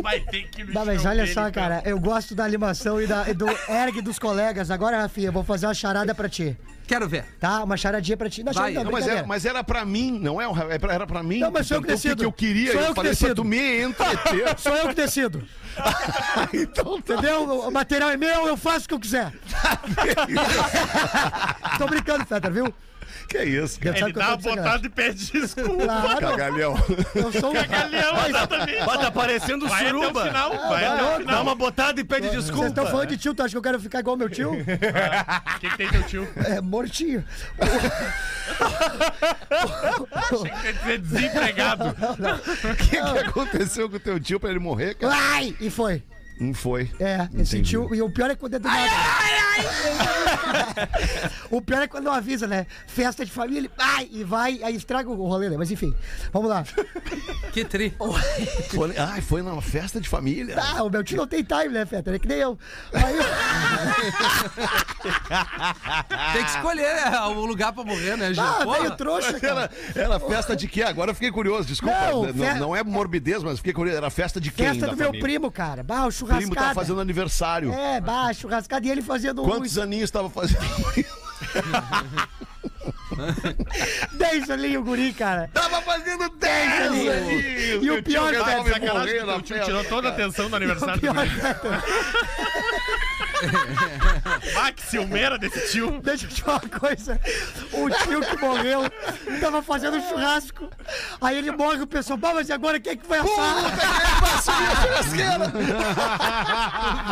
Vai 0.02 0.20
ter 0.20 0.48
que 0.48 0.64
no 0.64 0.72
Não, 0.72 0.84
mas 0.84 1.04
olha 1.04 1.22
dele, 1.22 1.34
só, 1.34 1.48
então. 1.48 1.62
cara, 1.62 1.82
eu 1.84 1.98
gosto 1.98 2.34
da 2.34 2.44
animação 2.44 3.00
e, 3.00 3.06
da, 3.06 3.28
e 3.28 3.34
do 3.34 3.46
ergue 3.68 4.00
dos 4.02 4.18
colegas. 4.18 4.70
Agora, 4.70 5.00
Rafinha, 5.02 5.28
eu 5.28 5.32
vou 5.32 5.44
fazer 5.44 5.66
uma 5.66 5.74
charada 5.74 6.14
pra 6.14 6.28
ti, 6.28 6.56
Quero 6.86 7.08
ver. 7.08 7.24
tá? 7.40 7.62
Uma 7.62 7.76
charadinha 7.76 8.16
pra 8.16 8.28
ti. 8.28 8.42
Não, 8.42 8.52
Vai. 8.52 8.72
Não, 8.72 8.82
mas, 8.84 8.90
brincadeira. 8.92 9.18
era, 9.20 9.26
mas 9.26 9.44
era 9.46 9.64
pra 9.64 9.84
mim, 9.84 10.18
não 10.18 10.40
é? 10.40 10.48
o- 10.48 10.54
é 10.70 10.78
Era 10.94 11.06
pra 11.06 11.22
mim. 11.22 11.38
Não, 11.38 11.50
mas 11.50 11.66
sou 11.66 11.76
eu 11.78 11.82
que 11.82 11.86
Perguntou 11.88 12.10
o 12.10 12.14
decido. 12.14 12.20
que 12.20 12.24
eu 12.26 12.32
queria. 12.32 12.72
Sou 12.72 12.80
eu 12.80 12.86
eu 12.86 12.90
que 12.90 12.94
falei 12.96 13.12
pra 13.12 13.20
decido. 13.20 13.34
tu 13.42 13.44
me 13.44 13.82
entreter. 13.82 14.58
Sou 14.58 14.76
eu 14.76 14.88
que 14.88 14.94
decido. 14.94 15.42
então 16.52 17.00
tá. 17.00 17.14
Entendeu? 17.14 17.44
O 17.66 17.70
material 17.70 18.10
é 18.10 18.16
meu, 18.16 18.46
eu 18.46 18.56
faço 18.56 18.84
o 18.84 18.88
que 18.88 18.94
eu 18.94 19.00
quiser. 19.00 19.32
Tô 21.78 21.86
brincando, 21.86 22.24
Fetter, 22.26 22.52
viu? 22.52 22.74
Que 23.28 23.42
isso, 23.44 23.80
cara. 23.80 23.96
Ele 23.98 24.06
que 24.06 24.18
dá 24.18 24.36
tô 24.36 24.48
uma 24.50 24.56
botada 24.56 24.86
e 24.86 24.90
pede 24.90 25.32
desculpa. 25.32 25.84
Claro, 25.84 26.20
Cagalhão. 26.20 26.74
eu 27.14 27.32
sou 27.32 27.50
um... 27.50 27.54
Cagalhão, 27.54 28.26
exatamente. 28.28 28.84
Vai, 28.84 28.98
tá 28.98 29.10
parecendo 29.10 29.68
Vai 29.68 29.80
até 29.86 29.94
o 29.94 30.00
suruba. 30.00 30.26
final, 30.26 30.50
vai 30.50 30.68
vai 30.68 30.84
até 30.84 31.16
o. 31.22 31.26
Dá 31.26 31.42
uma 31.42 31.54
botada 31.54 32.00
e 32.00 32.04
pede 32.04 32.28
Vocês 32.28 32.44
desculpa. 32.44 32.66
estão 32.68 32.86
falando 32.86 33.08
de 33.08 33.16
tio, 33.16 33.34
tu 33.34 33.42
acha 33.42 33.50
que 33.52 33.56
eu 33.56 33.62
quero 33.62 33.80
ficar 33.80 34.00
igual 34.00 34.16
meu 34.16 34.28
tio? 34.28 34.52
O 34.52 35.58
que, 35.60 35.70
que 35.70 35.76
tem 35.76 35.88
teu 35.88 36.02
tio? 36.04 36.28
É, 36.46 36.60
mortinho. 36.60 37.24
Quer 40.62 40.72
dizer 40.72 40.98
desempregado. 40.98 41.84
O 41.88 42.76
que, 42.76 42.88
que 42.90 42.96
aconteceu 42.98 43.88
com 43.88 43.96
o 43.96 44.00
teu 44.00 44.18
tio 44.20 44.38
pra 44.40 44.50
ele 44.50 44.58
morrer, 44.58 44.94
cara? 44.94 45.14
Ai! 45.14 45.54
E 45.60 45.70
foi. 45.70 46.02
Não 46.40 46.54
foi. 46.54 46.90
É, 46.98 47.28
esse 47.40 47.60
tio. 47.62 47.94
E 47.94 48.02
o 48.02 48.10
pior 48.10 48.30
é 48.30 48.34
quando 48.34 48.54
é 48.54 48.58
do 48.58 48.66
nada. 48.68 48.82
o 51.50 51.60
pior 51.60 51.82
é 51.82 51.86
quando 51.86 52.04
não 52.04 52.12
avisa, 52.12 52.46
né? 52.46 52.66
Festa 52.86 53.24
de 53.24 53.30
família, 53.30 53.70
ai, 53.78 54.08
e 54.10 54.24
vai, 54.24 54.60
aí 54.62 54.74
estraga 54.74 55.08
o 55.08 55.14
rolê, 55.14 55.48
né? 55.50 55.56
Mas 55.56 55.70
enfim, 55.70 55.94
vamos 56.32 56.48
lá. 56.50 56.64
Que 57.52 57.64
tri. 57.64 57.94
Foi, 58.70 58.96
ai, 58.96 59.20
foi 59.20 59.42
numa 59.42 59.62
festa 59.62 60.00
de 60.00 60.08
família. 60.08 60.56
Ah, 60.58 60.82
o 60.82 60.90
meu 60.90 61.04
tio 61.04 61.18
não 61.18 61.26
tem 61.26 61.42
time, 61.44 61.68
né, 61.68 61.86
Feta? 61.86 62.14
É 62.14 62.18
que 62.18 62.26
nem 62.26 62.38
eu. 62.38 62.58
Aí, 62.92 63.14
Tem 66.32 66.44
que 66.44 66.50
escolher 66.50 66.94
né, 67.10 67.20
o 67.20 67.44
lugar 67.44 67.72
pra 67.72 67.84
morrer, 67.84 68.16
né, 68.16 68.32
Gil? 68.32 68.42
ah, 68.42 68.64
velho 68.64 68.96
trouxa, 68.96 69.38
cara. 69.38 69.70
Era, 69.94 70.04
era 70.14 70.20
festa 70.20 70.56
de 70.56 70.66
quê? 70.68 70.82
Agora 70.82 71.10
eu 71.10 71.14
fiquei 71.14 71.30
curioso, 71.30 71.66
desculpa. 71.68 71.94
Não, 72.10 72.24
Não, 72.26 72.34
fe- 72.34 72.54
não 72.58 72.76
é 72.76 72.82
morbidez, 72.82 73.42
mas 73.42 73.58
fiquei 73.58 73.72
curioso. 73.72 73.98
Era 73.98 74.10
festa 74.10 74.40
de 74.40 74.50
quem? 74.50 74.66
Festa 74.68 74.86
da 74.86 74.92
do 74.92 74.96
meu 74.96 75.06
família? 75.08 75.22
primo, 75.24 75.50
cara. 75.50 75.82
Bah, 75.82 76.06
churrascada. 76.22 76.40
primo 76.46 76.54
tava 76.54 76.74
fazendo 76.74 77.00
aniversário. 77.00 77.72
É, 77.72 78.00
bah, 78.00 78.32
churrascada 78.32 78.86
e 78.86 78.90
ele 78.90 79.02
fazendo 79.02 79.42
Quantos 79.42 79.76
aninhos 79.78 80.10
tava 80.10 80.30
fazendo? 80.30 80.60
um 83.12 84.16
10 84.16 84.50
ali 84.50 84.76
o 84.76 84.82
guri, 84.82 85.12
cara. 85.12 85.50
tava 85.52 85.82
fazendo 85.82 86.28
10 86.30 86.72
aninhos. 86.86 87.14
aninhos. 87.14 87.84
E 87.84 87.90
o 87.90 88.02
pior, 88.02 88.32
velho, 88.32 88.72
Sacanagem 88.72 89.20
que 89.20 89.42
tio 89.42 89.56
festa. 89.56 89.64
tirou 89.64 89.84
toda 89.84 90.08
a 90.08 90.12
atenção 90.12 90.48
do 90.48 90.56
aniversário 90.56 90.94
do 90.94 91.00
Pior, 91.00 91.14
guri. 91.14 91.30
Ah, 94.64 94.70
que 94.72 94.82
ciumeira 94.82 95.38
desse 95.38 95.72
tio. 95.72 96.00
Deixa 96.02 96.26
eu 96.26 96.30
te 96.30 96.42
falar 96.42 96.60
uma 96.62 96.78
coisa. 96.78 97.20
O 97.72 97.90
tio 97.90 98.20
que 98.20 98.36
morreu 98.36 98.82
tava 99.40 99.62
fazendo 99.62 99.96
um 99.96 100.08
churrasco. 100.08 100.68
Aí 101.20 101.36
ele 101.38 101.50
morre, 101.50 101.80
o 101.82 101.86
pessoal, 101.86 102.16
bah, 102.16 102.32
mas 102.34 102.48
e 102.48 102.52
agora 102.52 102.78
quem 102.78 102.92
é 102.92 102.96
que 102.96 103.06
vai 103.08 103.18
assar? 103.18 103.32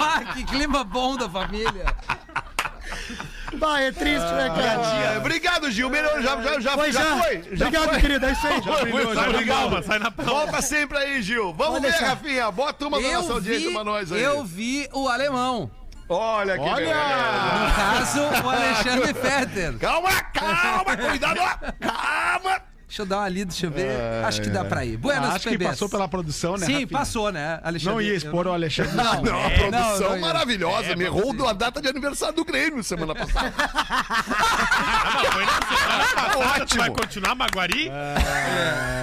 Ah, 0.02 0.32
que 0.34 0.44
clima 0.44 0.84
bom 0.84 1.16
da 1.16 1.28
família. 1.28 1.86
Bah, 3.54 3.80
é 3.80 3.90
triste, 3.90 4.30
né, 4.32 4.48
cara? 4.48 4.78
Tia, 5.10 5.18
Obrigado, 5.18 5.70
Gil. 5.70 5.90
Melhor, 5.90 6.22
já, 6.22 6.40
já, 6.40 6.60
já, 6.60 6.72
Foi 6.76 6.92
já 6.92 7.02
já. 7.02 7.16
foi. 7.22 7.42
Já 7.52 7.66
Obrigado, 7.66 7.88
foi. 7.90 8.00
querido. 8.00 8.26
É 8.26 8.32
isso 8.32 8.46
aí. 8.46 8.62
Foi, 8.62 8.84
muito 8.92 9.14
Sai 9.14 9.24
na 9.24 9.30
obrigado. 9.30 9.58
palma, 9.60 9.82
sai 9.82 9.98
na 9.98 10.10
palma. 10.10 10.32
Volta 10.32 10.62
sempre 10.62 10.98
aí, 10.98 11.22
Gil. 11.22 11.52
Vamos 11.54 11.74
Pode 11.74 11.80
ver, 11.86 11.90
deixar. 11.90 12.06
Rafinha. 12.10 12.50
Bota 12.50 12.86
uma 12.86 13.00
da 13.02 13.12
nossa 13.12 13.32
audiência 13.32 13.72
pra 13.72 13.84
nós 13.84 14.12
aí. 14.12 14.22
eu 14.22 14.44
vi 14.44 14.88
o 14.92 15.08
alemão. 15.08 15.70
Olha 16.12 16.58
que 16.58 16.64
beleza. 16.74 16.90
Olha! 16.90 17.68
No 17.68 17.74
caso, 17.74 18.20
o 18.44 18.50
Alexandre 18.50 19.14
Fetter. 19.14 19.78
Calma, 19.78 20.10
calma, 20.34 20.96
cuidado. 20.96 21.40
Calma. 21.78 22.60
Deixa 22.88 23.02
eu 23.02 23.06
dar 23.06 23.18
uma 23.18 23.28
lida, 23.28 23.44
deixa 23.52 23.66
eu 23.66 23.70
ver. 23.70 24.24
Acho 24.24 24.42
que 24.42 24.50
dá 24.50 24.64
pra 24.64 24.84
ir. 24.84 24.96
Buenas, 24.96 25.30
Ah, 25.30 25.34
Acho 25.34 25.48
que 25.48 25.56
PBs. 25.56 25.68
passou 25.70 25.88
pela 25.88 26.08
produção, 26.08 26.56
né? 26.56 26.66
Sim, 26.66 26.72
Rafinha? 26.72 26.88
passou, 26.88 27.30
né, 27.30 27.60
Alexandre? 27.62 27.94
Não 27.94 28.00
ia 28.02 28.14
expor 28.16 28.48
o 28.48 28.52
Alexandre. 28.52 28.96
Não, 28.96 29.22
Não, 29.22 29.36
a 29.38 29.42
é, 29.48 29.58
produção 29.58 30.00
não, 30.00 30.10
não, 30.16 30.18
maravilhosa. 30.20 30.96
Me 30.96 31.04
errou 31.04 31.46
a 31.48 31.52
data 31.52 31.80
de 31.80 31.86
aniversário 31.86 32.34
do 32.34 32.44
Grêmio 32.44 32.82
semana 32.82 33.14
passada. 33.14 33.52
Foi 35.32 35.44
na 35.44 35.52
semana 35.52 36.04
passada, 36.16 36.32
tu 36.34 36.62
Ótimo. 36.62 36.80
vai 36.80 36.90
continuar 36.90 37.34
Maguari? 37.36 37.88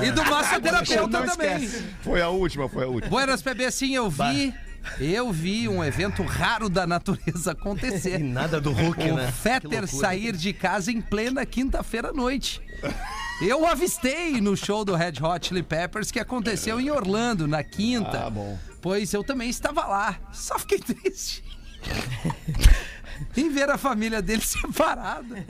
E 0.06 0.12
do 0.12 0.26
massoterapeuta 0.26 1.20
Não 1.22 1.26
também. 1.26 1.64
esquece. 1.64 1.86
Foi 2.02 2.22
a 2.22 2.28
última, 2.28 2.68
foi 2.68 2.84
a 2.84 2.88
última. 2.88 3.10
Buenas, 3.10 3.42
PB, 3.42 3.72
sim, 3.72 3.96
eu 3.96 4.10
vi. 4.10 4.54
Eu 5.00 5.32
vi 5.32 5.68
um 5.68 5.84
evento 5.84 6.24
raro 6.24 6.70
da 6.70 6.86
natureza 6.88 7.52
E 7.52 7.54
acontecer. 7.54 8.20
nada 8.20 8.60
do 8.60 8.72
Hulk, 8.72 9.12
O 9.12 9.16
né? 9.16 9.26
Que 9.28 9.32
Fetter 9.32 9.88
sair 9.88 10.36
de 10.36 10.54
casa 10.54 10.92
em 10.92 11.02
plena 11.02 11.46
quinta-feira 11.46 12.10
à 12.10 12.14
noite. 12.14 12.62
Eu 13.42 13.62
o 13.62 13.66
avistei 13.68 14.42
no 14.42 14.56
show 14.58 14.84
do 14.84 14.96
Red 14.96 15.14
Hot 15.22 15.48
Chili 15.48 15.62
Peppers 15.64 16.10
que 16.12 16.20
aconteceu 16.20 16.80
em 16.80 16.90
Orlando 16.90 17.48
na 17.48 17.64
quinta. 17.64 18.26
Ah, 18.26 18.30
bom. 18.30 18.58
Pois 18.82 19.14
eu 19.14 19.24
também 19.24 19.50
estava 19.50 19.86
lá. 19.86 20.20
Só 20.34 20.58
fiquei 20.58 20.80
triste. 20.82 21.44
em 23.36 23.50
ver 23.50 23.70
a 23.70 23.78
família 23.78 24.22
dele 24.22 24.42
separada. 24.46 25.46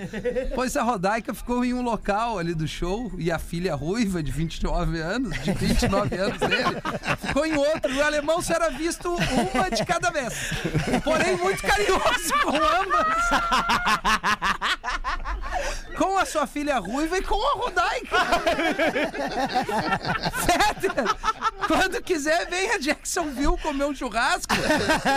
Pois 0.55 0.75
a 0.75 0.83
Rodaica 0.83 1.33
ficou 1.33 1.63
em 1.63 1.73
um 1.73 1.81
local 1.81 2.37
ali 2.37 2.53
do 2.53 2.67
show 2.67 3.11
e 3.17 3.31
a 3.31 3.39
filha 3.39 3.75
ruiva 3.75 4.21
de 4.21 4.31
29 4.31 4.99
anos, 4.99 5.37
de 5.43 5.51
29 5.51 6.15
anos 6.17 6.39
dele, 6.39 6.81
ficou 7.25 7.45
em 7.45 7.55
outro. 7.55 7.91
E 7.91 7.97
o 7.97 8.03
alemão 8.03 8.41
só 8.41 8.53
era 8.53 8.69
visto 8.69 9.13
uma 9.13 9.69
de 9.69 9.85
cada 9.85 10.09
vez. 10.09 10.33
Porém, 11.03 11.37
muito 11.37 11.61
carinhoso 11.61 12.33
com 12.43 12.55
ambas. 12.55 13.17
Com 15.97 16.17
a 16.17 16.25
sua 16.25 16.45
filha 16.45 16.77
ruiva 16.79 17.17
e 17.17 17.21
com 17.21 17.35
a 17.35 17.53
Rodaica. 17.57 18.17
Fetter, 20.45 20.93
quando 21.67 22.01
quiser, 22.01 22.47
venha 22.49 22.75
a 22.75 22.79
Jacksonville 22.79 23.57
comer 23.57 23.85
um 23.85 23.95
churrasco 23.95 24.53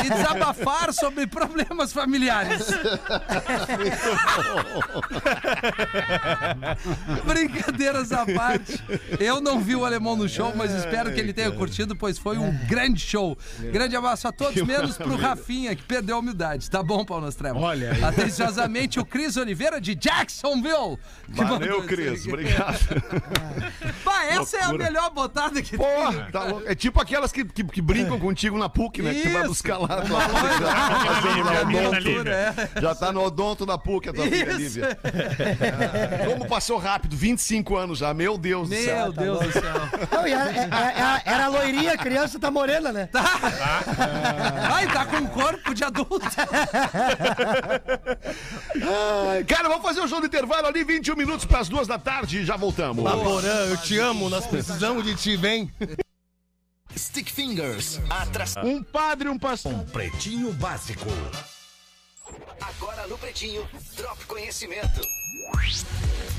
e 0.04 0.10
desabafar 0.10 0.92
sobre 0.92 1.26
problemas 1.26 1.92
familiares. 1.92 2.39
Brincadeiras 7.24 8.12
à 8.12 8.26
parte. 8.26 8.82
Eu 9.18 9.40
não 9.40 9.60
vi 9.60 9.74
o 9.74 9.84
alemão 9.84 10.16
no 10.16 10.28
show, 10.28 10.52
mas 10.54 10.72
espero 10.72 11.12
que 11.12 11.20
ele 11.20 11.32
tenha 11.32 11.50
curtido, 11.50 11.96
pois 11.96 12.18
foi 12.18 12.38
um 12.38 12.52
grande 12.66 13.00
show. 13.00 13.36
Grande 13.72 13.96
abraço 13.96 14.28
a 14.28 14.32
todos, 14.32 14.62
menos 14.62 14.96
pro 14.96 15.16
Rafinha, 15.16 15.74
que 15.74 15.82
perdeu 15.82 16.16
a 16.16 16.18
humildade. 16.18 16.70
Tá 16.70 16.82
bom, 16.82 17.04
Paulo 17.04 17.24
Nostremo? 17.24 17.60
Olha 17.60 17.92
aí. 17.92 18.04
Atenciosamente, 18.04 18.98
o 18.98 19.04
Cris 19.04 19.36
Oliveira 19.36 19.80
de 19.80 19.94
Jacksonville. 19.94 20.98
Valeu, 21.28 21.82
Cris. 21.84 22.26
Obrigado. 22.26 22.78
Pá, 24.04 24.24
essa 24.24 24.56
é 24.56 24.64
a 24.64 24.72
melhor 24.72 25.10
botada 25.10 25.60
que 25.62 25.76
tem. 25.76 25.78
Porra, 25.78 26.28
tá 26.32 26.44
louco. 26.44 26.62
É 26.66 26.74
tipo 26.74 27.00
aquelas 27.00 27.32
que, 27.32 27.44
que, 27.44 27.64
que 27.64 27.82
brincam 27.82 28.18
contigo 28.18 28.58
na 28.58 28.68
PUC, 28.68 29.02
né? 29.02 29.14
Que 29.14 29.22
tu 29.22 29.32
vai 29.32 29.46
buscar 29.46 29.78
lá. 29.78 29.88
lá 29.88 31.60
A 31.60 31.64
menina 31.64 31.90
odonto. 31.90 32.29
Lívia. 32.30 32.70
É. 32.76 32.80
Já 32.80 32.94
tá 32.94 33.12
no 33.12 33.22
odonto 33.22 33.64
da 33.66 33.76
PUC, 33.78 34.08
a 34.08 34.12
tua 34.12 34.24
filha 34.24 34.52
Isso. 34.52 34.78
Lívia. 34.80 34.98
Como 36.26 36.46
passou 36.48 36.78
rápido, 36.78 37.16
25 37.16 37.76
anos 37.76 37.98
já, 37.98 38.12
meu 38.14 38.36
Deus 38.38 38.68
do 38.68 38.74
céu. 38.76 39.04
Meu 39.04 39.12
Deus 39.12 39.38
do 39.40 39.52
céu. 39.52 39.74
Não, 40.12 40.26
e 40.26 40.32
era, 40.32 40.50
era, 40.50 40.90
era- 40.92 41.22
era 41.24 41.48
loirinha, 41.48 41.92
a 41.92 41.98
criança 41.98 42.38
tá 42.38 42.50
morena, 42.50 42.92
né? 42.92 43.08
Ai, 44.72 44.86
tá 44.92 45.04
com 45.06 45.16
um 45.16 45.26
corpo 45.26 45.74
de 45.74 45.84
adulto. 45.84 46.20
Ai, 49.28 49.44
Cara, 49.44 49.68
vamos 49.68 49.82
fazer 49.82 50.00
o 50.00 50.08
show 50.08 50.20
do 50.20 50.26
intervalo 50.26 50.66
ali, 50.66 50.84
21 50.84 51.16
minutos 51.16 51.44
pras 51.44 51.68
duas 51.68 51.86
da 51.86 51.98
tarde 51.98 52.38
e 52.40 52.44
já 52.44 52.56
voltamos. 52.56 53.02
Porã, 53.02 53.66
eu 53.68 53.76
te 53.76 53.98
amo, 53.98 54.28
nós 54.28 54.46
precisamos 54.46 55.04
de 55.04 55.14
ti, 55.14 55.36
vem. 55.36 55.70
Stick 56.96 57.30
Fingers, 57.30 58.00
atração. 58.10 58.64
Um 58.64 58.82
padre 58.82 59.28
e 59.28 59.30
um 59.30 59.38
pastor. 59.38 59.72
Pretinho 59.92 60.52
Básico. 60.52 61.06
Agora 62.60 63.06
no 63.06 63.18
Pretinho, 63.18 63.66
Drop 63.96 64.24
Conhecimento. 64.26 65.00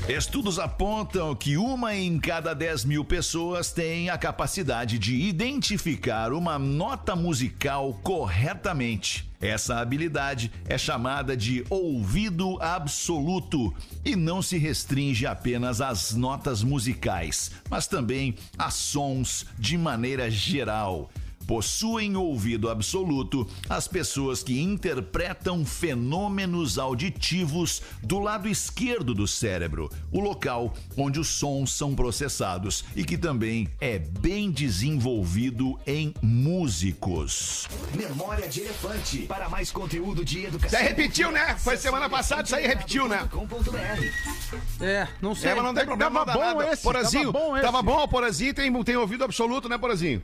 Estudos 0.08 0.58
apontam 0.58 1.34
que 1.34 1.56
uma 1.56 1.94
em 1.94 2.18
cada 2.18 2.54
10 2.54 2.84
mil 2.84 3.04
pessoas 3.04 3.70
tem 3.70 4.10
a 4.10 4.18
capacidade 4.18 4.98
de 4.98 5.14
identificar 5.14 6.32
uma 6.32 6.58
nota 6.58 7.14
musical 7.14 7.94
corretamente. 8.02 9.30
Essa 9.40 9.78
habilidade 9.78 10.52
é 10.68 10.76
chamada 10.76 11.36
de 11.36 11.64
ouvido 11.70 12.60
absoluto 12.60 13.72
e 14.04 14.16
não 14.16 14.42
se 14.42 14.58
restringe 14.58 15.24
apenas 15.24 15.80
às 15.80 16.12
notas 16.12 16.64
musicais, 16.64 17.52
mas 17.70 17.86
também 17.86 18.34
a 18.58 18.70
sons 18.70 19.46
de 19.58 19.78
maneira 19.78 20.28
geral. 20.30 21.10
Possuem 21.46 22.16
ouvido 22.16 22.70
absoluto 22.70 23.46
as 23.68 23.88
pessoas 23.88 24.42
que 24.42 24.60
interpretam 24.60 25.64
fenômenos 25.64 26.78
auditivos 26.78 27.82
do 28.02 28.18
lado 28.18 28.48
esquerdo 28.48 29.14
do 29.14 29.26
cérebro, 29.26 29.90
o 30.10 30.20
local 30.20 30.74
onde 30.96 31.18
os 31.20 31.28
sons 31.28 31.72
são 31.72 31.94
processados 31.94 32.84
e 32.94 33.04
que 33.04 33.18
também 33.18 33.68
é 33.80 33.98
bem 33.98 34.50
desenvolvido 34.50 35.78
em 35.86 36.14
músicos. 36.22 37.68
Memória 37.94 38.48
de 38.48 38.60
Elefante. 38.60 39.18
Para 39.22 39.48
mais 39.48 39.70
conteúdo 39.70 40.24
de 40.24 40.44
educação. 40.46 40.78
Já 40.78 40.84
repetiu, 40.84 41.30
né? 41.30 41.56
Foi 41.58 41.76
semana 41.76 42.08
passada, 42.08 42.42
isso 42.42 42.54
aí 42.56 42.66
repetiu, 42.66 43.08
né? 43.08 43.28
É, 44.80 45.08
não 45.20 45.34
sei. 45.34 45.50
É, 45.50 45.54
mas 45.54 45.64
não 45.64 45.74
tem 45.74 45.84
problema, 45.84 46.24
Tava 46.24 46.32
não 46.32 46.52
bom 46.54 46.58
nada. 46.60 46.72
esse, 46.72 46.82
Porazinho, 46.82 47.32
tava 47.32 47.46
bom 47.46 47.56
esse. 47.56 47.66
tava 47.66 47.82
bom, 47.82 48.08
Porazinho 48.08 48.54
tem, 48.54 48.84
tem 48.84 48.96
ouvido 48.96 49.24
absoluto, 49.24 49.68
né, 49.68 49.78
Porazinho? 49.78 50.22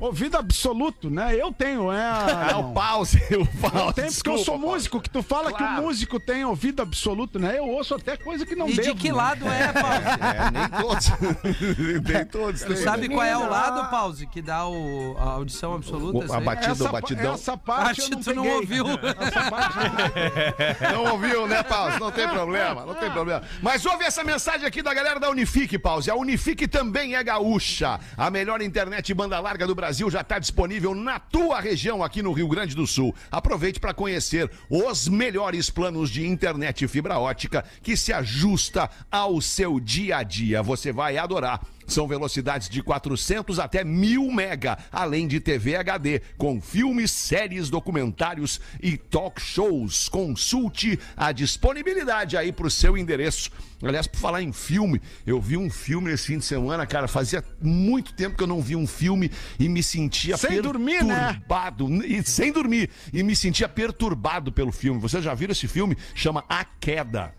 Ouvido 0.00 0.36
absoluto, 0.38 1.10
né? 1.10 1.34
Eu 1.40 1.52
tenho, 1.52 1.92
é. 1.92 2.00
É 2.50 2.54
o 2.56 2.62
não. 2.62 2.72
pause, 2.72 3.18
o 3.30 3.34
Eu 3.34 3.46
pause. 3.70 3.94
tenho 3.94 4.12
porque 4.12 4.30
eu 4.30 4.38
sou 4.38 4.58
músico, 4.58 5.00
que 5.00 5.10
tu 5.10 5.22
fala 5.22 5.52
que 5.52 5.58
Claro. 5.58 5.82
o 5.82 5.86
músico 5.86 6.18
tem 6.18 6.44
ouvido 6.44 6.80
absoluto, 6.82 7.38
né? 7.38 7.58
Eu 7.58 7.68
ouço 7.68 7.94
até 7.94 8.16
coisa 8.16 8.44
que 8.46 8.54
não 8.56 8.68
E 8.68 8.74
devo. 8.76 8.88
de 8.88 8.94
que 8.94 9.08
né? 9.08 9.14
lado 9.14 9.46
é, 9.48 9.72
Pause? 9.72 10.20
É, 10.20 10.50
nem 10.50 10.68
todos. 10.80 11.10
nem 12.12 12.24
todos. 12.24 12.62
Tu 12.62 12.76
sabe 12.76 13.08
qual 13.08 13.22
é 13.24 13.36
o 13.36 13.48
lado, 13.48 13.90
Pause, 13.90 14.26
que 14.26 14.40
dá 14.40 14.66
o, 14.66 15.16
a 15.18 15.24
audição 15.32 15.74
absoluta? 15.74 16.26
O- 16.30 16.32
a 16.34 16.40
batida, 16.40 16.72
Essa, 16.72 16.84
o 16.88 16.92
batidão. 16.92 17.34
essa 17.34 17.56
parte 17.56 17.90
Acho 18.00 18.12
eu 18.12 18.18
que 18.18 18.24
tu 18.24 18.34
não 18.34 18.42
peguei. 18.42 18.58
ouviu. 18.58 18.86
Essa 19.20 19.50
parte 19.50 19.78
eu 19.78 20.92
não 20.92 21.04
Não 21.04 21.12
ouviu, 21.12 21.46
né, 21.46 21.62
Pause? 21.62 21.98
Não 22.00 22.10
tem 22.10 22.28
problema, 22.28 22.84
não 22.86 22.94
tem 22.94 23.10
problema. 23.10 23.42
Mas 23.62 23.84
ouve 23.84 24.04
essa 24.04 24.22
mensagem 24.24 24.66
aqui 24.66 24.82
da 24.82 24.94
galera 24.94 25.18
da 25.20 25.28
Unifique, 25.30 25.78
Pause. 25.78 26.10
A 26.10 26.14
Unifique 26.14 26.66
também 26.68 27.14
é 27.16 27.22
gaúcha. 27.22 27.98
A 28.16 28.30
melhor 28.30 28.62
internet 28.62 29.12
banda 29.14 29.38
larga 29.40 29.66
do 29.66 29.74
Brasil 29.74 29.89
já 29.98 30.20
está 30.20 30.38
disponível 30.38 30.94
na 30.94 31.18
tua 31.18 31.60
região 31.60 32.02
aqui 32.02 32.22
no 32.22 32.32
Rio 32.32 32.48
Grande 32.48 32.76
do 32.76 32.86
Sul. 32.86 33.14
Aproveite 33.30 33.80
para 33.80 33.94
conhecer 33.94 34.50
os 34.68 35.08
melhores 35.08 35.70
planos 35.70 36.10
de 36.10 36.26
internet 36.26 36.86
fibra 36.86 37.18
ótica 37.18 37.64
que 37.82 37.96
se 37.96 38.12
ajusta 38.12 38.90
ao 39.10 39.40
seu 39.40 39.80
dia 39.80 40.18
a 40.18 40.22
dia. 40.22 40.62
Você 40.62 40.92
vai 40.92 41.16
adorar. 41.16 41.60
São 41.90 42.06
velocidades 42.06 42.68
de 42.68 42.84
400 42.84 43.58
até 43.58 43.82
1000 43.82 44.30
mega, 44.30 44.78
além 44.92 45.26
de 45.26 45.40
TV 45.40 45.74
HD, 45.74 46.22
com 46.38 46.60
filmes, 46.60 47.10
séries, 47.10 47.68
documentários 47.68 48.60
e 48.80 48.96
talk 48.96 49.42
shows. 49.42 50.08
Consulte 50.08 50.96
a 51.16 51.32
disponibilidade 51.32 52.36
aí 52.36 52.52
pro 52.52 52.70
seu 52.70 52.96
endereço. 52.96 53.50
Aliás, 53.82 54.06
por 54.06 54.18
falar 54.20 54.40
em 54.40 54.52
filme, 54.52 55.00
eu 55.26 55.40
vi 55.40 55.56
um 55.56 55.68
filme 55.68 56.12
esse 56.12 56.28
fim 56.28 56.38
de 56.38 56.44
semana, 56.44 56.86
cara, 56.86 57.08
fazia 57.08 57.42
muito 57.60 58.12
tempo 58.12 58.36
que 58.36 58.42
eu 58.44 58.46
não 58.46 58.60
vi 58.60 58.76
um 58.76 58.86
filme 58.86 59.28
e 59.58 59.68
me 59.68 59.82
sentia 59.82 60.36
Sem 60.36 60.62
dormir, 60.62 61.02
né? 61.02 61.32
perturbado, 61.32 62.06
e 62.06 62.22
sem 62.22 62.52
dormir, 62.52 62.88
e 63.12 63.22
me 63.24 63.34
sentia 63.34 63.68
perturbado 63.68 64.52
pelo 64.52 64.70
filme. 64.70 65.00
Vocês 65.00 65.24
já 65.24 65.34
viram 65.34 65.50
esse 65.50 65.66
filme? 65.66 65.96
Chama 66.14 66.44
A 66.48 66.64
Queda. 66.64 67.34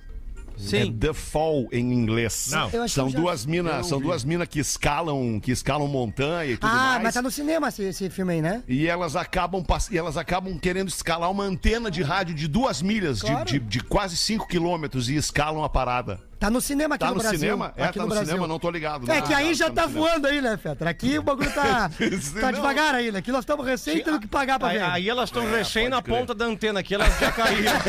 É 0.63 0.83
Sim. 0.85 0.93
The 0.93 1.13
Fall 1.13 1.67
em 1.71 1.91
inglês. 1.93 2.49
Não. 2.51 2.87
São 2.87 3.09
duas 3.09 3.45
minas, 3.45 3.87
são 3.87 3.99
duas 3.99 4.23
minas 4.23 4.47
que 4.47 4.59
escalam, 4.59 5.39
que 5.39 5.51
escalam 5.51 5.87
montanha 5.87 6.51
e 6.51 6.57
tudo 6.57 6.69
Ah, 6.69 6.75
mais. 6.75 7.03
mas 7.03 7.13
tá 7.13 7.21
no 7.21 7.31
cinema 7.31 7.67
esse, 7.69 7.83
esse 7.83 8.09
filme 8.09 8.33
aí, 8.33 8.41
né? 8.41 8.63
E 8.67 8.87
elas 8.87 9.15
acabam 9.15 9.63
pass- 9.63 9.89
e 9.91 9.97
elas 9.97 10.17
acabam 10.17 10.57
querendo 10.59 10.89
escalar 10.89 11.29
uma 11.31 11.43
antena 11.43 11.89
de 11.89 12.01
rádio 12.03 12.35
de 12.35 12.47
duas 12.47 12.81
milhas, 12.81 13.19
de- 13.19 13.25
Claro. 13.27 13.45
de, 13.45 13.59
de 13.59 13.79
quase 13.83 14.15
cinco 14.17 14.47
quilômetros 14.47 15.09
e 15.09 15.15
escalam 15.15 15.63
a 15.63 15.69
parada. 15.69 16.19
Tá 16.39 16.49
no 16.49 16.59
cinema 16.59 16.95
aqui 16.95 17.01
Tá 17.05 17.09
no, 17.11 17.15
no 17.17 17.21
Brasil. 17.21 17.39
cinema? 17.39 17.71
É, 17.77 17.83
aqui 17.83 17.99
tá 17.99 18.03
no 18.03 18.09
Brasil. 18.09 18.25
cinema, 18.25 18.47
não 18.47 18.57
tô 18.57 18.71
ligado. 18.71 19.03
É 19.11 19.15
né? 19.15 19.21
que 19.21 19.31
aí 19.31 19.53
já 19.53 19.69
no 19.69 19.75
tá 19.75 19.83
cinema. 19.87 20.07
voando 20.07 20.25
aí, 20.27 20.41
né, 20.41 20.57
Fetra? 20.57 20.89
Aqui 20.89 21.19
o 21.19 21.21
bagulho 21.21 21.51
tá, 21.53 21.87
tá 22.41 22.41
Não. 22.47 22.51
devagar 22.53 22.95
aí, 22.95 23.11
né? 23.11 23.19
Aqui 23.19 23.31
nós 23.31 23.41
estamos 23.43 23.63
recém 23.63 24.03
tendo 24.03 24.19
que 24.19 24.25
pagar 24.27 24.57
pra 24.57 24.69
Aí, 24.69 24.77
ver. 24.79 24.83
aí 24.85 25.07
elas 25.09 25.25
estão 25.29 25.45
recém 25.47 25.87
na 25.87 26.01
crer. 26.01 26.17
ponta 26.17 26.33
da 26.33 26.45
antena 26.45 26.79
aqui, 26.79 26.95
elas 26.95 27.13
já 27.19 27.31
caíram. 27.31 27.71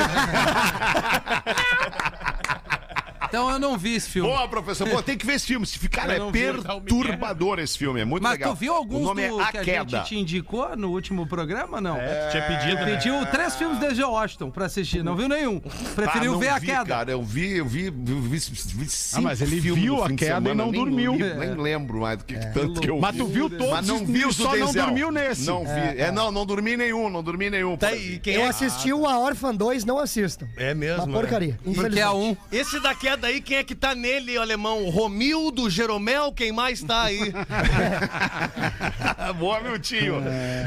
Então 3.33 3.51
eu 3.51 3.59
não 3.59 3.79
vi 3.79 3.95
esse 3.95 4.11
filme. 4.11 4.29
Boa, 4.29 4.47
professor. 4.47 4.87
Pô, 4.91 5.03
tem 5.03 5.17
que 5.17 5.25
ver 5.25 5.37
esse 5.37 5.47
filme. 5.47 5.65
Esse- 5.65 5.79
Cara, 5.89 6.17
Eu 6.19 6.25
é 6.25 6.27
tá 6.27 6.33
perturbador 6.33 7.59
esse 7.61 7.79
filme. 7.79 8.01
É 8.01 8.05
muito 8.05 8.23
Mas 8.23 8.33
legal. 8.33 8.53
tu 8.53 8.59
viu 8.59 8.75
alguns 8.75 9.01
o 9.01 9.05
nome 9.05 9.27
do 9.27 9.41
é 9.41 9.45
A 9.45 9.51
que 9.53 9.57
a 9.59 9.65
Queda. 9.65 9.97
gente 9.99 10.09
te 10.09 10.17
indicou 10.19 10.77
no 10.77 10.91
último 10.91 11.27
programa, 11.27 11.81
não? 11.81 11.97
É, 11.97 12.29
tinha 12.29 12.43
pedido. 12.43 12.75
né? 12.75 12.85
Pediu 12.85 13.25
três 13.27 13.57
filmes 13.57 13.79
de 13.97 14.03
Washington 14.05 14.51
pra 14.51 14.67
assistir, 14.67 15.03
não 15.03 15.17
viu 15.17 15.29
nenhum. 15.29 15.61
Preferiu 15.95 16.35
Ah, 16.35 16.39
ver 16.39 16.49
a 16.51 16.59
vi, 16.59 16.67
queda. 16.67 16.85
Cara, 16.85 17.11
eu 17.11 17.23
vi, 17.23 17.57
eu 17.57 17.65
vi, 17.65 17.89
vi, 17.91 18.15
vi, 18.15 18.39
vi 18.39 18.89
cinco 18.91 19.23
mas 19.23 19.41
ele 19.41 19.61
viu 19.61 20.05
a 20.05 20.13
queda 20.13 20.51
e 20.51 20.55
não 20.55 20.71
nem 20.71 20.81
dormiu. 20.85 21.15
li, 21.15 21.33
Nem 21.35 21.55
lembro 21.55 22.01
mais 22.01 22.19
do 22.19 22.25
que 22.25 22.35
tanto 22.53 22.83
que 22.83 22.91
eu 22.91 22.99
Mas 23.01 23.13
vi. 23.13 23.19
tu 23.19 23.27
viu 23.27 23.49
todos 23.49 23.71
Mas 23.71 23.87
não 23.87 23.97
os- 23.97 24.03
vi 24.11 24.27
os 24.27 24.37
do 24.37 24.43
só 24.43 24.55
não 24.57 24.73
dormiu 24.75 25.11
nesse. 25.11 25.47
Não 25.47 25.65
vi. 25.65 25.99
É, 25.99 26.11
não, 26.13 26.31
não 26.31 26.45
dormi 26.45 26.77
nenhum, 26.77 27.09
não 27.09 27.23
dormi 27.23 27.49
nenhum. 27.49 27.79
Tá, 27.79 27.95
e 27.95 28.19
quem 28.19 28.35
Eu 28.35 28.43
é? 28.43 28.49
assisti 28.49 28.93
o 28.93 29.07
A 29.07 29.19
Órfã 29.19 29.55
2, 29.55 29.87
não 29.87 29.99
assistam. 29.99 30.47
É 30.59 30.75
mesmo, 30.75 31.05
Uma 31.05 31.19
porcaria. 31.19 31.59
Porque 31.65 31.99
é 31.99 32.11
um. 32.11 32.37
Esse 32.53 32.79
da 32.79 32.95
queda 32.95 33.22
aí, 33.27 33.41
quem 33.41 33.57
é 33.57 33.65
que 33.65 33.75
tá 33.75 33.95
nele, 33.95 34.37
o 34.37 34.41
alemão? 34.41 34.89
Romildo, 34.91 35.71
Jeromel, 35.71 36.33
quem 36.33 36.53
mais 36.53 36.83
tá 36.83 37.03
aí? 37.03 37.33
Boa, 39.39 39.61
meu 39.61 39.79
tio. 39.79 40.17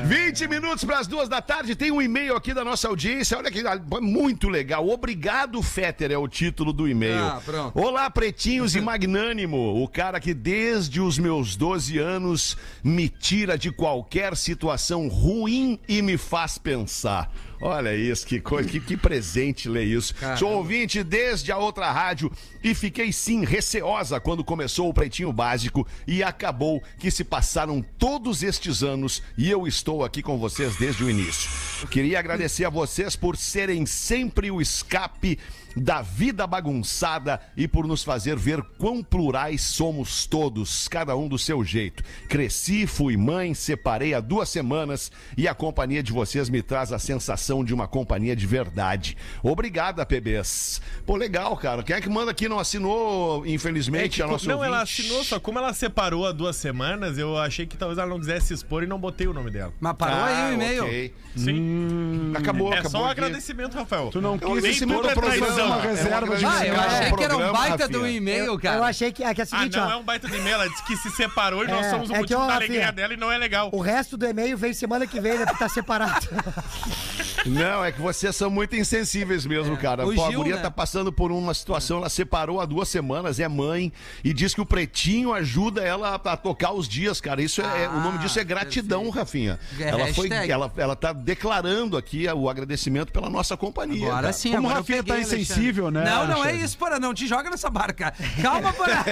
20 0.05 0.47
minutos 0.47 0.83
para 0.83 0.99
as 0.99 1.07
duas 1.07 1.29
da 1.29 1.41
tarde. 1.41 1.75
Tem 1.75 1.91
um 1.91 2.01
e-mail 2.01 2.35
aqui 2.35 2.53
da 2.53 2.63
nossa 2.63 2.87
audiência. 2.87 3.37
Olha 3.37 3.51
que 3.51 3.63
muito 4.01 4.49
legal. 4.49 4.87
Obrigado, 4.89 5.61
Fetter, 5.61 6.11
é 6.11 6.17
o 6.17 6.27
título 6.27 6.71
do 6.71 6.87
e-mail. 6.87 7.23
Ah. 7.23 7.41
Olá, 7.73 8.09
pretinhos 8.09 8.75
e 8.75 8.81
magnânimo. 8.81 9.83
O 9.83 9.87
cara 9.87 10.19
que 10.19 10.33
desde 10.33 11.01
os 11.01 11.17
meus 11.17 11.55
12 11.55 11.97
anos 11.97 12.57
me 12.83 13.09
tira 13.09 13.57
de 13.57 13.71
qualquer 13.71 14.35
situação 14.35 15.07
ruim 15.07 15.79
e 15.87 16.01
me 16.01 16.17
faz 16.17 16.57
pensar. 16.57 17.31
Olha 17.61 17.95
isso, 17.95 18.25
que 18.25 18.39
coisa, 18.39 18.67
que, 18.67 18.79
que 18.79 18.97
presente 18.97 19.69
ler 19.69 19.85
isso. 19.85 20.13
Sou 20.37 20.51
ouvinte 20.51 21.03
desde 21.03 21.51
a 21.51 21.57
outra 21.57 21.91
rádio 21.91 22.31
e 22.63 22.73
fiquei 22.73 23.11
sim 23.11 23.45
receosa 23.45 24.19
quando 24.19 24.43
começou 24.43 24.89
o 24.89 24.93
Pretinho 24.93 25.31
Básico 25.31 25.87
e 26.07 26.23
acabou 26.23 26.83
que 26.99 27.09
se 27.09 27.23
passaram 27.23 27.83
todos 27.97 28.43
estes 28.43 28.83
anos 28.83 29.21
e 29.37 29.49
eu 29.49 29.67
estou 29.67 30.03
aqui 30.03 30.21
com 30.21 30.37
vocês 30.37 30.75
desde 30.75 31.03
o 31.03 31.09
início. 31.09 31.49
Queria 31.89 32.19
agradecer 32.19 32.65
a 32.65 32.69
vocês 32.69 33.15
por 33.15 33.37
serem 33.37 33.85
sempre 33.85 34.51
o 34.51 34.61
escape 34.61 35.39
da 35.76 36.01
vida 36.01 36.47
bagunçada 36.47 37.39
e 37.57 37.67
por 37.67 37.86
nos 37.88 38.03
fazer 38.03 38.36
ver 38.38 38.61
quão 38.78 39.03
plurais 39.03 39.61
somos 39.61 40.26
todos, 40.26 40.88
cada 40.88 41.15
um 41.15 41.28
do 41.28 41.38
seu 41.38 41.63
jeito. 41.63 42.03
Cresci, 42.30 42.88
fui 42.88 43.17
mãe, 43.17 43.53
separei 43.53 44.13
há 44.13 44.19
duas 44.19 44.49
semanas 44.49 45.11
e 45.38 45.47
a 45.47 45.53
companhia 45.53 46.01
de 46.01 46.11
vocês 46.11 46.49
me 46.49 46.61
traz 46.61 46.91
a 46.93 46.99
sensação 46.99 47.63
de 47.63 47.73
uma 47.73 47.88
companhia 47.88 48.36
de 48.36 48.47
verdade. 48.47 49.17
Obrigada, 49.43 50.05
PBs. 50.05 50.82
Pô, 51.05 51.15
legal, 51.15 51.55
cara. 51.57 51.84
Quem 51.84 51.95
é 51.95 52.01
que 52.01 52.09
manda 52.09 52.32
aqui 52.32 52.47
não 52.47 52.59
assinou, 52.59 53.45
infelizmente, 53.45 54.21
a 54.23 54.28
nossa 54.28 54.47
não, 54.47 54.63
ela 54.63 54.80
ouvinte? 54.80 55.01
assinou, 55.01 55.23
só 55.23 55.39
como 55.39 55.59
ela 55.59 55.73
separou 55.73 56.26
há 56.26 56.32
duas 56.32 56.55
semanas, 56.55 57.17
eu 57.17 57.38
achei 57.38 57.65
que 57.65 57.78
talvez 57.78 57.97
ela 57.97 58.07
não 58.09 58.19
quisesse 58.19 58.47
se 58.47 58.53
expor 58.53 58.84
e 58.84 58.88
não 58.88 58.99
botei 58.99 59.28
o 59.28 59.34
nome 59.34 59.51
dela. 59.51 59.73
Mas 59.80 59.95
parou 59.97 60.17
Ah, 60.19 60.26
aí 60.26 60.51
o 60.51 60.53
e-mail. 60.55 60.84
ok. 60.86 61.13
Sim. 61.36 62.32
Acabou, 62.36 62.71
é 62.71 62.76
acabou. 62.80 62.91
só 62.91 62.99
um 63.01 63.05
aqui. 63.05 63.11
agradecimento, 63.19 63.73
Rafael. 63.76 64.09
Tu 64.11 64.21
não 64.21 64.36
É 64.36 64.38
quis 64.38 64.82
ao 64.82 65.05
é 65.05 65.13
programa. 65.13 65.64
Uma 65.66 65.76
É 65.76 65.78
um 65.78 65.82
reserva 65.82 66.38
de 66.38 66.45
Ah, 66.45 66.66
eu 66.68 66.80
achei 66.80 67.11
que 67.13 67.24
era 67.24 67.38
um 67.38 67.51
baita 67.51 67.88
do 67.88 68.07
e-mail, 68.07 68.59
cara. 68.59 68.78
Eu 68.78 68.84
achei 68.84 69.11
que, 69.11 69.24
é 69.24 69.34
que 69.34 69.41
é 69.41 69.43
o 69.43 69.47
Ah, 69.51 69.66
não 69.66 69.88
ó. 69.88 69.91
é 69.91 69.95
um 69.97 70.03
baita 70.03 70.28
de 70.28 70.36
e-mail. 70.38 70.55
Ela 70.55 70.70
disse 70.70 70.84
que 70.86 70.95
se 70.97 71.09
separou 71.11 71.63
e 71.63 71.68
nós 71.68 71.86
É, 71.86 71.89
somos 71.89 72.09
o 72.09 72.11
é 72.11 72.16
que, 72.16 72.22
motivo 72.22 72.39
ó, 72.41 72.47
da 72.47 72.53
Rafinha, 72.53 72.68
alegria 72.70 72.91
dela 72.91 73.13
e 73.13 73.18
não 73.18 73.32
é 73.32 73.38
legal. 73.38 73.70
O 73.72 73.82
resto 73.82 74.18
do 74.18 74.26
e-mail 74.26 74.57
vem 74.57 74.74
semana 74.74 75.05
que 75.07 75.20
vem, 75.20 75.38
né? 75.38 75.45
Porque 75.45 75.59
tá 75.59 75.70
separado. 75.70 76.28
Não, 77.45 77.83
é 77.85 77.91
que 77.91 78.01
vocês 78.01 78.35
são 78.35 78.49
muito 78.49 78.75
insensíveis 78.75 79.45
mesmo, 79.45 79.77
cara. 79.77 80.05
O 80.05 80.13
Pô, 80.13 80.25
a 80.25 80.29
Gil, 80.29 80.39
guria 80.39 80.55
né? 80.55 80.61
tá 80.61 80.71
passando 80.71 81.11
por 81.11 81.31
uma 81.31 81.53
situação, 81.53 81.97
ela 81.97 82.09
separou 82.09 82.59
há 82.59 82.65
duas 82.65 82.89
semanas, 82.89 83.39
é 83.39 83.47
mãe, 83.47 83.91
e 84.23 84.33
diz 84.33 84.53
que 84.53 84.61
o 84.61 84.65
pretinho 84.65 85.33
ajuda 85.33 85.81
ela 85.81 86.09
a, 86.23 86.31
a 86.33 86.37
tocar 86.37 86.71
os 86.71 86.87
dias, 86.87 87.21
cara. 87.21 87.41
Isso 87.41 87.61
é, 87.61 87.83
é- 87.83 87.89
o 87.89 87.99
nome 87.99 88.17
disso 88.19 88.39
é 88.39 88.43
gratidão, 88.43 89.03
perfeito. 89.03 89.15
Rafinha. 89.19 89.59
É 89.79 89.83
ela 89.89 90.13
foi, 90.13 90.27
hashtag. 90.27 90.51
ela, 90.51 90.73
ela 90.77 90.95
tá 90.95 91.13
declarando 91.13 91.97
aqui 91.97 92.27
o 92.27 92.49
agradecimento 92.49 93.11
pela 93.11 93.29
nossa 93.29 93.55
companhia. 93.55 94.05
Agora 94.07 94.21
cara. 94.23 94.33
sim, 94.33 94.51
Como 94.51 94.67
agora 94.67 94.73
o 94.73 94.81
Rafinha 94.81 94.99
eu 94.99 95.03
peguei, 95.03 95.21
tá 95.21 95.27
insensível, 95.35 95.85
Alexandre. 95.87 96.09
né, 96.09 96.15
Não, 96.15 96.27
não 96.27 96.33
é 96.35 96.39
Alexandre? 96.39 96.65
isso, 96.65 96.77
Porã. 96.77 96.99
Não 96.99 97.13
te 97.13 97.27
joga 97.27 97.49
nessa 97.49 97.69
barca. 97.69 98.13
Calma, 98.41 98.73
Porã. 98.73 98.93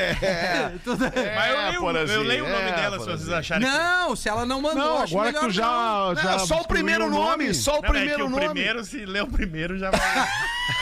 Tudo- 0.83 1.05
Mas 1.05 1.75
eu 1.75 1.85
leio, 1.91 2.11
eu 2.11 2.23
leio 2.23 2.45
o 2.45 2.49
nome 2.49 2.69
é, 2.69 2.71
dela, 2.75 2.99
se 2.99 3.05
vocês 3.05 3.29
acharem 3.29 3.67
que... 3.67 3.73
Não, 3.73 4.15
se 4.15 4.27
ela 4.29 4.45
não 4.45 4.61
mandou, 4.61 4.83
Não, 4.83 4.97
acho 5.03 5.13
agora 5.17 5.33
que 5.33 5.39
tu 5.39 5.49
já. 5.51 5.65
Não, 5.65 6.15
já 6.15 6.33
é 6.35 6.39
só 6.39 6.61
o 6.61 6.67
primeiro 6.67 7.09
nome, 7.09 7.53
só 7.53 7.79
o 7.79 7.85
é 7.85 7.87
primeiro 7.87 8.22
o 8.25 8.29
nome. 8.29 8.45
primeiro, 8.45 8.83
se 8.83 9.05
lê 9.05 9.21
o 9.21 9.27
primeiro, 9.27 9.77
já 9.77 9.91
vai... 9.91 9.99
não. 10.15 10.27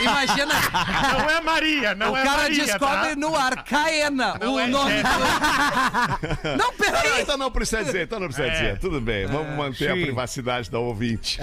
Imagina, 0.02 0.54
não 1.18 1.30
é 1.30 1.40
Maria, 1.40 1.94
não 1.94 2.12
o 2.12 2.16
é 2.16 2.22
cara 2.22 2.42
Maria, 2.42 2.64
descobre 2.64 3.08
tá? 3.10 3.16
no 3.16 3.36
ar, 3.36 3.64
Caena, 3.64 4.38
Não 4.40 4.54
o 4.54 4.60
é 4.60 4.66
nome 4.66 5.02
do... 5.02 5.08
Não, 6.56 6.68
Ah, 6.68 6.72
peraí. 6.78 7.22
então 7.22 7.36
não 7.36 7.50
precisa 7.50 7.84
dizer, 7.84 8.02
então 8.04 8.18
não 8.20 8.26
precisa 8.28 8.46
É. 8.48 8.50
dizer. 8.50 8.78
Tudo 8.78 9.00
bem, 9.00 9.26
vamos 9.26 9.56
manter 9.56 9.90
a 9.90 9.94
sim. 9.94 10.02
privacidade 10.02 10.70
da 10.70 10.78
ouvinte. 10.78 11.40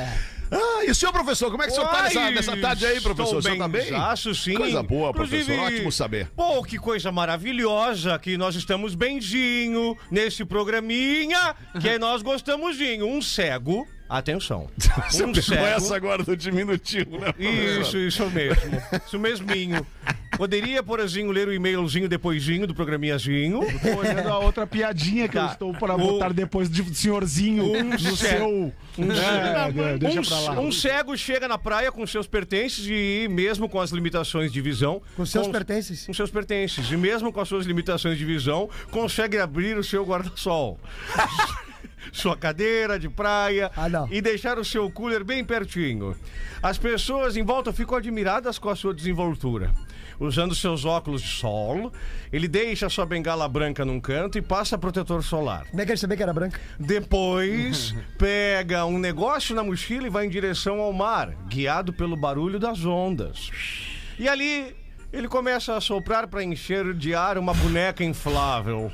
Ah, 0.52 0.84
e 0.84 0.90
o 0.90 0.96
senhor, 0.96 1.12
professor, 1.12 1.52
como 1.52 1.62
é 1.62 1.68
que 1.68 1.74
o 1.74 1.76
senhor 1.76 1.90
tá 1.90 2.04
nessa, 2.04 2.32
nessa 2.32 2.58
tarde 2.58 2.86
aí, 2.86 3.00
professor? 3.02 3.36
O 3.36 3.40
estou 3.40 3.42
senhor 3.42 3.58
tá 3.58 3.68
bem? 3.68 3.94
Acho 3.94 4.34
sim. 4.34 4.56
Coisa 4.56 4.82
boa, 4.82 5.10
Inclusive, 5.12 5.44
professor. 5.46 5.66
Ótimo 5.74 5.92
saber. 5.92 6.28
Pô, 6.36 6.64
que 6.64 6.78
coisa 6.80 7.12
maravilhosa 7.12 8.18
que 8.18 8.36
nós 8.38 8.56
estamos 8.56 8.96
benzinho 8.96 9.96
nesse 10.10 10.44
programinha 10.44 11.56
que 11.80 12.00
nós 12.00 12.22
gostamosinho. 12.22 13.06
Um 13.08 13.22
cego. 13.22 13.88
Atenção. 14.10 14.68
Você 15.10 15.24
Um 15.24 15.28
pegou 15.32 15.44
cego. 15.44 15.66
essa 15.66 15.96
agora 15.96 16.24
do 16.24 16.36
diminutivo, 16.36 17.20
né? 17.20 17.32
Isso, 17.38 17.96
isso 17.98 18.26
mesmo. 18.32 18.82
Isso 19.06 19.20
mesminho. 19.20 19.86
Poderia, 20.36 20.82
porzinho, 20.82 21.32
ler 21.32 21.48
o 21.48 21.54
e-mailzinho 21.54 22.08
depoisinho 22.08 22.66
do 22.66 22.74
programinhazinho. 22.74 23.60
Tô 23.82 23.98
olhando 24.00 24.30
a 24.30 24.40
outra 24.40 24.66
piadinha 24.66 25.28
que 25.28 25.38
eu 25.38 25.42
Tá. 25.46 25.52
estou 25.52 25.74
para 25.74 25.96
O- 25.96 25.98
botar 25.98 26.32
depois 26.34 26.70
de 26.70 26.96
senhorzinho 26.96 27.66
Um 27.74 27.84
no 27.84 28.00
cego. 28.00 28.16
seu. 28.16 28.48
Um, 28.98 29.12
É, 29.12 29.72
de- 29.94 30.00
deixa 30.00 30.20
um- 30.22 30.24
pra 30.24 30.40
lá. 30.40 30.60
um 30.62 30.72
cego 30.72 31.16
chega 31.18 31.48
na 31.48 31.58
praia 31.58 31.92
com 31.92 32.06
seus 32.08 32.26
pertences 32.26 32.86
e 32.90 33.28
mesmo 33.30 33.68
com 33.70 33.80
as 33.82 33.92
limitações 33.92 34.52
de 34.52 34.62
visão. 34.62 35.02
Com 35.16 35.26
seus 35.26 35.48
pertences. 35.50 36.06
Com 36.06 36.14
seus 36.14 36.32
pertences. 36.32 36.90
E 36.90 36.98
mesmo 36.98 37.32
com 37.34 37.42
as 37.42 37.48
suas 37.48 37.66
limitações 37.66 38.18
de 38.18 38.24
visão, 38.26 38.70
consegue 38.92 39.38
abrir 39.38 39.78
o 39.78 39.84
seu 39.84 40.04
guarda-sol. 40.06 40.80
Sua 42.12 42.36
cadeira 42.36 42.98
de 43.00 43.10
praia 43.10 43.72
Ah, 43.76 43.88
e 44.10 44.22
deixar 44.22 44.58
o 44.58 44.66
seu 44.66 44.90
cooler 44.90 45.24
bem 45.24 45.44
pertinho. 45.44 46.16
As 46.62 46.78
pessoas 46.78 47.38
em 47.38 47.44
volta 47.44 47.72
ficam 47.72 47.98
admiradas 47.98 48.58
com 48.60 48.70
a 48.70 48.76
sua 48.76 48.94
desenvoltura. 48.94 49.74
Usando 50.20 50.54
seus 50.54 50.84
óculos 50.84 51.22
de 51.22 51.30
sol, 51.30 51.94
ele 52.34 52.48
deixa 52.48 52.90
sua 52.90 53.06
bengala 53.06 53.48
branca 53.48 53.86
num 53.86 54.02
canto 54.02 54.38
e 54.38 54.42
passa 54.42 54.78
protetor 54.78 55.24
solar. 55.24 55.66
Como 55.70 55.82
é 55.82 55.86
que 55.86 55.92
ele 55.92 55.98
sabia 55.98 56.18
que 56.18 56.24
era 56.24 56.34
branca? 56.34 56.60
Depois, 56.78 57.96
pega 58.20 58.86
um 58.86 59.00
negócio 59.00 59.56
na 59.56 59.64
mochila 59.64 60.08
e 60.08 60.10
vai 60.10 60.26
em 60.26 60.30
direção 60.30 60.82
ao 60.82 60.92
mar, 60.92 61.34
guiado 61.48 61.94
pelo 61.94 62.18
barulho 62.18 62.60
das 62.60 62.84
ondas. 62.84 63.50
E 64.20 64.28
ali, 64.28 64.76
ele 65.12 65.28
começa 65.28 65.76
a 65.76 65.82
soprar 65.82 66.28
para 66.28 66.44
encher 66.44 66.94
de 66.94 67.16
ar 67.16 67.38
uma 67.38 67.54
boneca 67.54 68.04
inflável. 68.04 68.92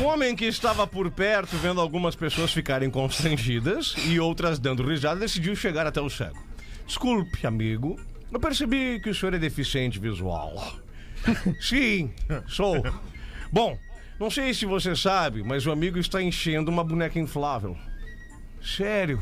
Um 0.00 0.04
homem 0.04 0.36
que 0.36 0.44
estava 0.44 0.86
por 0.86 1.10
perto, 1.10 1.56
vendo 1.56 1.80
algumas 1.80 2.14
pessoas 2.14 2.52
ficarem 2.52 2.88
constrangidas 2.90 3.94
e 4.06 4.20
outras 4.20 4.58
dando 4.58 4.86
risada, 4.86 5.20
decidiu 5.20 5.56
chegar 5.56 5.86
até 5.86 6.00
o 6.00 6.08
cego. 6.08 6.42
Desculpe, 6.86 7.46
amigo. 7.46 7.98
Eu 8.30 8.38
percebi 8.38 9.00
que 9.00 9.10
o 9.10 9.14
senhor 9.14 9.34
é 9.34 9.38
deficiente 9.38 9.98
visual. 9.98 10.54
Sim, 11.60 12.12
sou. 12.46 12.82
Bom, 13.52 13.76
não 14.18 14.30
sei 14.30 14.54
se 14.54 14.64
você 14.64 14.94
sabe, 14.94 15.42
mas 15.42 15.66
o 15.66 15.72
amigo 15.72 15.98
está 15.98 16.22
enchendo 16.22 16.70
uma 16.70 16.84
boneca 16.84 17.18
inflável. 17.18 17.76
Sério? 18.62 19.20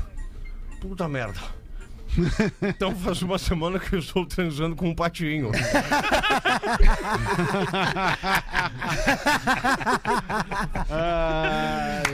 Puta 0.81 1.09
merda. 1.09 1.41
Então 2.63 2.95
faz 2.97 3.23
uma 3.23 3.39
semana 3.39 3.79
que 3.79 3.95
eu 3.95 3.99
estou 3.99 4.27
transando 4.27 4.77
com 4.77 4.89
um 4.89 4.95
patinho. 4.95 5.51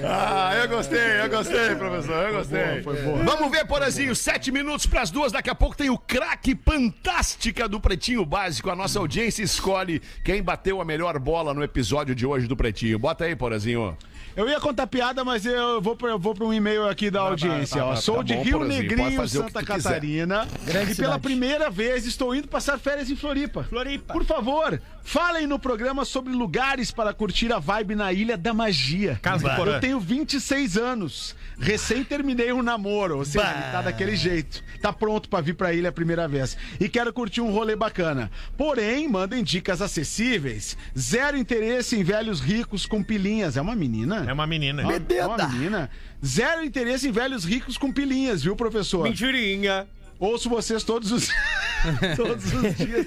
Ah, 0.05 0.55
eu 0.57 0.69
gostei, 0.69 1.21
eu 1.23 1.29
gostei, 1.29 1.75
professor, 1.77 2.29
eu 2.29 2.35
gostei. 2.35 2.81
Vamos 3.25 3.51
ver, 3.51 3.67
Porazinho, 3.67 4.15
sete 4.15 4.51
minutos 4.53 4.87
para 4.87 5.03
as 5.03 5.11
duas. 5.11 5.33
Daqui 5.33 5.51
a 5.51 5.55
pouco 5.55 5.77
tem 5.77 5.91
o 5.91 5.99
craque 5.99 6.57
fantástica 6.65 7.69
do 7.69 7.81
Pretinho 7.81 8.25
Básico. 8.25 8.71
A 8.71 8.77
nossa 8.77 8.99
audiência 8.99 9.43
escolhe 9.43 10.01
quem 10.25 10.43
bateu 10.43 10.81
a 10.81 10.85
melhor 10.85 11.19
bola 11.19 11.55
no 11.55 11.63
episódio 11.63 12.15
de 12.15 12.27
hoje 12.27 12.47
do 12.47 12.57
Pretinho. 12.57 12.99
Bota 12.99 13.25
aí, 13.25 13.35
Porazinho. 13.35 13.97
Eu 14.37 14.47
ia 14.47 14.61
contar 14.61 14.87
piada, 14.87 15.25
mas 15.25 15.47
eu 15.47 15.81
vou 15.81 15.97
pra, 15.97 16.11
eu 16.11 16.19
vou 16.19 16.35
pra 16.35 16.45
um 16.45 16.53
e-mail 16.53 16.87
aqui 16.87 17.11
da 17.11 17.21
audiência. 17.21 17.83
ó. 17.83 17.97
Sou 17.97 18.17
tá 18.17 18.23
de 18.23 18.35
bom, 18.35 18.43
Rio 18.43 18.65
Negrinho, 18.65 19.27
Santa. 19.27 19.65
Catarina. 19.65 20.47
Grande 20.63 20.93
e 20.93 20.95
pela 20.95 21.15
cidade. 21.15 21.23
primeira 21.23 21.71
vez 21.71 22.05
estou 22.05 22.35
indo 22.35 22.47
passar 22.47 22.79
férias 22.79 23.11
em 23.11 23.17
Floripa. 23.17 23.65
Floripa. 23.65 24.13
Por 24.13 24.27
favor, 24.27 24.79
falem 25.03 25.47
no 25.47 25.59
programa 25.59 26.05
sobre 26.05 26.35
lugares 26.35 26.91
para 26.91 27.15
curtir 27.15 27.51
a 27.51 27.59
vibe 27.59 27.95
na 27.95 28.13
Ilha 28.13 28.37
da 28.37 28.53
Magia. 28.53 29.19
Casa 29.23 29.49
do 29.49 29.57
Porã. 29.57 29.77
Eu 29.77 29.81
tenho 29.81 29.99
26 29.99 30.77
anos. 30.77 31.35
Recém 31.59 32.05
terminei 32.05 32.53
um 32.53 32.63
namoro, 32.63 33.17
ou 33.17 33.25
seja, 33.25 33.51
ele 33.51 33.73
tá 33.73 33.81
daquele 33.81 34.15
jeito. 34.15 34.63
Tá 34.83 34.93
pronto 34.93 35.31
pra 35.31 35.41
vir 35.41 35.55
pra 35.55 35.73
ilha 35.73 35.89
a 35.89 35.93
primeira 35.93 36.29
vez. 36.29 36.59
E 36.79 36.87
quero 36.91 37.11
curtir 37.11 37.41
um 37.41 37.51
rolê 37.51 37.75
bacana. 37.75 38.31
Porém, 38.59 39.09
mandem 39.09 39.43
dicas 39.43 39.81
acessíveis. 39.81 40.77
Zero 40.97 41.39
interesse 41.39 41.97
em 41.97 42.05
velhos 42.05 42.41
ricos 42.41 42.85
com 42.85 43.03
pilinhas. 43.03 43.57
É 43.57 43.63
uma 43.63 43.75
menina? 43.75 44.26
É 44.27 44.33
uma 44.33 44.47
menina. 44.47 44.83
É 44.83 45.27
uma 45.27 45.49
menina. 45.49 45.91
Zero 46.25 46.65
interesse 46.65 47.09
em 47.09 47.13
velhos 47.13 47.45
ricos 47.45 47.79
com 47.79 47.93
pilinhas, 47.93 48.43
viu, 48.43 48.57
professor? 48.57 49.03
Mentirinha. 49.05 49.87
Ouço 50.19 50.49
vocês 50.49 50.83
todos 50.83 51.13
os 51.13 51.29
todos 52.17 52.53
os 52.53 52.77
dias 52.77 53.07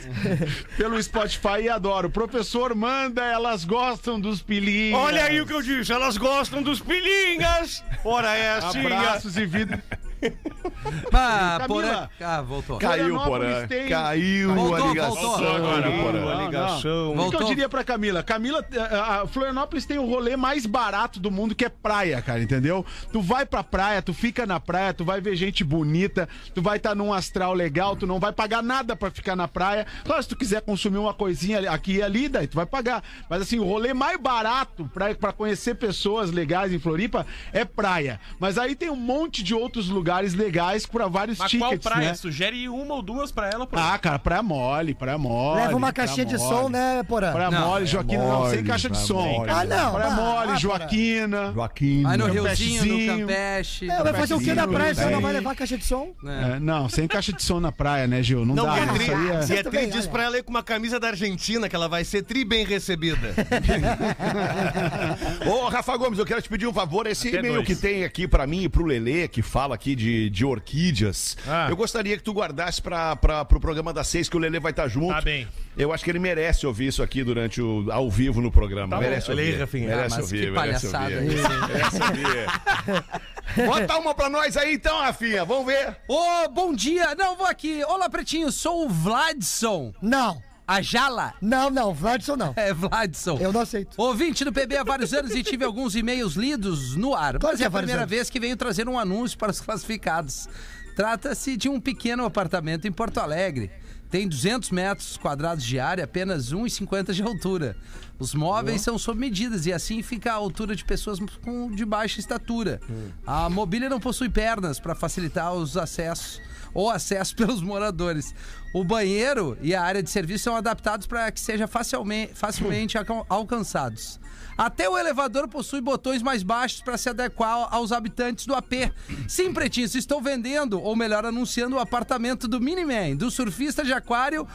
pelo 0.77 1.01
Spotify 1.01 1.63
e 1.63 1.69
adoro. 1.69 2.09
Professor, 2.09 2.75
manda, 2.75 3.23
elas 3.23 3.65
gostam 3.65 4.19
dos 4.19 4.41
pilinhas. 4.43 4.99
Olha 4.99 5.23
aí 5.25 5.41
o 5.41 5.45
que 5.45 5.53
eu 5.53 5.61
disse, 5.61 5.91
elas 5.91 6.17
gostam 6.17 6.61
dos 6.61 6.79
pilinhas. 6.79 7.83
Ora 8.05 8.35
é 8.35 8.57
assim. 8.57 8.85
Abraços 8.85 9.37
e 9.37 9.45
vida. 9.45 9.83
Ah, 11.11 11.57
Camila. 11.61 11.67
porra. 11.67 12.09
Ah, 12.21 12.41
voltou. 12.41 12.77
Caiu, 12.77 13.19
Porã. 13.19 13.67
tem- 13.67 13.89
Caiu 13.89 14.53
Voltou, 14.55 14.75
a 14.75 14.87
ligação. 14.89 15.15
voltou. 15.15 15.55
Agora, 15.55 15.91
Porã. 15.91 16.11
Caiu 16.19 16.29
a 16.29 16.45
ligação. 16.45 17.17
O 17.17 17.29
que 17.29 17.35
eu 17.37 17.43
diria 17.45 17.69
pra 17.69 17.83
Camila? 17.83 18.23
Camila, 18.23 18.65
a 18.77 19.09
a 19.19 19.27
Florianópolis 19.27 19.85
tem 19.85 19.97
o 19.97 20.05
rolê 20.05 20.37
mais 20.37 20.65
barato 20.65 21.19
do 21.19 21.29
mundo, 21.31 21.55
que 21.55 21.65
é 21.65 21.69
praia, 21.69 22.21
cara, 22.21 22.41
entendeu? 22.41 22.85
Tu 23.11 23.21
vai 23.21 23.45
pra 23.45 23.63
praia, 23.63 24.01
tu 24.01 24.13
fica 24.13 24.45
na 24.45 24.59
praia, 24.59 24.93
tu 24.93 25.03
vai 25.03 25.19
ver 25.19 25.35
gente 25.35 25.63
bonita, 25.63 26.29
tu 26.53 26.61
vai 26.61 26.77
estar 26.77 26.93
num 26.95 27.11
astral 27.11 27.53
legal, 27.53 27.95
tu 27.95 28.05
não 28.07 28.19
vai 28.19 28.31
pagar 28.31 28.61
nada 28.61 28.95
pra 28.95 29.09
ficar 29.11 29.35
na 29.35 29.47
praia. 29.47 29.85
Claro, 30.05 30.21
se 30.23 30.29
tu 30.29 30.37
quiser 30.37 30.61
consumir 30.61 30.97
uma 30.99 31.13
coisinha 31.13 31.71
aqui 31.71 31.95
e 31.97 32.01
ali, 32.03 32.29
daí 32.29 32.47
tu 32.47 32.55
vai 32.55 32.65
pagar. 32.65 33.03
Mas 33.29 33.41
assim, 33.41 33.59
o 33.59 33.63
rolê 33.65 33.93
mais 33.93 34.19
barato 34.19 34.89
pra, 34.93 35.13
pra 35.15 35.33
conhecer 35.33 35.75
pessoas 35.75 36.31
legais 36.31 36.71
em 36.71 36.79
Floripa 36.79 37.25
é 37.51 37.65
praia. 37.65 38.19
Mas 38.39 38.57
aí 38.57 38.75
tem 38.75 38.89
um 38.89 38.95
monte 38.95 39.43
de 39.43 39.53
outros 39.53 39.89
lugares 39.89 40.08
legais 40.33 40.85
pra 40.85 41.07
vários 41.07 41.37
Mas 41.37 41.51
qual 41.53 41.71
tickets, 41.71 41.91
praia? 41.91 42.09
né? 42.09 42.13
Sugere 42.15 42.67
uma 42.69 42.95
ou 42.95 43.01
duas 43.01 43.31
pra 43.31 43.49
ela. 43.49 43.65
Pô. 43.67 43.77
Ah, 43.77 43.97
cara, 43.97 44.19
praia 44.19 44.43
mole, 44.43 44.93
praia 44.93 45.17
mole. 45.17 45.61
Leva 45.61 45.75
uma 45.75 45.93
caixinha 45.93 46.25
de 46.25 46.37
mole. 46.37 46.49
som, 46.49 46.69
né, 46.69 47.03
Porã? 47.03 47.31
Praia 47.31 47.51
Não, 47.51 47.67
mole, 47.69 47.85
Joaquina, 47.85 48.23
não, 48.23 48.49
sem 48.49 48.63
caixa 48.63 48.89
de 48.89 48.97
som. 48.97 49.21
mole. 49.21 49.51
Ah, 49.51 49.65
não. 49.65 49.93
Praia 49.93 50.11
ah, 50.11 50.15
mole, 50.15 50.51
ah, 50.51 50.55
Joaquina. 50.55 51.51
Joaquim. 51.53 52.05
Aí 52.05 52.17
no. 52.17 52.27
Riozinho, 52.27 52.85
no 52.85 53.19
Campeche. 53.19 53.89
É, 53.89 54.03
vai 54.03 54.13
fazer 54.13 54.33
o 54.33 54.39
que 54.39 54.53
na 54.53 54.67
praia 54.67 54.93
se 54.93 55.01
você 55.01 55.05
não 55.05 55.13
Tem. 55.13 55.21
vai 55.21 55.33
levar 55.33 55.55
caixa 55.55 55.77
de 55.77 55.85
som? 55.85 56.09
É, 56.25 56.59
não, 56.59 56.89
sem 56.89 57.07
caixa 57.07 57.33
de 57.33 57.43
som 57.43 57.59
na 57.59 57.71
praia, 57.71 58.07
né, 58.07 58.21
Gil? 58.21 58.45
Não, 58.45 58.55
Não, 58.55 58.65
dá. 58.65 58.77
e 58.77 58.79
a 58.79 58.85
Isso 58.85 58.93
Tri, 58.95 59.13
aí 59.13 59.29
é... 59.29 59.41
Certo 59.41 59.69
Tri 59.69 59.87
diz 59.87 60.07
pra 60.07 60.23
ela 60.23 60.37
ir 60.37 60.43
com 60.43 60.49
uma 60.51 60.63
camisa 60.63 60.99
da 60.99 61.07
Argentina 61.07 61.67
que 61.67 61.75
ela 61.75 61.87
vai 61.87 62.03
ser 62.03 62.23
tri 62.23 62.45
bem 62.45 62.65
recebida. 62.65 63.33
Ô, 65.45 65.67
Rafa 65.67 65.95
Gomes, 65.97 66.19
eu 66.19 66.25
quero 66.25 66.41
te 66.41 66.49
pedir 66.49 66.67
um 66.67 66.73
favor. 66.73 67.07
Esse 67.07 67.29
e-mail 67.35 67.63
que 67.63 67.75
tem 67.75 68.03
aqui 68.03 68.27
pra 68.27 68.45
mim 68.45 68.63
e 68.63 68.69
pro 68.69 68.85
Lelê, 68.85 69.27
que 69.27 69.41
fala 69.41 69.75
aqui 69.75 69.95
de, 69.99 70.29
de 70.29 70.45
orquídeas, 70.45 71.37
Ah. 71.47 71.67
eu 71.69 71.75
gostaria 71.75 72.15
que 72.17 72.23
tu 72.23 72.31
guardasse 72.31 72.81
pra, 72.81 73.15
pro 73.15 73.59
programa 73.59 73.91
das 73.93 74.07
seis, 74.07 74.29
que 74.29 74.35
o 74.37 74.39
Lelê 74.39 74.59
vai 74.59 74.71
estar 74.71 74.87
junto. 74.87 75.13
Tá 75.13 75.21
bem. 75.21 75.47
Eu 75.77 75.91
acho 75.93 76.03
que 76.03 76.09
ele 76.09 76.19
merece 76.19 76.65
ouvir 76.65 76.87
isso 76.87 77.03
aqui 77.03 77.23
durante 77.23 77.61
o. 77.61 77.85
ao 77.91 78.09
vivo 78.09 78.41
no 78.41 78.51
programa. 78.51 78.95
Tá 78.95 79.01
merece 79.01 79.27
bom. 79.27 79.33
Ouvir. 79.33 79.59
Rafinha. 79.59 79.87
Merece 79.87 80.05
Ah, 80.13 80.17
mas 80.17 80.25
ouvir, 80.25 80.45
que 80.45 80.51
merece 80.51 80.91
palhaçada 80.91 81.15
ouvir. 81.15 81.39
Merece 81.69 82.03
ouvir. 82.03 83.65
Bota 83.67 83.97
uma 83.97 84.13
pra 84.13 84.29
nós 84.29 84.55
aí 84.57 84.73
então, 84.75 84.99
Rafinha. 84.99 85.43
Vamos 85.45 85.65
ver. 85.65 85.97
Ô, 86.07 86.47
bom 86.49 86.73
dia. 86.73 87.15
Não, 87.15 87.35
vou 87.35 87.45
aqui. 87.47 87.83
Olá, 87.85 88.09
Pretinho. 88.09 88.51
Sou 88.51 88.85
o 88.85 88.89
Vladson. 88.89 89.93
Não. 90.01 90.41
A 90.69 90.83
Jala. 90.83 91.33
Não, 91.41 91.71
não. 91.71 91.91
Vladson 91.95 92.35
não. 92.35 92.53
É, 92.55 92.71
Vladson. 92.71 93.39
Eu 93.39 93.51
não 93.51 93.61
aceito. 93.61 93.95
Ouvinte 93.97 94.45
do 94.45 94.53
PB 94.53 94.77
há 94.77 94.83
vários 94.83 95.11
anos 95.15 95.33
e 95.33 95.41
tive 95.41 95.65
alguns 95.65 95.95
e-mails 95.95 96.33
lidos 96.35 96.95
no 96.95 97.15
ar. 97.15 97.39
Claro 97.39 97.55
Mas 97.57 97.61
é 97.61 97.65
a 97.65 97.71
primeira 97.71 98.01
anos. 98.01 98.09
vez 98.11 98.29
que 98.29 98.39
venho 98.39 98.55
trazer 98.55 98.87
um 98.87 98.99
anúncio 98.99 99.35
para 99.35 99.49
os 99.49 99.59
classificados. 99.59 100.47
Trata-se 100.95 101.57
de 101.57 101.67
um 101.67 101.81
pequeno 101.81 102.23
apartamento 102.23 102.87
em 102.87 102.91
Porto 102.91 103.17
Alegre. 103.19 103.71
Tem 104.11 104.27
200 104.27 104.69
metros 104.69 105.17
quadrados 105.17 105.63
de 105.63 105.79
área, 105.79 106.03
apenas 106.03 106.53
1,50 106.53 107.13
de 107.13 107.23
altura. 107.23 107.75
Os 108.19 108.35
móveis 108.35 108.81
são 108.81 108.95
sob 108.99 109.19
medidas 109.19 109.65
e 109.65 109.73
assim 109.73 110.03
fica 110.03 110.31
a 110.31 110.35
altura 110.35 110.75
de 110.75 110.85
pessoas 110.85 111.19
com 111.43 111.71
de 111.71 111.83
baixa 111.83 112.19
estatura. 112.19 112.79
A 113.25 113.49
mobília 113.49 113.89
não 113.89 113.99
possui 113.99 114.29
pernas 114.29 114.79
para 114.79 114.93
facilitar 114.93 115.51
os 115.53 115.75
acessos 115.77 116.39
ou 116.73 116.89
acesso 116.89 117.35
pelos 117.37 117.61
moradores. 117.61 118.33
O 118.73 118.83
banheiro 118.83 119.57
e 119.61 119.73
a 119.73 119.81
área 119.81 120.03
de 120.03 120.09
serviço 120.09 120.43
são 120.45 120.55
adaptados 120.55 121.07
para 121.07 121.31
que 121.31 121.39
sejam 121.39 121.67
facilmente, 121.67 122.33
facilmente 122.35 122.97
alcan- 122.97 123.23
alcançados. 123.27 124.19
Até 124.57 124.89
o 124.89 124.97
elevador 124.97 125.47
possui 125.47 125.79
botões 125.79 126.21
mais 126.21 126.43
baixos 126.43 126.81
para 126.81 126.97
se 126.97 127.07
adequar 127.09 127.67
aos 127.73 127.91
habitantes 127.93 128.45
do 128.45 128.53
AP. 128.53 128.91
Sim, 129.27 129.53
pretinhos, 129.53 129.95
estou 129.95 130.21
vendendo, 130.21 130.81
ou 130.81 130.95
melhor, 130.97 131.25
anunciando 131.25 131.77
o 131.77 131.79
apartamento 131.79 132.45
do 132.47 132.59
Miniman, 132.59 133.15
do 133.15 133.31
surfista 133.31 133.83
de 133.85 133.93
aquário. 133.93 134.45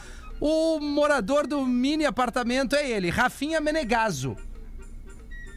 O 0.40 0.78
morador 0.78 1.46
do 1.46 1.64
mini 1.64 2.04
apartamento 2.04 2.76
é 2.76 2.88
ele, 2.90 3.08
Rafinha 3.08 3.60
Menegaso. 3.62 4.36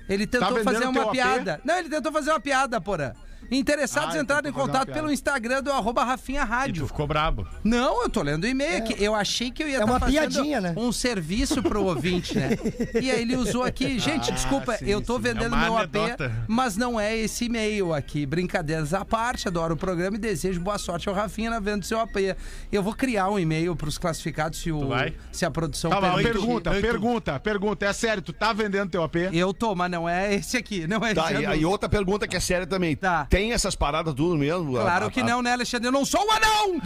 Ele 0.07 0.25
tentou 0.25 0.53
vendendo 0.53 0.63
fazer 0.73 0.85
uma 0.87 1.01
AP? 1.03 1.11
piada. 1.11 1.61
Não, 1.65 1.77
ele 1.77 1.89
tentou 1.89 2.11
fazer 2.13 2.29
uma 2.31 2.39
piada, 2.39 2.79
porra. 2.79 3.15
Interessados 3.51 4.09
Ah, 4.09 4.13
ele 4.13 4.23
entraram 4.23 4.49
em 4.49 4.53
contato 4.53 4.91
pelo 4.91 5.11
Instagram 5.11 5.61
do 5.63 5.71
arroba 5.71 6.03
Rafinha 6.03 6.41
E 6.41 6.45
tu 6.45 6.49
Rádio. 6.49 6.87
ficou 6.87 7.07
brabo. 7.07 7.47
Não, 7.63 8.03
eu 8.03 8.09
tô 8.09 8.21
lendo 8.21 8.43
o 8.43 8.47
e-mail 8.47 8.77
aqui. 8.79 8.95
Eu 9.01 9.15
achei 9.15 9.51
que 9.51 9.63
eu 9.63 9.67
ia 9.67 9.75
É 9.77 9.79
estar 9.79 9.91
uma 9.91 9.99
fazendo 9.99 10.13
piadinha, 10.31 10.61
né? 10.61 10.73
um 10.77 10.91
serviço 10.91 11.61
pro 11.63 11.83
ouvinte, 11.83 12.37
né? 12.37 12.49
E 13.01 13.11
aí 13.11 13.21
ele 13.21 13.35
usou 13.35 13.63
aqui. 13.63 13.99
Gente, 13.99 14.31
desculpa, 14.31 14.75
sim, 14.77 14.85
eu 14.85 15.01
tô 15.01 15.15
sim. 15.15 15.21
vendendo 15.21 15.55
É 15.55 15.59
meu 15.59 15.77
AP, 15.77 15.95
mas 16.47 16.75
não 16.77 16.99
é 16.99 17.15
esse 17.15 17.45
e-mail 17.45 17.93
aqui. 17.93 18.25
Brincadeiras 18.25 18.93
à 18.93 19.03
parte, 19.05 19.47
adoro 19.47 19.73
o 19.75 19.77
programa 19.77 20.17
e 20.17 20.19
desejo 20.19 20.59
boa 20.59 20.77
sorte 20.77 21.07
ao 21.09 21.15
Rafinha 21.15 21.49
na 21.49 21.59
venda 21.59 21.79
do 21.79 21.85
seu 21.85 21.99
AP. 21.99 22.15
Eu 22.71 22.81
vou 22.83 22.93
criar 22.93 23.29
um 23.29 23.37
e-mail 23.39 23.75
pros 23.75 23.97
classificados 23.97 24.59
se, 24.59 24.71
o, 24.71 24.89
se 25.31 25.45
a 25.45 25.51
produção 25.51 25.91
Calma, 25.91 26.09
permitir. 26.15 26.31
pergunta, 26.33 26.71
pergunta, 26.71 27.39
pergunta. 27.39 27.85
É 27.85 27.93
sério, 27.93 28.21
tu 28.23 28.33
tá 28.33 28.51
vendendo 28.53 28.89
teu 28.89 29.03
AP? 29.03 29.15
Eu 29.31 29.53
tô, 29.53 29.75
mas 29.75 29.89
não 29.91 30.07
é 30.07 30.33
esse 30.35 30.57
aqui, 30.57 30.87
não 30.87 31.05
é 31.05 31.13
Tá, 31.13 31.25
esse 31.31 31.33
e, 31.41 31.45
anúncio. 31.45 31.61
e 31.61 31.65
outra 31.65 31.87
pergunta 31.89 32.27
que 32.27 32.35
é 32.35 32.39
séria 32.39 32.65
também. 32.65 32.95
Tá. 32.95 33.25
Tem 33.29 33.36
essas 33.51 33.75
paradas 33.75 34.13
tudo 34.13 34.37
mesmo? 34.37 34.71
Claro 34.73 35.07
A- 35.07 35.11
que 35.11 35.19
a- 35.21 35.23
não, 35.23 35.41
né, 35.41 35.53
Alexandre? 35.53 35.87
Eu 35.87 35.91
não 35.91 36.05
sou 36.05 36.21
um 36.25 36.31
anão! 36.31 36.81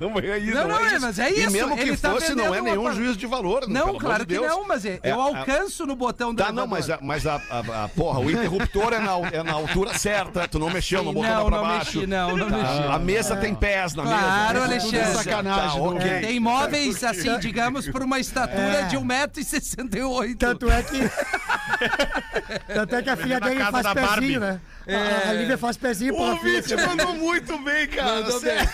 não 0.00 0.18
é 0.18 0.38
isso. 0.38 0.54
Não, 0.54 0.68
não, 0.68 0.78
é, 0.86 0.98
mas 0.98 1.18
é 1.18 1.30
E 1.30 1.40
isso, 1.44 1.50
mesmo 1.50 1.76
que 1.76 1.82
ele 1.82 1.96
tá 1.96 2.10
fosse, 2.10 2.34
não 2.34 2.54
é 2.54 2.60
nenhum 2.60 2.82
uma- 2.82 2.92
juízo 2.92 3.16
de 3.16 3.26
valor. 3.26 3.66
Não, 3.68 3.86
pelo 3.86 3.98
claro 3.98 4.16
amor 4.16 4.26
de 4.26 4.34
que 4.38 4.40
não, 4.46 4.66
mas 4.66 4.84
é- 4.84 5.00
É, 5.02 5.12
eu 5.12 5.20
a- 5.20 5.24
alcanço 5.24 5.86
no 5.86 5.94
botão 5.96 6.34
do 6.34 6.42
Tá, 6.42 6.52
não, 6.52 6.66
mas, 6.66 6.90
a, 6.90 6.98
mas 7.00 7.26
a, 7.26 7.36
a- 7.50 7.84
a- 7.84 7.88
porra, 7.88 8.20
o 8.20 8.30
interruptor 8.30 8.92
é 8.92 8.98
na, 8.98 9.12
é 9.32 9.42
na 9.42 9.52
altura 9.52 9.96
certa. 9.98 10.46
Tu 10.48 10.58
não 10.58 10.70
mexeu, 10.70 11.02
não 11.02 11.12
Sim, 11.12 11.18
botou 11.18 11.30
não, 11.34 11.46
pra 11.46 11.56
não 11.56 11.62
baixo. 11.64 11.98
mexi, 11.98 12.06
não, 12.06 12.36
não 12.36 12.48
Tá, 12.50 12.56
mexi. 12.56 12.82
A 12.92 12.98
mesa 12.98 13.36
tem 13.36 13.54
pés 13.54 13.94
na 13.94 14.02
Claro, 14.02 14.52
mesa. 14.60 14.64
Alexandre. 14.64 15.00
Tá, 15.00 15.22
Sacanagem, 15.22 15.80
ok. 15.80 16.20
Tem 16.20 16.40
móveis, 16.40 17.04
assim, 17.04 17.38
digamos, 17.38 17.88
por 17.88 18.02
uma 18.02 18.18
estatura 18.18 18.60
É. 18.60 18.82
de 18.84 18.96
1,68m. 18.96 20.34
Tanto 20.36 20.70
é 20.70 20.82
que. 20.82 21.00
Tanto 22.74 22.94
é 22.96 23.02
que 23.02 23.10
a 23.10 23.16
filha 23.38 23.40
dele 23.40 23.60
casa 23.60 23.70
faz 23.72 23.84
da 23.84 23.94
pezinho, 23.94 24.40
né? 24.40 24.60
A, 24.88 25.30
a 25.30 25.32
Lívia 25.32 25.58
faz 25.58 25.76
pezinho 25.76 26.14
O 26.14 26.18
ouvinte 26.18 26.74
mandou 26.74 27.14
muito 27.14 27.58
bem, 27.58 27.86
cara. 27.88 28.14
Mandou 28.16 28.40
sério. 28.40 28.68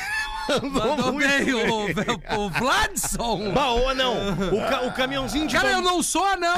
Mandou 0.71 1.13
muito 1.13 1.29
bem 1.29 1.55
o, 1.55 1.87
o, 2.39 2.45
o 2.47 2.51
Vladson. 2.51 3.53
Bah, 3.53 3.71
ô 3.73 3.95
não. 3.95 4.15
O, 4.53 4.61
ca- 4.69 4.83
o 4.83 4.93
caminhãozinho 4.93 5.47
de 5.47 5.55
Cara, 5.57 5.71
eu 5.73 5.81
não 5.83 6.03
sou 6.03 6.25
anão. 6.25 6.57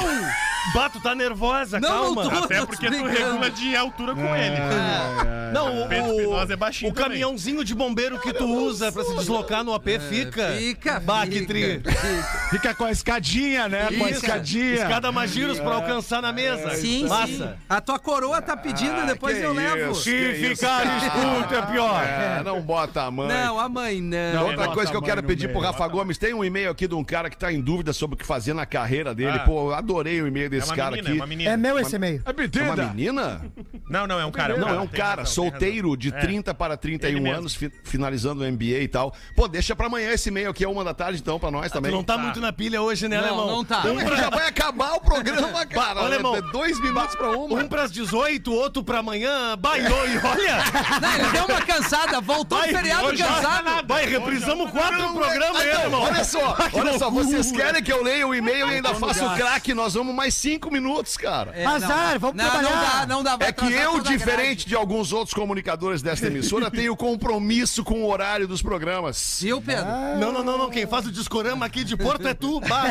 Bato 0.74 1.00
tá 1.00 1.14
nervosa, 1.14 1.80
Não, 1.80 1.88
calma. 2.14 2.24
não 2.24 2.30
tô. 2.30 2.44
Até 2.44 2.66
porque 2.66 2.90
tu 2.90 3.04
regula 3.06 3.50
de 3.50 3.74
altura 3.76 4.14
com 4.14 4.36
ele. 4.36 4.56
Não, 5.48 5.82
o, 5.82 5.88
Pedro 5.88 6.10
Espinosa 6.12 6.52
é 6.52 6.56
baixinho 6.56 6.90
o 6.90 6.94
também. 6.94 7.08
caminhãozinho 7.08 7.64
de 7.64 7.74
bombeiro 7.74 8.18
que 8.20 8.34
tu 8.34 8.44
usa 8.44 8.92
pra 8.92 9.02
se 9.02 9.14
deslocar 9.16 9.64
no 9.64 9.72
AP 9.72 9.86
fica. 10.06 10.52
Fica, 10.58 11.00
Bah, 11.00 11.26
que 11.26 11.40
fica, 11.46 11.90
fica. 11.90 12.22
Fica 12.50 12.74
com 12.74 12.84
a 12.84 12.90
escadinha, 12.90 13.66
né? 13.66 13.88
Com 13.96 14.04
a 14.04 14.10
escadinha. 14.10 14.74
Escada 14.74 15.10
mais 15.10 15.30
giros 15.30 15.58
pra 15.58 15.76
alcançar 15.76 16.20
na 16.20 16.34
mesa. 16.34 16.74
Sim, 16.74 16.82
sim. 17.04 17.08
Massa. 17.08 17.56
A 17.66 17.80
tua 17.80 17.98
coroa 17.98 18.42
tá 18.42 18.58
pedindo, 18.58 19.06
depois 19.06 19.38
que 19.38 19.44
eu 19.44 19.54
levo. 19.54 19.94
Se 19.94 20.34
ficar 20.34 20.84
escuro 20.98 21.54
é 21.56 21.62
pior. 21.72 22.02
É, 22.04 22.42
não 22.44 22.60
bota 22.60 23.04
a 23.04 23.10
mãe. 23.10 23.28
Não, 23.28 23.58
a 23.58 23.70
mãe 23.70 23.77
não. 24.00 24.32
Não, 24.34 24.46
Outra 24.48 24.68
coisa 24.68 24.90
que 24.90 24.96
eu 24.96 25.00
mãe 25.00 25.10
quero 25.10 25.22
pedir 25.22 25.48
pro 25.50 25.60
Rafa 25.60 25.86
Gomes, 25.88 26.18
tem 26.18 26.34
um 26.34 26.44
e-mail 26.44 26.70
aqui 26.70 26.86
de 26.88 26.94
um 26.94 27.04
cara 27.04 27.30
que 27.30 27.36
tá 27.36 27.52
em 27.52 27.60
dúvida 27.60 27.92
sobre 27.92 28.14
o 28.14 28.18
que 28.18 28.24
fazer 28.26 28.52
na 28.54 28.66
carreira 28.66 29.14
dele. 29.14 29.30
Ah. 29.36 29.38
Pô, 29.40 29.70
eu 29.70 29.74
adorei 29.74 30.20
o 30.22 30.26
e-mail 30.26 30.46
É 30.46 30.48
desse 30.48 30.68
uma 30.70 30.76
cara 30.76 30.90
menina, 30.90 31.08
aqui. 31.08 31.18
é 31.18 31.20
uma 31.20 31.26
menina. 31.26 31.50
É 31.50 31.56
meu 31.56 31.78
esse 31.78 31.96
e-mail. 31.96 32.22
É 32.24 32.30
É 32.58 32.62
uma 32.62 32.76
menina? 32.76 33.44
Não, 33.88 34.06
não, 34.06 34.18
é 34.20 34.26
um 34.26 34.30
cara. 34.30 34.56
Não, 34.56 34.68
é 34.68 34.80
um 34.80 34.86
cara 34.86 35.24
solteiro 35.24 35.96
de 35.96 36.08
É. 36.08 36.12
30 36.18 36.52
para 36.54 36.76
31 36.76 37.08
Ele 37.10 37.20
mesmo. 37.20 37.38
anos, 37.38 37.54
fi- 37.54 37.72
finalizando 37.84 38.42
o 38.42 38.46
MBA 38.52 38.80
e 38.82 38.88
tal. 38.88 39.14
Pô, 39.36 39.46
deixa 39.48 39.74
pra 39.76 39.86
amanhã 39.86 40.10
esse 40.12 40.28
e-mail 40.28 40.50
aqui, 40.50 40.64
é 40.64 40.68
uma 40.68 40.84
da 40.84 40.92
tarde, 40.94 41.20
então, 41.20 41.38
pra 41.38 41.50
nós 41.50 41.70
Tu 41.70 41.74
também. 41.74 41.92
não 41.92 42.02
tá 42.04 42.18
muito 42.18 42.40
na 42.40 42.52
pilha 42.52 42.82
hoje, 42.82 43.08
né, 43.08 43.16
alemão? 43.18 43.46
não 43.46 43.64
tá. 43.64 43.82
É 43.86 44.04
que 44.04 44.16
já 44.16 44.30
vai 44.30 44.48
acabar 44.48 44.94
o 44.94 45.00
programa, 45.00 45.64
cara. 45.66 46.00
Alemão. 46.00 46.36
É 46.36 46.42
dois 46.42 46.78
minutos 46.80 47.14
pra 47.14 47.30
uma. 47.30 47.54
Um 47.62 47.68
pras 47.68 47.90
18, 47.92 48.52
outro 48.52 48.82
pra 48.84 48.98
amanhã. 48.98 49.56
Baiou 49.56 50.06
e 50.08 50.18
olha. 50.18 50.58
Não, 51.00 51.14
ele 51.14 51.30
deu 51.32 51.44
uma 51.46 51.62
cansada, 51.62 52.20
voltou 52.20 52.60
do 52.60 52.68
feriado 52.68 53.06
hoje 53.06 53.22
cansado. 53.68 53.88
Vai, 53.88 54.06
reprisamos 54.06 54.70
quatro 54.70 55.12
programas 55.12 55.56
aí, 55.62 55.68
Então, 55.70 55.82
irmão. 55.84 56.00
olha 56.02 56.24
só, 56.24 56.56
olha 56.72 56.98
só, 56.98 57.10
vocês 57.10 57.52
querem 57.52 57.82
que 57.82 57.92
eu 57.92 58.02
leia 58.02 58.26
o 58.26 58.34
e-mail 58.34 58.68
e 58.70 58.74
ainda 58.76 58.94
faça 58.94 59.24
o 59.26 59.36
craque? 59.36 59.74
Nós 59.74 59.94
vamos 59.94 60.14
mais 60.14 60.34
cinco 60.34 60.70
minutos, 60.70 61.16
cara. 61.16 61.52
É, 61.54 61.64
Azar, 61.64 62.18
vamos 62.18 62.36
não, 62.36 62.44
Não 62.44 62.50
trabalhar. 62.60 63.00
dá, 63.00 63.06
não 63.06 63.22
dá. 63.22 63.36
É 63.40 63.52
que 63.52 63.72
eu, 63.72 64.00
diferente 64.00 64.66
de 64.66 64.74
alguns 64.74 65.12
outros 65.12 65.34
comunicadores 65.34 66.02
desta 66.02 66.26
emissora, 66.26 66.70
tenho 66.70 66.96
compromisso 66.96 67.84
com 67.84 68.02
o 68.02 68.10
horário 68.10 68.46
dos 68.48 68.62
programas. 68.62 69.38
Viu, 69.40 69.60
Pedro? 69.60 69.84
Não, 70.18 70.32
não, 70.32 70.42
não, 70.42 70.58
não. 70.58 70.70
Quem 70.70 70.86
faz 70.86 71.06
o 71.06 71.12
discorama 71.12 71.66
aqui 71.66 71.84
de 71.84 71.96
Porto 71.96 72.26
é 72.26 72.34
tu. 72.34 72.60
Bah. 72.60 72.84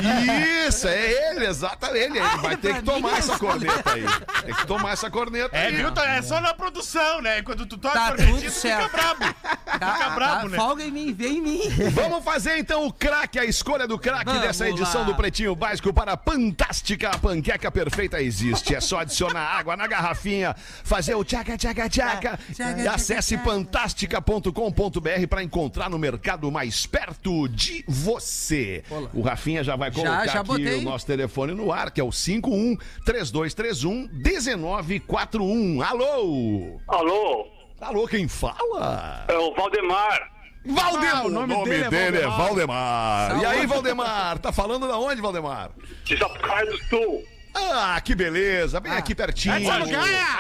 Isso, 0.68 0.88
é 0.88 1.32
ele, 1.32 1.46
exatamente. 1.46 1.98
Ele, 1.98 2.20
ele 2.20 2.38
vai 2.42 2.58
ter 2.58 2.76
que 2.76 2.82
tomar 2.84 3.18
essa 3.18 3.38
corneta 3.40 3.94
aí. 3.94 4.06
Tem 4.46 4.54
que 4.56 4.68
tomar 4.68 4.92
essa 4.92 5.10
corneta 5.10 5.56
É, 5.56 5.68
aí. 5.68 5.76
viu? 5.76 5.92
Tá- 5.92 6.06
É 6.08 6.22
só 6.22 6.40
na 6.42 6.54
produção, 6.54 7.22
né? 7.22 7.42
Quando 7.42 7.66
tu 7.66 7.78
toca 7.78 7.94
Tá 7.94 8.08
a 8.08 8.10
cornetinha, 8.16 8.50
tu 8.52 8.60
fica 8.60 8.88
brabo. 8.90 9.36
Tá, 9.80 9.94
Fica 9.94 10.10
brabo, 10.12 10.42
tá, 10.42 10.50
né? 10.50 10.58
Folga 10.68 10.84
em 10.84 10.92
mim, 10.92 11.14
vem 11.14 11.38
em 11.38 11.42
mim. 11.42 11.62
Vamos 11.96 12.26
fazer 12.26 12.58
então 12.58 12.86
o 12.86 12.92
craque, 12.92 13.40
a 13.40 13.46
escolha 13.46 13.88
do 13.88 13.98
craque 13.98 14.38
dessa 14.40 14.68
edição 14.68 15.00
lá. 15.00 15.08
do 15.08 15.16
Pretinho 15.16 15.56
Básico 15.56 15.94
para 15.94 16.16
a 16.16 16.18
Fantástica 16.18 17.08
a 17.10 17.18
Panqueca 17.18 17.72
Perfeita 17.72 18.22
existe. 18.22 18.76
É 18.76 18.82
só 18.82 19.00
adicionar 19.00 19.40
água 19.58 19.78
na 19.78 19.88
garrafinha, 19.88 20.54
fazer 20.84 21.16
o 21.16 21.24
tchaca 21.24 21.58
tchaca 21.58 21.88
tchaca 21.88 22.38
e 22.84 22.86
acesse 22.86 23.38
fantástica.com.br 23.38 25.28
para 25.30 25.42
encontrar 25.42 25.90
no 25.90 25.98
mercado 25.98 26.52
mais 26.52 26.86
perto 26.86 27.48
de 27.48 27.86
você. 27.88 28.84
O 29.14 29.22
Rafinha 29.22 29.64
já 29.64 29.78
vai 29.78 29.90
colocar 29.90 30.26
já 30.26 30.42
aqui 30.42 30.48
botei. 30.50 30.80
o 30.80 30.82
nosso 30.82 31.06
telefone 31.06 31.54
no 31.54 31.72
ar, 31.72 31.92
que 31.92 32.02
é 32.02 32.04
o 32.04 32.12
51 32.12 32.76
3231 33.06 34.10
1941. 34.12 35.82
Alô? 35.82 36.82
Alô, 36.90 37.48
Alô, 37.80 38.06
quem 38.06 38.28
fala? 38.28 39.24
é 39.30 39.38
o 39.38 39.54
Valdemar. 39.54 40.37
Valdemar. 40.68 41.16
Ah, 41.16 41.24
o 41.26 41.30
nome, 41.30 41.56
dele, 41.90 42.18
é 42.18 42.28
Valdemar. 42.28 43.40
E 43.42 43.46
aí, 43.46 43.66
Valdemar? 43.66 44.38
Tá 44.40 44.52
falando 44.52 44.88
da 44.88 44.98
onde, 44.98 45.22
Valdemar? 45.22 45.72
De 46.04 46.18
Sapucaia 46.18 46.66
do 46.66 46.78
Sul. 46.86 47.24
Ah, 47.56 48.00
que 48.04 48.14
beleza. 48.14 48.80
Vem 48.80 48.92
aqui 48.92 49.16
pertinho. 49.16 49.56
Tá 49.68 49.80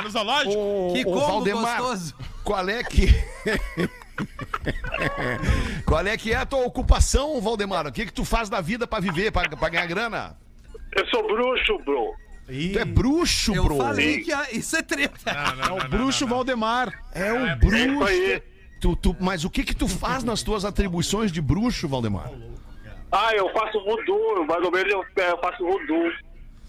no 0.03 0.09
zoológico? 0.09 0.55
Ô, 0.55 0.93
Que 0.93 1.03
combo 1.03 1.19
Valdemar, 1.19 1.77
gostoso. 1.79 2.15
qual 2.43 2.67
é 2.69 2.83
que... 2.83 3.07
qual 5.85 6.05
é 6.05 6.17
que 6.17 6.33
é 6.33 6.37
a 6.37 6.45
tua 6.45 6.65
ocupação, 6.65 7.39
Valdemar? 7.41 7.87
O 7.87 7.91
que 7.91 8.05
que 8.05 8.13
tu 8.13 8.25
faz 8.25 8.49
da 8.49 8.61
vida 8.61 8.87
pra 8.87 8.99
viver, 8.99 9.31
pra, 9.31 9.47
pra 9.49 9.69
ganhar 9.69 9.85
grana? 9.87 10.37
Eu 10.95 11.05
sou 11.07 11.25
bruxo, 11.27 11.79
bro. 11.83 12.13
Tu 12.47 12.79
é 12.79 12.85
bruxo, 12.85 13.53
Eu 13.53 13.63
bro. 13.63 13.77
falei 13.77 14.21
que 14.21 14.31
isso 14.57 14.75
é 14.77 14.81
treta. 14.81 15.33
Não, 15.33 15.55
não, 15.55 15.63
É 15.63 15.69
não, 15.69 15.77
o 15.85 15.89
bruxo 15.89 16.23
não, 16.23 16.29
não. 16.29 16.35
Valdemar. 16.37 16.93
É 17.13 17.33
um 17.33 17.45
É 17.45 17.57
isso 17.57 17.67
bruxo. 17.67 18.03
aí. 18.05 18.41
Tu, 18.79 18.95
tu- 18.95 19.15
mas 19.19 19.43
o 19.43 19.49
que 19.49 19.63
que 19.63 19.75
tu 19.75 19.87
faz 19.87 20.23
nas 20.23 20.43
tuas 20.43 20.63
atribuições 20.65 21.31
de 21.31 21.41
bruxo, 21.41 21.87
Valdemar? 21.87 22.31
Ah, 23.11 23.31
eu 23.35 23.49
faço 23.53 23.83
voodoo. 23.83 24.45
Mais 24.45 24.63
ou 24.63 24.71
menos 24.71 24.91
eu, 24.93 25.03
é, 25.23 25.31
eu 25.31 25.37
faço 25.39 25.63
voodoo. 25.63 26.11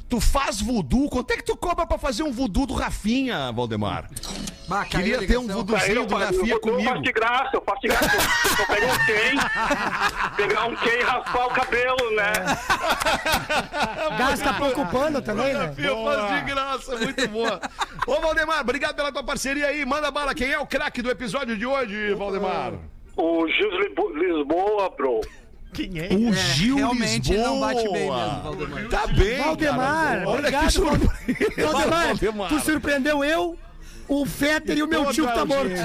Tu 0.08 0.20
faz 0.20 0.60
voodoo? 0.60 1.08
Quanto 1.10 1.30
é 1.32 1.36
que 1.36 1.42
tu 1.42 1.54
cobra 1.56 1.86
pra 1.86 1.98
fazer 1.98 2.22
um 2.22 2.32
voodoo 2.32 2.64
do 2.66 2.72
Rafinha, 2.72 3.52
Valdemar? 3.52 4.08
Bah, 4.66 4.84
Queria 4.86 5.18
ter 5.26 5.36
um 5.38 5.46
voodoozinho 5.46 6.06
do 6.06 6.14
Rafinha 6.16 6.40
eu, 6.54 6.56
eu 6.56 6.60
faço 6.60 6.60
comigo. 6.60 7.02
de 7.02 7.12
graça, 7.12 7.50
eu 7.54 7.62
faço 7.62 7.80
de 7.82 7.88
graça. 7.88 8.16
Eu 8.58 8.66
pego 8.66 8.86
um 8.86 8.98
quem, 9.04 10.36
pegar 10.36 10.64
um 10.66 10.76
quem 10.76 10.98
e 11.00 11.02
raspar 11.02 11.46
o 11.46 11.50
cabelo, 11.50 12.10
né? 12.16 12.32
Gasta 14.18 14.54
pouco 14.54 14.86
pano 14.86 15.20
também, 15.20 15.52
né? 15.52 15.74
Eu 15.78 16.04
faço 16.04 16.34
de 16.34 16.40
graça, 16.54 16.96
muito 16.96 17.28
boa. 17.28 17.60
Ô, 18.06 18.20
Valdemar, 18.20 18.60
obrigado 18.60 18.96
pela 18.96 19.12
tua 19.12 19.22
parceria 19.22 19.66
aí. 19.66 19.84
Manda 19.84 20.10
bala, 20.10 20.34
quem 20.34 20.50
é 20.50 20.58
o 20.58 20.66
craque 20.66 21.02
do 21.02 21.10
episódio 21.10 21.56
de 21.56 21.66
hoje, 21.66 22.14
Valdemar? 22.14 22.72
O 23.16 23.46
Gil 23.48 23.70
Lisbo- 23.80 24.12
Lisboa, 24.14 24.90
bro. 24.96 25.20
Quem 25.72 25.98
é? 25.98 26.08
O 26.12 26.28
É, 26.30 26.32
Gil 26.54 26.76
realmente 26.76 27.32
ele 27.32 27.42
não 27.42 27.60
bate 27.60 27.82
bem 27.84 27.92
Lisboa. 27.92 28.26
mesmo, 28.26 28.42
Valdemar. 28.42 28.88
Tá 28.88 29.06
bem, 29.06 29.38
Valdemar, 29.38 29.76
cara. 30.08 30.28
Olha 30.28 30.38
obrigado, 30.38 30.64
que 30.66 30.72
surpresa. 30.72 31.12
Valdemar, 31.72 32.06
Valdemar. 32.06 32.48
tu 32.48 32.60
surpreendeu 32.60 33.24
eu, 33.24 33.58
o 34.08 34.24
Fetter 34.26 34.78
e 34.78 34.82
o 34.82 34.86
meu 34.88 35.12
tio 35.12 35.26
que 35.26 35.34
tá 35.34 35.42
a 35.42 35.44
morto. 35.44 35.60
audiência. 35.62 35.84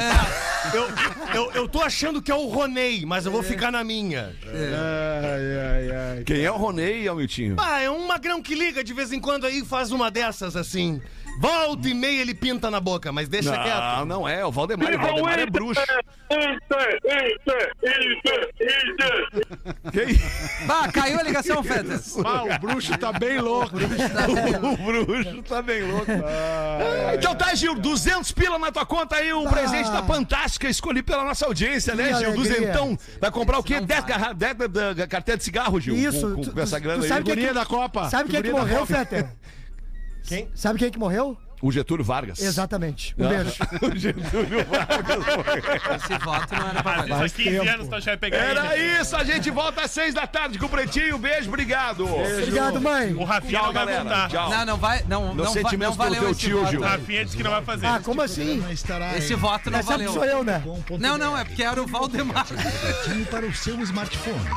Eu, 0.73 0.87
eu, 1.35 1.51
eu 1.51 1.67
tô 1.67 1.81
achando 1.81 2.21
que 2.21 2.31
é 2.31 2.35
o 2.35 2.47
Ronei, 2.47 3.05
mas 3.05 3.25
eu 3.25 3.31
vou 3.33 3.43
ficar 3.43 3.69
na 3.71 3.83
minha. 3.83 4.33
Ai, 4.45 5.89
ai, 5.91 5.95
ai. 6.17 6.23
Quem 6.23 6.41
é 6.41 6.49
o 6.51 6.55
Ronei, 6.55 7.05
Almitinho? 7.07 7.55
Ah, 7.59 7.81
é 7.81 7.89
um 7.89 8.07
magrão 8.07 8.41
que 8.41 8.55
liga 8.55 8.81
de 8.83 8.93
vez 8.93 9.11
em 9.11 9.19
quando 9.19 9.45
aí 9.45 9.59
e 9.59 9.65
faz 9.65 9.91
uma 9.91 10.09
dessas 10.09 10.55
assim. 10.55 11.01
Volta 11.41 11.89
e 11.89 11.93
meia 11.95 12.21
ele 12.21 12.33
pinta 12.35 12.69
na 12.69 12.79
boca, 12.79 13.11
mas 13.11 13.27
deixa 13.27 13.51
Não, 13.57 13.63
quieto. 13.63 14.05
não 14.05 14.27
é. 14.29 14.45
O 14.45 14.51
Valdemar, 14.51 14.93
o 14.93 14.97
Valdemar 14.99 15.39
é 15.39 15.45
bruxo. 15.47 15.81
Inter, 16.31 16.99
Inter, 17.03 17.71
Inter, 17.83 18.49
Inter. 18.61 19.52
Quem? 19.93 20.19
Bah, 20.65 20.91
caiu 20.91 21.19
a 21.19 21.23
ligação, 21.23 21.63
Fetas. 21.63 22.15
Ah, 22.25 22.43
o 22.55 22.59
bruxo 22.59 22.97
tá 22.97 23.13
bem 23.13 23.39
louco. 23.39 23.75
O 23.79 25.05
bruxo 25.05 25.43
tá 25.43 25.61
bem 25.61 25.83
louco. 25.83 26.11
Ah, 26.11 27.13
Então 27.13 27.35
tá, 27.35 27.53
Gil, 27.53 27.75
200 27.75 28.31
pila 28.31 28.57
na 28.57 28.71
tua 28.71 28.85
conta 28.85 29.17
aí, 29.17 29.31
um 29.33 29.47
presente 29.47 29.91
da 29.91 30.01
Fantástica, 30.03 30.67
escolhi 30.67 31.03
pela 31.03 31.23
nossa 31.23 31.45
audiência, 31.45 31.93
né, 31.93 32.09
Que 32.13 32.19
Gil? 32.19 32.33
Duzentão. 32.33 32.97
Vai 33.21 33.29
comprar 33.31 33.59
o 33.59 33.63
quê? 33.63 33.79
10 33.79 34.03
garra... 34.05 34.33
dez 34.33 34.57
da- 34.57 34.93
da 34.93 35.07
carteira 35.07 35.37
de 35.37 35.43
cigarro, 35.43 35.79
Gil? 35.79 35.95
Isso, 35.95 36.35
Com, 36.35 36.43
com- 36.43 36.59
essa 36.59 36.79
grana 36.79 36.97
tu 36.99 37.03
aí. 37.03 37.09
sabe 37.09 37.23
quem 37.31 37.43
é 37.43 37.47
que- 37.49 37.53
da 37.53 37.65
Copa. 37.65 38.09
Sabe 38.09 38.29
quem 38.29 38.39
é 38.39 38.43
que 38.43 38.51
morreu. 38.51 38.85
Fetter? 38.87 39.27
Quem? 40.25 40.49
Sabe 40.55 40.79
quem 40.79 40.87
é 40.87 40.91
que 40.91 40.97
morreu? 40.99 41.37
O 41.63 41.71
Getúlio 41.71 42.03
Vargas. 42.03 42.41
Exatamente. 42.41 43.15
Um 43.17 43.25
beijo. 43.25 43.53
o 43.81 43.95
Getúlio 43.97 44.65
Vargas. 44.65 46.03
Esse 46.03 46.17
voto 46.17 46.53
não 46.55 46.67
era 46.69 46.83
pra 46.83 47.05
Mas 47.07 47.31
isso 47.31 47.41
há 47.41 47.51
15 47.51 47.67
anos 47.69 47.87
tu 47.87 47.99
já 48.01 48.11
vai 48.11 48.17
pegar 48.17 48.37
Era 48.37 48.77
ele. 48.77 49.01
isso, 49.01 49.15
a 49.15 49.23
gente 49.23 49.49
volta 49.49 49.81
às 49.83 49.91
6 49.91 50.13
da 50.13 50.27
tarde 50.27 50.59
com 50.59 50.65
o 50.65 50.69
Pretinho. 50.69 51.17
Beijo, 51.17 51.47
obrigado. 51.47 52.05
Obrigado, 52.05 52.81
mãe. 52.81 53.13
O 53.13 53.23
Rafinha 53.23 53.59
Tchau, 53.59 53.67
não 53.67 53.73
vai 53.73 53.85
galera. 53.85 54.03
voltar. 54.03 54.29
Tchau. 54.29 54.49
Não, 54.49 54.65
não 54.65 54.77
vai. 54.77 55.03
Não, 55.07 55.27
não, 55.27 55.35
Meus 55.35 55.53
vai, 55.53 55.63
sentimentos 55.63 55.97
não 55.97 56.03
valeu 56.05 56.21
pelo 56.21 56.35
teu 56.35 56.49
tio. 56.49 56.67
Gil. 56.67 56.81
O 56.81 56.83
Rafinha 56.83 57.23
disse 57.23 57.37
que 57.37 57.43
não 57.43 57.51
vai 57.51 57.63
fazer. 57.63 57.85
Ah, 57.87 58.01
como 58.03 58.21
assim? 58.21 58.61
Estará 58.69 59.17
Esse 59.17 59.33
voto 59.33 59.71
não 59.71 59.79
Essa 59.79 59.91
valeu. 59.91 60.11
sou 60.11 60.25
eu, 60.25 60.43
né? 60.43 60.61
Não, 60.99 61.17
não, 61.17 61.37
é 61.37 61.45
porque 61.45 61.63
era 61.63 61.81
o 61.81 61.87
Valdemar. 61.87 62.45
Pretinho 62.45 63.25
para 63.27 63.45
o 63.45 63.53
seu 63.53 63.79
smartphone. 63.83 64.49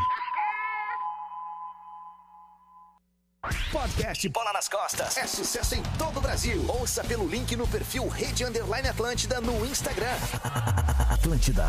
Podcast 3.70 4.28
Bola 4.28 4.52
nas 4.52 4.68
Costas. 4.68 5.16
É 5.16 5.26
sucesso 5.26 5.74
em 5.74 5.82
todo 5.98 6.18
o 6.18 6.20
Brasil. 6.20 6.64
Ouça 6.68 7.04
pelo 7.04 7.28
link 7.28 7.54
no 7.56 7.66
perfil 7.66 8.08
Rede 8.08 8.44
Underline 8.44 8.88
Atlântida 8.88 9.40
no 9.40 9.64
Instagram. 9.64 10.16
Atlântida. 11.10 11.66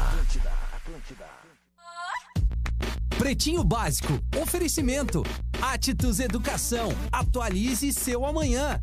Pretinho 3.18 3.64
Básico. 3.64 4.20
Oferecimento. 4.42 5.24
Atitudes 5.62 6.20
Educação. 6.20 6.90
Atualize 7.12 7.94
seu 7.94 8.26
amanhã. 8.26 8.82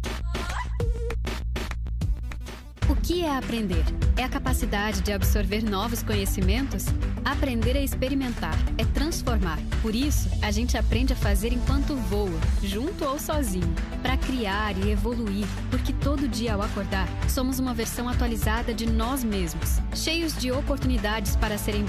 O 2.86 2.94
que 2.94 3.24
é 3.24 3.34
aprender? 3.34 3.82
É 4.14 4.24
a 4.24 4.28
capacidade 4.28 5.00
de 5.00 5.10
absorver 5.10 5.62
novos 5.64 6.02
conhecimentos? 6.02 6.84
Aprender 7.24 7.76
é 7.76 7.82
experimentar, 7.82 8.54
é 8.76 8.84
transformar. 8.84 9.58
Por 9.80 9.94
isso, 9.94 10.28
a 10.42 10.50
gente 10.50 10.76
aprende 10.76 11.14
a 11.14 11.16
fazer 11.16 11.50
enquanto 11.50 11.96
voa, 11.96 12.38
junto 12.62 13.06
ou 13.06 13.18
sozinho, 13.18 13.74
para 14.02 14.18
criar 14.18 14.76
e 14.76 14.90
evoluir, 14.90 15.46
porque 15.70 15.94
todo 15.94 16.28
dia 16.28 16.52
ao 16.52 16.60
acordar, 16.60 17.08
somos 17.26 17.58
uma 17.58 17.72
versão 17.72 18.06
atualizada 18.06 18.74
de 18.74 18.84
nós 18.84 19.24
mesmos, 19.24 19.80
cheios 19.94 20.36
de 20.36 20.52
oportunidades 20.52 21.36
para 21.36 21.56
serem 21.56 21.82